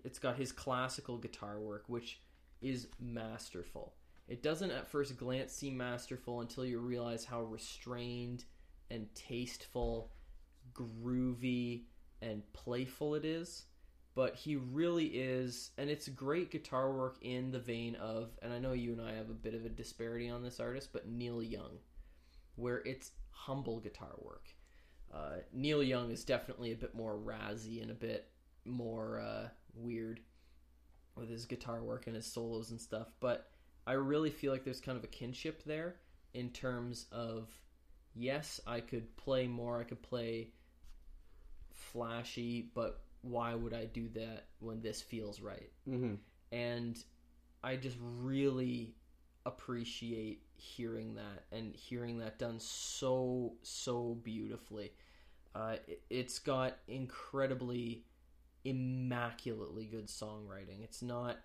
[0.05, 2.21] it's got his classical guitar work, which
[2.63, 3.95] is masterful.
[4.27, 8.45] It doesn't at first glance seem masterful until you realize how restrained
[8.91, 10.11] and tasteful,
[10.73, 11.83] groovy,
[12.23, 13.65] and playful it is.
[14.15, 18.61] But he really is, and it's great guitar work in the vein of, and I
[18.61, 21.43] know you and I have a bit of a disparity on this artist, but Neil
[21.43, 21.79] Young,
[22.55, 24.47] where it's humble guitar work.
[25.15, 28.29] Uh, Neil Young is definitely a bit more razzy and a bit
[28.65, 30.21] more uh, weird
[31.15, 33.09] with his guitar work and his solos and stuff.
[33.21, 33.49] But
[33.87, 35.97] I really feel like there's kind of a kinship there
[36.33, 37.49] in terms of
[38.15, 40.51] yes, I could play more, I could play
[41.71, 45.71] flashy, but why would I do that when this feels right?
[45.89, 46.15] mm-hmm.
[46.53, 47.03] and
[47.63, 48.95] I just really
[49.47, 54.93] appreciate hearing that and hearing that done so so beautifully.
[55.55, 58.05] Uh, it, it's got incredibly
[58.65, 60.83] immaculately good songwriting.
[60.83, 61.37] It's not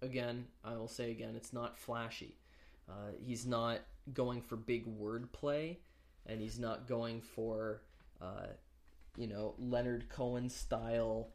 [0.00, 2.36] again, I will say again, it's not flashy.
[2.88, 3.80] Uh, he's not
[4.12, 5.76] going for big wordplay,
[6.26, 7.82] and he's not going for
[8.20, 8.46] uh,
[9.16, 11.28] you know Leonard Cohen style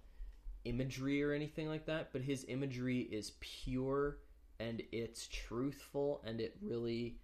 [0.65, 4.17] imagery or anything like that, but his imagery is pure
[4.59, 7.15] and it's truthful and it really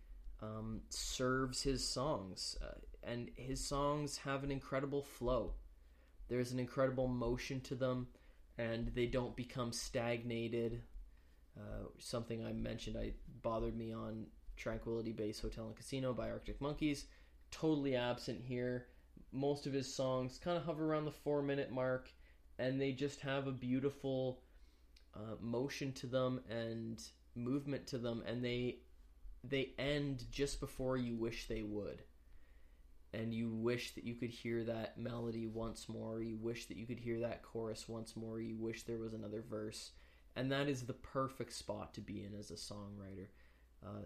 [0.42, 2.58] um, serves his songs.
[2.62, 2.76] Uh,
[3.06, 5.54] and his songs have an incredible flow.
[6.28, 8.08] There's an incredible motion to them,
[8.58, 10.82] and they don't become stagnated.
[11.58, 14.26] Uh, something I mentioned I bothered me on
[14.56, 17.06] Tranquility Base Hotel and Casino by Arctic Monkeys.
[17.52, 18.88] Totally absent here.
[19.32, 22.10] Most of his songs kind of hover around the four minute mark
[22.60, 24.42] and they just have a beautiful
[25.16, 27.02] uh, motion to them and
[27.36, 28.78] movement to them and they
[29.44, 32.04] they end just before you wish they would
[33.14, 36.86] and you wish that you could hear that melody once more you wish that you
[36.86, 39.92] could hear that chorus once more you wish there was another verse
[40.36, 43.28] and that is the perfect spot to be in as a songwriter
[43.86, 44.06] uh,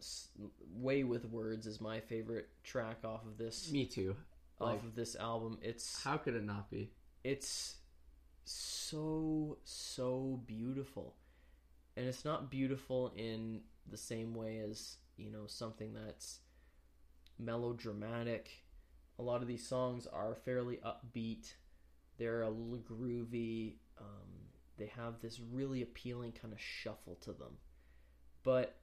[0.73, 4.15] way with words is my favorite track off of this Me too.
[4.59, 6.89] off Like, of this album it's how could it not be?
[7.23, 7.75] it's
[8.45, 11.15] so so beautiful
[11.95, 16.39] and it's not beautiful in the same way as you know something that's
[17.39, 18.49] melodramatic
[19.19, 21.53] a lot of these songs are fairly upbeat.
[22.17, 23.75] They're a little groovy.
[23.99, 27.57] Um, they have this really appealing kind of shuffle to them.
[28.43, 28.77] But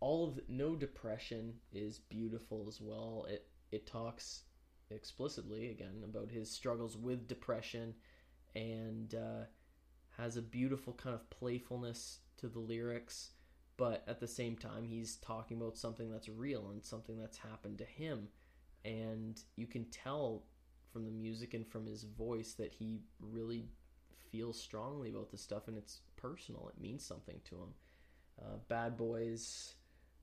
[0.00, 3.26] all of no depression is beautiful as well.
[3.28, 4.42] It it talks
[4.90, 7.94] explicitly again about his struggles with depression
[8.54, 9.44] and uh,
[10.16, 13.30] has a beautiful kind of playfulness to the lyrics
[13.76, 17.78] but at the same time he's talking about something that's real and something that's happened
[17.78, 18.28] to him
[18.84, 20.44] and you can tell
[20.92, 23.66] from the music and from his voice that he really
[24.30, 27.68] feels strongly about this stuff and it's personal it means something to him
[28.42, 29.74] uh, bad boys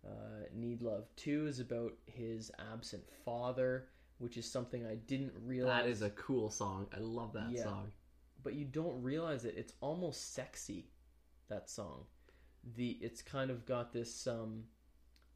[0.05, 3.87] uh, need love 2 is about his absent father
[4.19, 5.83] which is something I didn't realize.
[5.83, 6.87] That is a cool song.
[6.95, 7.63] I love that Yeah.
[7.63, 7.91] song.
[8.41, 9.55] but you don't realize it.
[9.57, 10.89] It's almost sexy.
[11.49, 12.05] That song,
[12.75, 14.63] the it's kind of got this um,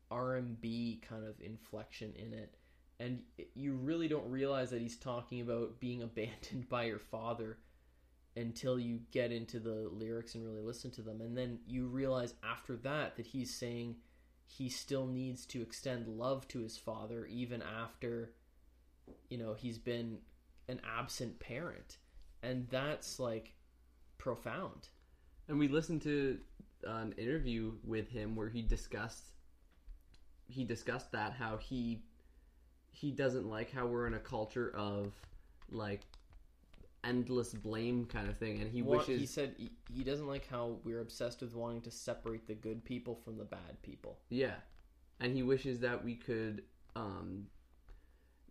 [0.09, 2.55] R and B kind of inflection in it,
[2.99, 3.21] and
[3.53, 7.57] you really don't realize that he's talking about being abandoned by your father
[8.35, 12.33] until you get into the lyrics and really listen to them, and then you realize
[12.43, 13.95] after that that he's saying
[14.45, 18.31] he still needs to extend love to his father even after
[19.29, 20.19] you know he's been
[20.67, 21.97] an absent parent.
[22.43, 23.53] And that's like
[24.17, 24.89] profound.
[25.47, 26.37] And we listened to
[26.83, 29.23] an interview with him where he discussed
[30.49, 32.01] he discussed that how he
[32.91, 35.13] he doesn't like how we're in a culture of
[35.69, 36.01] like
[37.03, 40.47] endless blame kind of thing and he What- wishes he said he, he doesn't like
[40.47, 44.55] how we're obsessed with wanting to separate the good people from the bad people Yeah.
[45.19, 46.61] And he wishes that we could
[46.95, 47.47] um,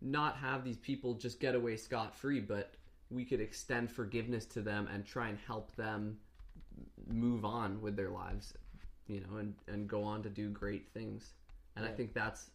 [0.00, 2.74] not have these people just get away scot free, but
[3.08, 6.18] we could extend forgiveness to them and try and help them
[7.06, 8.54] move on with their lives,
[9.06, 11.34] you know, and, and go on to do great things.
[11.76, 12.50] And I think that's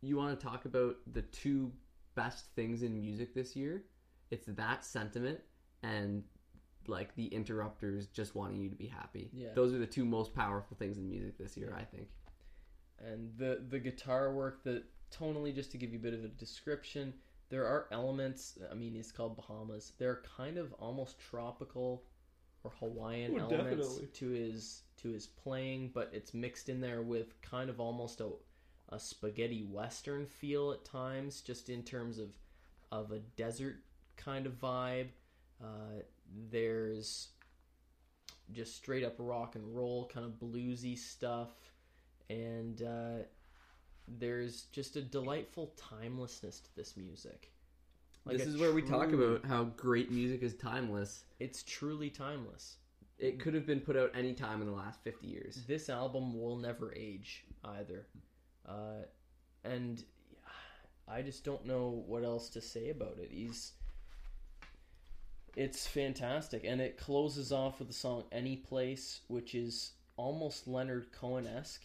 [0.00, 1.72] you want to talk about the two
[2.14, 3.84] best things in music this year,
[4.30, 5.40] it's that sentiment
[5.82, 6.22] and
[6.86, 9.30] like the interrupters just wanting you to be happy.
[9.32, 9.48] Yeah.
[9.54, 12.08] Those are the two most powerful things in music this year, I think.
[12.98, 16.28] and the the guitar work that tonally just to give you a bit of a
[16.28, 17.14] description
[17.48, 22.04] there are elements i mean it's called bahamas they're kind of almost tropical
[22.68, 24.06] or hawaiian Oh, elements definitely.
[24.14, 28.30] to his to his playing but it's mixed in there with kind of almost a,
[28.90, 32.30] a spaghetti western feel at times just in terms of
[32.92, 33.76] of a desert
[34.16, 35.08] kind of vibe
[35.62, 36.02] uh,
[36.50, 37.28] there's
[38.52, 41.50] just straight up rock and roll kind of bluesy stuff
[42.30, 43.22] and uh,
[44.06, 47.50] there's just a delightful timelessness to this music.
[48.28, 51.24] Like this is where we talk about how great music is timeless.
[51.40, 52.76] It's truly timeless.
[53.18, 55.64] It could have been put out any time in the last 50 years.
[55.66, 58.06] This album will never age either,
[58.68, 59.06] uh,
[59.64, 60.04] and
[61.08, 63.30] I just don't know what else to say about it.
[63.32, 63.72] He's
[65.56, 71.12] it's fantastic, and it closes off with the song "Any Place," which is almost Leonard
[71.12, 71.84] Cohen esque.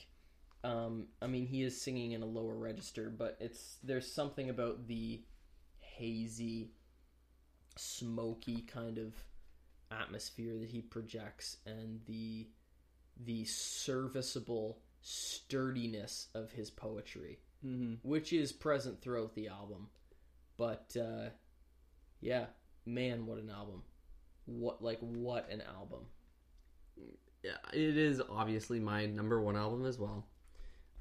[0.65, 4.87] Um, I mean, he is singing in a lower register, but it's there's something about
[4.87, 5.21] the
[6.03, 6.71] hazy,
[7.77, 9.13] smoky kind of
[9.91, 12.47] atmosphere that he projects, and the
[13.25, 18.07] the serviceable sturdiness of his poetry, Mm-hmm.
[18.07, 19.88] which is present throughout the album.
[20.57, 21.30] But uh,
[22.19, 22.45] yeah,
[22.85, 23.84] man, what an album!
[24.45, 26.05] What like what an album!
[27.43, 30.25] Yeah, it is obviously my number one album as well.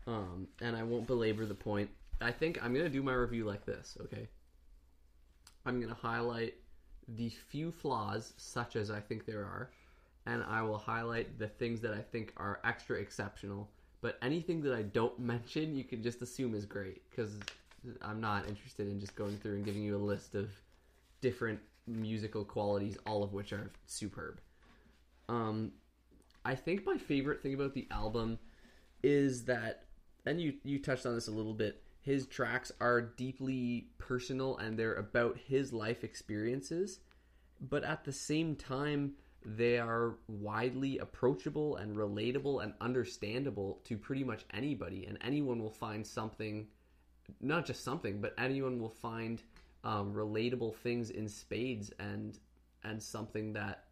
[0.06, 1.90] Um, and I won't belabor the point.
[2.20, 3.96] I think I'm gonna do my review like this.
[4.02, 4.28] Okay,
[5.64, 6.54] I'm gonna highlight
[7.08, 9.70] the few flaws, such as I think there are,
[10.26, 13.68] and I will highlight the things that I think are extra exceptional.
[14.00, 17.38] But anything that I don't mention, you can just assume is great because
[18.00, 20.50] I'm not interested in just going through and giving you a list of
[21.20, 24.40] different musical qualities, all of which are superb.
[25.28, 25.72] Um,
[26.44, 28.38] I think my favorite thing about the album
[29.02, 29.84] is that,
[30.26, 31.81] and you you touched on this a little bit.
[32.02, 36.98] His tracks are deeply personal and they're about his life experiences,
[37.60, 39.12] but at the same time,
[39.44, 45.70] they are widely approachable and relatable and understandable to pretty much anybody, and anyone will
[45.70, 46.66] find something,
[47.40, 49.42] not just something, but anyone will find
[49.84, 52.38] um, relatable things in spades and
[52.84, 53.84] and something that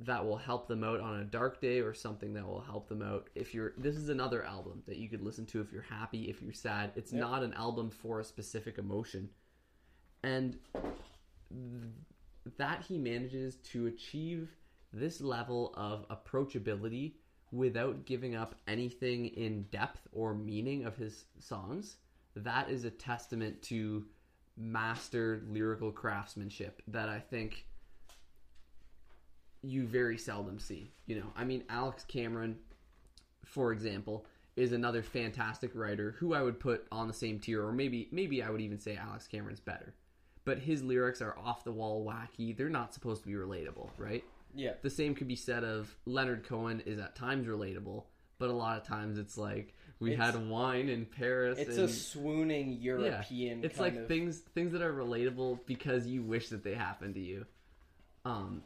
[0.00, 3.02] that will help them out on a dark day or something that will help them
[3.02, 3.28] out.
[3.34, 6.40] If you're this is another album that you could listen to if you're happy if
[6.42, 6.92] you're sad.
[6.96, 7.20] It's Yep.
[7.20, 9.30] not an album for a specific emotion.
[10.22, 10.58] And
[11.50, 11.92] th-
[12.56, 14.56] that he manages to achieve
[14.92, 17.12] this level of approachability
[17.52, 21.96] without giving up anything in depth or meaning of his songs
[22.36, 24.06] that is a testament to
[24.56, 27.66] master lyrical craftsmanship that i think
[29.62, 30.90] you very seldom see.
[31.06, 32.56] You know, I mean, Alex Cameron,
[33.44, 34.26] for example,
[34.56, 38.42] is another fantastic writer who I would put on the same tier, or maybe maybe
[38.42, 39.94] I would even say Alex Cameron's better.
[40.44, 42.56] But his lyrics are off the wall, wacky.
[42.56, 44.24] They're not supposed to be relatable, right?
[44.54, 48.04] Yeah, The same could be said of Leonard Cohen is at times relatable,
[48.38, 51.58] but a lot of times it's like we It's- had wine in Paris.
[51.58, 53.62] it's and, a swooning European.
[53.62, 57.14] it's kind like of, things things that are relatable because you wish that they happened
[57.14, 57.46] to you.
[58.24, 58.62] Um,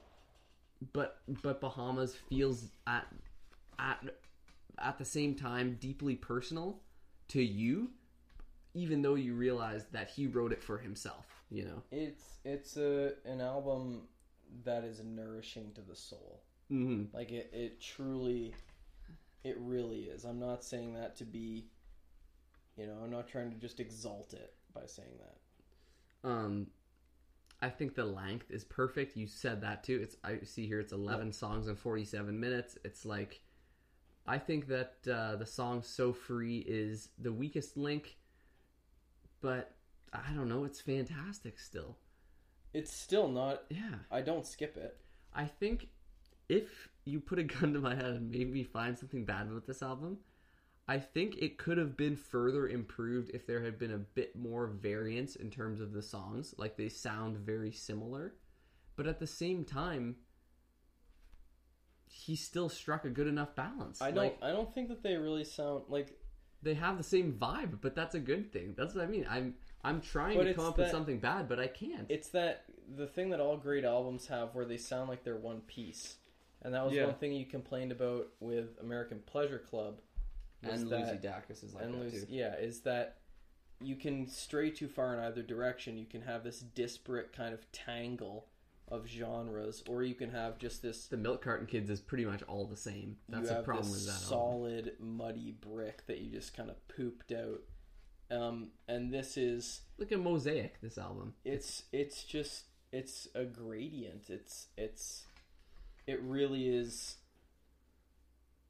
[0.92, 3.06] but but Bahamas feels at
[3.78, 4.02] at
[4.78, 6.80] at the same time deeply personal
[7.28, 7.90] to you,
[8.74, 11.26] even though you realize that he wrote it for himself.
[11.50, 11.82] You know.
[11.90, 14.02] It's it's a an album
[14.64, 16.40] that is nourishing to the soul.
[16.72, 17.16] Mm-hmm.
[17.16, 18.54] Like it, it truly,
[19.42, 20.24] it really is.
[20.24, 21.66] I'm not saying that to be,
[22.76, 26.28] you know, I'm not trying to just exalt it by saying that.
[26.28, 26.68] Um,
[27.62, 29.16] I think the length is perfect.
[29.16, 30.00] You said that too.
[30.02, 32.76] It's I see here it's eleven songs and forty seven minutes.
[32.84, 33.40] It's like
[34.26, 38.16] I think that uh, the song "So Free" is the weakest link,
[39.40, 39.74] but
[40.12, 40.64] I don't know.
[40.64, 41.96] It's fantastic still.
[42.72, 43.64] It's still not.
[43.70, 44.98] Yeah, I don't skip it.
[45.32, 45.88] I think
[46.48, 49.66] if you put a gun to my head and made me find something bad about
[49.66, 50.18] this album,
[50.86, 54.66] I think it could have been further improved if there had been a bit more
[54.66, 56.54] variance in terms of the songs.
[56.58, 58.34] Like they sound very similar,
[58.96, 60.16] but at the same time,
[62.06, 64.00] he still struck a good enough balance.
[64.00, 64.24] I don't.
[64.24, 66.18] Like, I don't think that they really sound like.
[66.62, 68.74] they have the same vibe, but that's a good thing.
[68.76, 69.26] That's what I mean.
[69.28, 72.06] I'm I'm trying to come up with something bad, but I can't.
[72.10, 75.60] It's that the thing that all great albums have, where they sound like they're one
[75.62, 76.16] piece,
[76.62, 77.06] and that was Yeah.
[77.06, 80.00] one thing you complained about with American Pleasure Club.
[80.72, 82.26] And that Lucy Dacus is like and that Lucy, too.
[82.28, 83.18] yeah, is that
[83.80, 85.98] you can stray too far in either direction.
[85.98, 88.46] You can have this disparate kind of tangle
[88.88, 91.06] of genres, or you can have just this.
[91.06, 93.16] The Milk Carton Kids is pretty much all the same.
[93.28, 94.12] That's the problem with that.
[94.12, 94.28] album.
[94.28, 97.60] solid, muddy brick that you just kind of pooped out.
[98.30, 100.80] Um, and this is Like a mosaic.
[100.80, 101.34] This album.
[101.44, 104.28] it's it's just it's a gradient.
[104.28, 105.24] It's it's
[106.06, 107.16] it really is.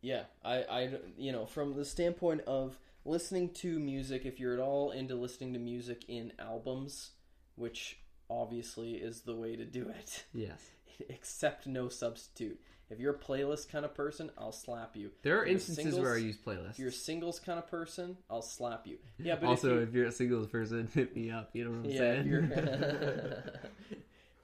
[0.04, 4.60] Yeah, I I you know from the standpoint of listening to music, if you're at
[4.60, 7.12] all into listening to music in albums,
[7.56, 7.98] which
[8.28, 10.60] obviously is the way to do it, Yes.
[11.08, 12.60] accept no substitute.
[12.90, 15.10] If you're a playlist kind of person, I'll slap you.
[15.22, 16.72] There are instances singles- where I use playlists.
[16.72, 18.98] If you're a singles kind of person, I'll slap you.
[19.18, 21.48] Yeah, but also, if if you're a singles person, hit me up.
[21.54, 23.32] You know what I'm yeah, saying?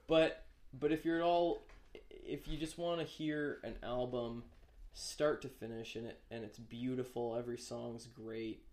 [0.07, 0.43] but
[0.73, 1.61] but if you're at all
[2.23, 4.43] if you just want to hear an album
[4.93, 8.65] start to finish and it and it's beautiful every song's great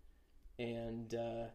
[0.57, 1.45] and uh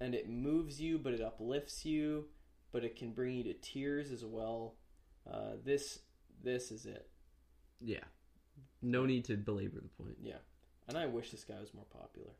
[0.00, 2.24] and it moves you but it uplifts you
[2.72, 4.74] but it can bring you to tears as well
[5.30, 6.00] uh this
[6.42, 7.08] this is it
[7.80, 8.04] yeah.
[8.80, 10.16] No need to belabor the point.
[10.22, 10.38] yeah
[10.88, 12.30] and i wish this guy was more popular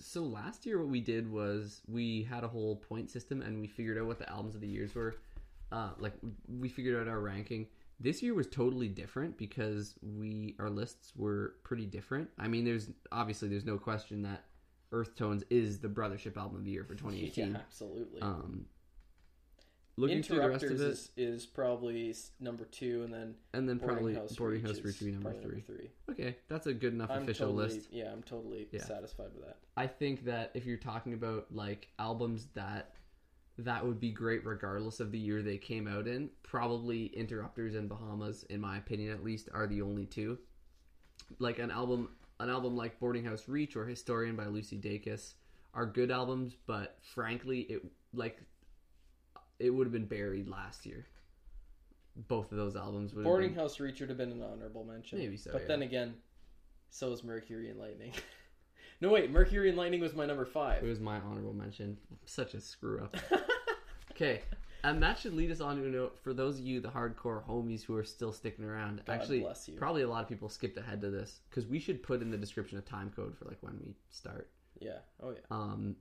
[0.00, 3.66] So last year, what we did was we had a whole point system, and we
[3.66, 5.16] figured out what the albums of the years were.
[5.72, 6.12] Uh, like
[6.48, 7.66] we figured out our ranking.
[8.02, 12.30] This year was totally different because we our lists were pretty different.
[12.38, 14.44] I mean, there's obviously there's no question that
[14.90, 17.48] Earth Tones is the Brothership album of the year for 2018.
[17.52, 18.64] yeah absolutely Um,
[19.96, 23.78] looking through the rest of it, is, is probably number two and then and then
[23.78, 25.76] probably Boarding House Boarding House Reach would be number probably three.
[25.76, 25.90] three.
[26.10, 27.88] Okay, that's a good enough I'm official totally, list.
[27.92, 28.84] Yeah, I'm totally Yeah.
[28.84, 29.58] satisfied with that.
[29.76, 32.94] I think that if you're talking about like albums that
[33.64, 37.88] that would be great regardless of the year they came out in, probably Interrupters and
[37.88, 40.38] Bahamas, in my opinion at least, are the only two.
[41.38, 42.10] Like an album
[42.40, 45.34] an album like Boarding House Reach or Historian by Lucy Dacus
[45.74, 47.84] are good albums, but frankly it
[48.14, 48.40] like
[49.58, 51.06] it would have been buried last year.
[52.16, 54.84] Both of those albums would Boarding have been, House Reach would have been an honorable
[54.84, 55.18] mention.
[55.18, 55.68] Maybe so, But yeah.
[55.68, 56.14] then again,
[56.88, 58.12] so is Mercury and Lightning.
[59.00, 60.82] no, wait, Mercury and Lightning was my number five.
[60.82, 61.96] It was my honorable mention.
[62.26, 63.16] Such a screw up.
[64.12, 64.42] Okay,
[64.84, 67.42] and that should lead us on to a note for those of you, the hardcore
[67.48, 69.00] homies who are still sticking around.
[69.06, 69.76] God Actually, bless you.
[69.76, 72.36] probably a lot of people skipped ahead to this because we should put in the
[72.36, 74.50] description a time code for like when we start.
[74.78, 74.98] yeah.
[75.22, 75.38] Oh, yeah.
[75.50, 75.96] Um,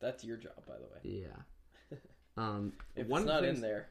[0.00, 1.20] That's your job, by the way.
[1.22, 1.96] yeah.
[2.36, 3.90] Um, If one it's not the in things, there,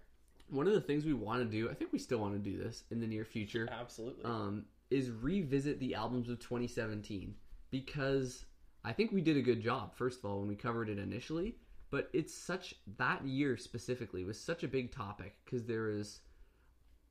[0.50, 2.58] one of the things we want to do, I think we still want to do
[2.58, 3.70] this in the near future.
[3.72, 4.26] absolutely.
[4.26, 7.34] um, is revisit the albums of 2017
[7.72, 8.46] because
[8.84, 9.96] I think we did a good job.
[9.96, 11.56] First of all, when we covered it initially,
[11.90, 16.20] but it's such that year specifically was such a big topic because there is,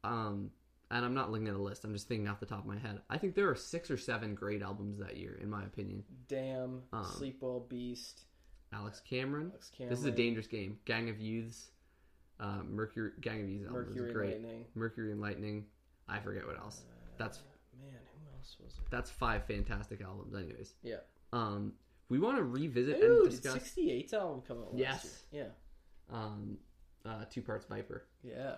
[0.04, 0.50] um,
[0.90, 1.84] and I'm not looking at a list.
[1.84, 3.00] I'm just thinking off the top of my head.
[3.10, 6.04] I think there are six or seven great albums that year, in my opinion.
[6.28, 8.22] Damn, um, Sleepwell Beast,
[8.72, 9.50] Alex Cameron.
[9.50, 9.90] Alex Cameron.
[9.90, 10.78] This is a dangerous game.
[10.84, 11.70] Gang of Youths.
[12.38, 13.10] Uh, Mercury.
[13.20, 14.30] Gang of Youths album Mercury is and great.
[14.32, 14.64] Lightning.
[14.74, 15.66] Mercury and Lightning.
[16.08, 16.82] I forget what else.
[17.18, 17.40] That's
[17.78, 18.00] Man,
[18.50, 18.90] else was it?
[18.90, 20.34] that's five fantastic albums.
[20.34, 20.74] Anyways.
[20.82, 20.96] Yeah.
[21.32, 21.72] Um,
[22.08, 25.22] we want to revisit Ooh, and discuss 68's album come out Yes.
[25.30, 25.52] year?
[26.12, 26.58] um,
[27.04, 28.04] uh, two parts Viper.
[28.22, 28.32] Yeah.
[28.36, 28.54] Yeah.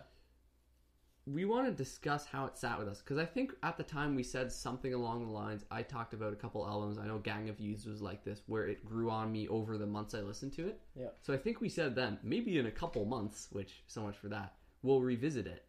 [1.24, 4.16] We want to discuss how it sat with us because I think at the time
[4.16, 5.64] we said something along the lines.
[5.70, 6.98] I talked about a couple albums.
[6.98, 9.86] I know Gang of Youths was like this, where it grew on me over the
[9.86, 10.80] months I listened to it.
[10.98, 11.08] Yeah.
[11.20, 14.28] So I think we said then maybe in a couple months, which so much for
[14.30, 15.64] that, we'll revisit it.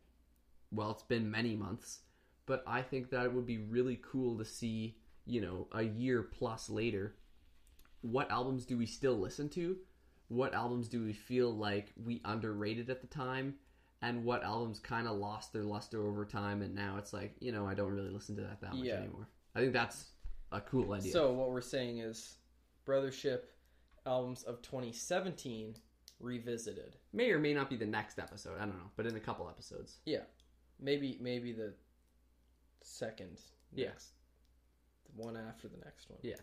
[0.72, 2.00] Well, it's been many months,
[2.45, 6.24] but I think that it would be really cool to see, you know, a year
[6.24, 7.15] plus later,
[8.02, 9.78] what albums do we still listen to?
[10.28, 13.56] What albums do we feel like we underrated at the time?
[14.02, 17.53] And what albums kind of lost their luster over time, and now it's like, you
[17.53, 18.95] know, I don't really listen to that that much Yeah.
[18.95, 19.30] anymore.
[19.56, 20.11] I think that's
[20.52, 21.11] a cool idea.
[21.14, 22.38] So what we're saying is,
[22.86, 23.44] Brothership
[24.06, 25.78] albums of 2017
[26.20, 26.98] revisited.
[27.14, 28.57] may or may not be the next episode.
[28.57, 29.99] I don't know, but in a couple episodes.
[30.06, 30.24] Yeah,
[30.80, 31.74] maybe maybe the
[32.84, 33.39] second.
[33.73, 33.88] Yeah.
[33.88, 34.11] Next,
[35.05, 36.19] the one after the next one.
[36.22, 36.35] Yeah.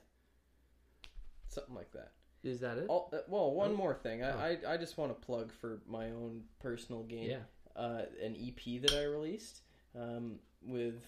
[1.49, 2.13] something like that.
[2.43, 2.87] Is that it?
[2.89, 3.77] Oh, uh, well, one Oh.
[3.77, 4.23] more thing.
[4.23, 4.39] I, Oh.
[4.69, 7.31] I I just want to plug for my own personal game.
[7.31, 7.43] Yeah.
[7.77, 9.63] uh, an EP that I released
[9.95, 11.07] um, with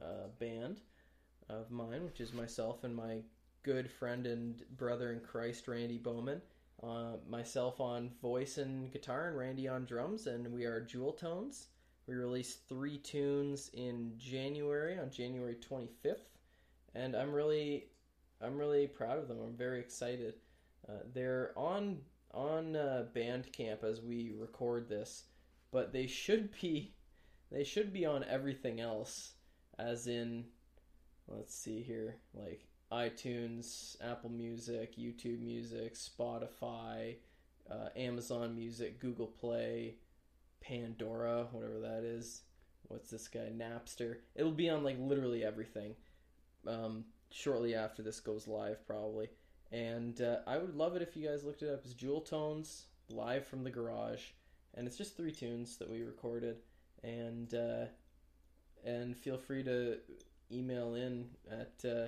[0.00, 0.80] a band
[1.48, 3.22] of mine, which is myself and my
[3.62, 6.40] good friend and brother in Christ, Randy Bowman.
[6.82, 11.68] Uh, myself on voice and guitar, and Randy on drums, and we are Jewel Tones.
[12.06, 16.28] We released three tunes in January, on January 25th,
[16.94, 17.86] and I'm really,
[18.42, 19.38] I'm really proud of them.
[19.42, 20.34] I'm very excited.
[20.88, 21.98] Uh, they're on
[22.32, 25.24] on uh, Bandcamp as we record this
[25.74, 26.94] but they should be
[27.50, 29.32] they should be on everything else
[29.78, 30.44] as in
[31.28, 37.16] let's see here like iTunes, Apple Music, YouTube Music, Spotify,
[37.68, 39.96] uh, Amazon Music, Google Play,
[40.66, 42.42] Pandora, whatever that is.
[42.88, 43.50] What's this guy?
[43.56, 44.16] Napster.
[44.34, 45.94] It'll be on like literally everything.
[46.66, 49.28] Um, shortly after this goes live, probably.
[49.72, 52.84] And uh, I would love it if you guys looked it up as Jewel Tones
[53.10, 54.22] live from the garage,
[54.74, 56.58] and it's just three tunes that we recorded.
[57.02, 57.86] And uh,
[58.84, 59.98] and feel free to
[60.52, 62.06] email in at uh,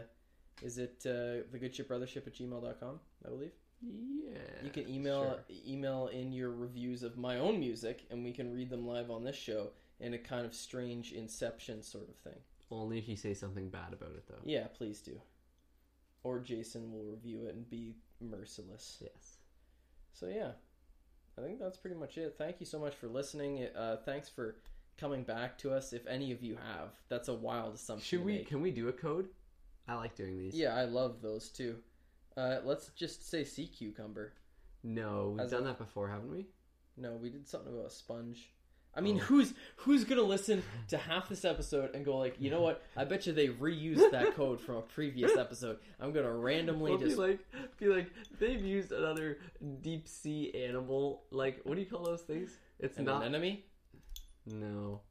[0.63, 4.39] is it uh, the good ship brothership at gmail.com i believe Yeah.
[4.65, 5.57] you can email sure.
[5.67, 9.23] email in your reviews of my own music and we can read them live on
[9.25, 9.71] this show
[10.01, 12.39] in a kind of strange inception sort of thing
[12.71, 14.41] Only if you say something bad about it, though.
[14.45, 15.21] yeah please do
[16.25, 19.37] or jason will review it and be merciless Yes.
[20.13, 20.53] so yeah
[21.39, 24.57] i think that's pretty much it thank you so much for listening uh, thanks for
[24.99, 28.39] coming back to us if any of you have that's a wild assumption Should we?
[28.45, 29.29] Can we do a code?
[29.87, 30.55] I like doing these.
[30.55, 31.77] Yeah, I love those too.
[32.37, 34.33] Uh, let's just say sea cucumber.
[34.83, 36.47] No, we've As done a- that before, haven't we?
[36.97, 38.51] No, we did something about a sponge.
[38.95, 39.25] I mean, Oh.
[39.25, 42.83] who's who's gonna listen to half this episode and go like, you know what?
[42.97, 45.79] I bet you they reused that code from a previous episode.
[46.01, 47.39] I'm gonna randomly Well, just be like,
[47.79, 49.39] be like, they've used another
[49.83, 51.25] deep sea animal.
[51.31, 52.57] Like, what do you call those things?
[52.79, 53.23] It's an not.
[53.23, 53.59] anemone.
[54.47, 55.03] No,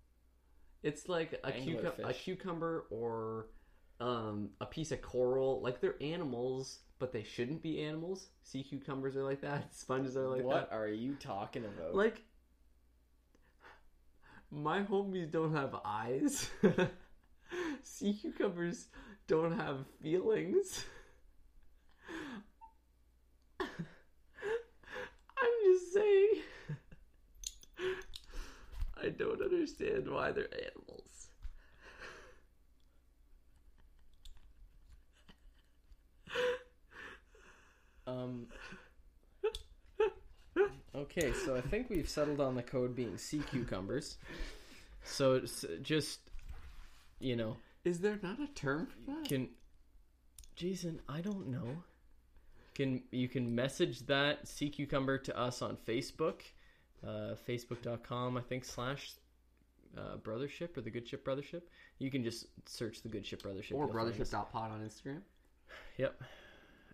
[0.82, 2.14] it's like a, cucum- a Anglerfish.
[2.24, 3.48] cucumber or
[4.00, 5.62] um, a piece of coral.
[5.62, 8.28] Like they're animals, but they shouldn't be animals.
[8.44, 9.76] Sea cucumbers are like that.
[9.76, 10.46] Sponges are like that.
[10.46, 11.96] what are you talking about?
[11.96, 12.22] Like
[14.52, 16.50] my homies don't have eyes.
[17.84, 18.88] sea cucumbers
[19.28, 20.86] don't have feelings.
[23.60, 23.68] I'm
[25.66, 26.30] just saying.
[29.04, 31.25] I don't understand why they're animals.
[38.08, 38.48] Um.
[40.96, 44.18] Okay, so I think we've settled on the code being sea cucumbers.
[45.04, 46.20] So it's just,
[47.20, 49.28] you know, Is there not a term for that?
[49.28, 49.50] can
[50.56, 51.84] Jason, I don't know.
[52.76, 56.42] Can you can message that sea cucumber to us on Facebook,
[57.06, 59.12] uh, facebook.com I think slash
[59.98, 61.64] uh, brothership or the good ship brothership.
[62.00, 64.32] You can just search the good ship brothership or you'll find us.
[64.32, 65.22] brothership.pod on Instagram?
[65.98, 66.22] Yep.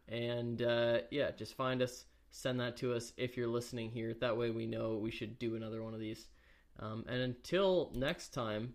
[0.07, 4.13] And uh, yeah, just find us, send that to us if you're listening here.
[4.19, 6.27] That way we know we should do another one of these.
[6.79, 8.73] Um, and until next time,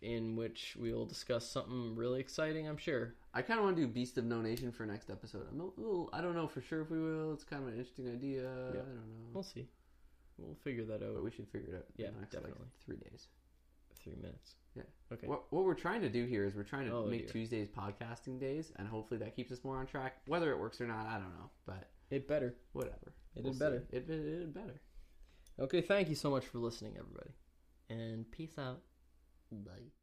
[0.00, 3.14] in which we'll discuss something really exciting, I'm sure.
[3.32, 5.46] I kind of want to do Beast of No Nation for next episode.
[5.50, 7.32] I'm a little, I don't know for sure if we will.
[7.32, 8.50] It's kind of an interesting idea.
[8.50, 9.02] I don't know.
[9.32, 9.68] We'll see.
[10.38, 11.22] We'll figure that But out.
[11.22, 11.84] we should figure it out.
[11.96, 12.58] Yeah, next, definitely.
[12.58, 13.28] Like, three days.
[14.02, 14.56] Three minutes.
[14.74, 14.82] Yeah.
[15.12, 15.26] Okay.
[15.26, 17.28] What, what we're trying to do here is we're trying to Oh, make dear.
[17.32, 20.16] Tuesdays podcasting days, and hopefully that keeps us more on track.
[20.26, 21.50] Whether it works or not, I don't know.
[21.66, 22.54] But It better.
[22.72, 23.12] whatever.
[23.36, 23.84] It We'll did better.
[23.90, 24.80] It, it, it did better.
[25.60, 27.30] Okay, thank you so much for listening, everybody.
[27.90, 28.80] And peace out.
[29.50, 30.01] Bye.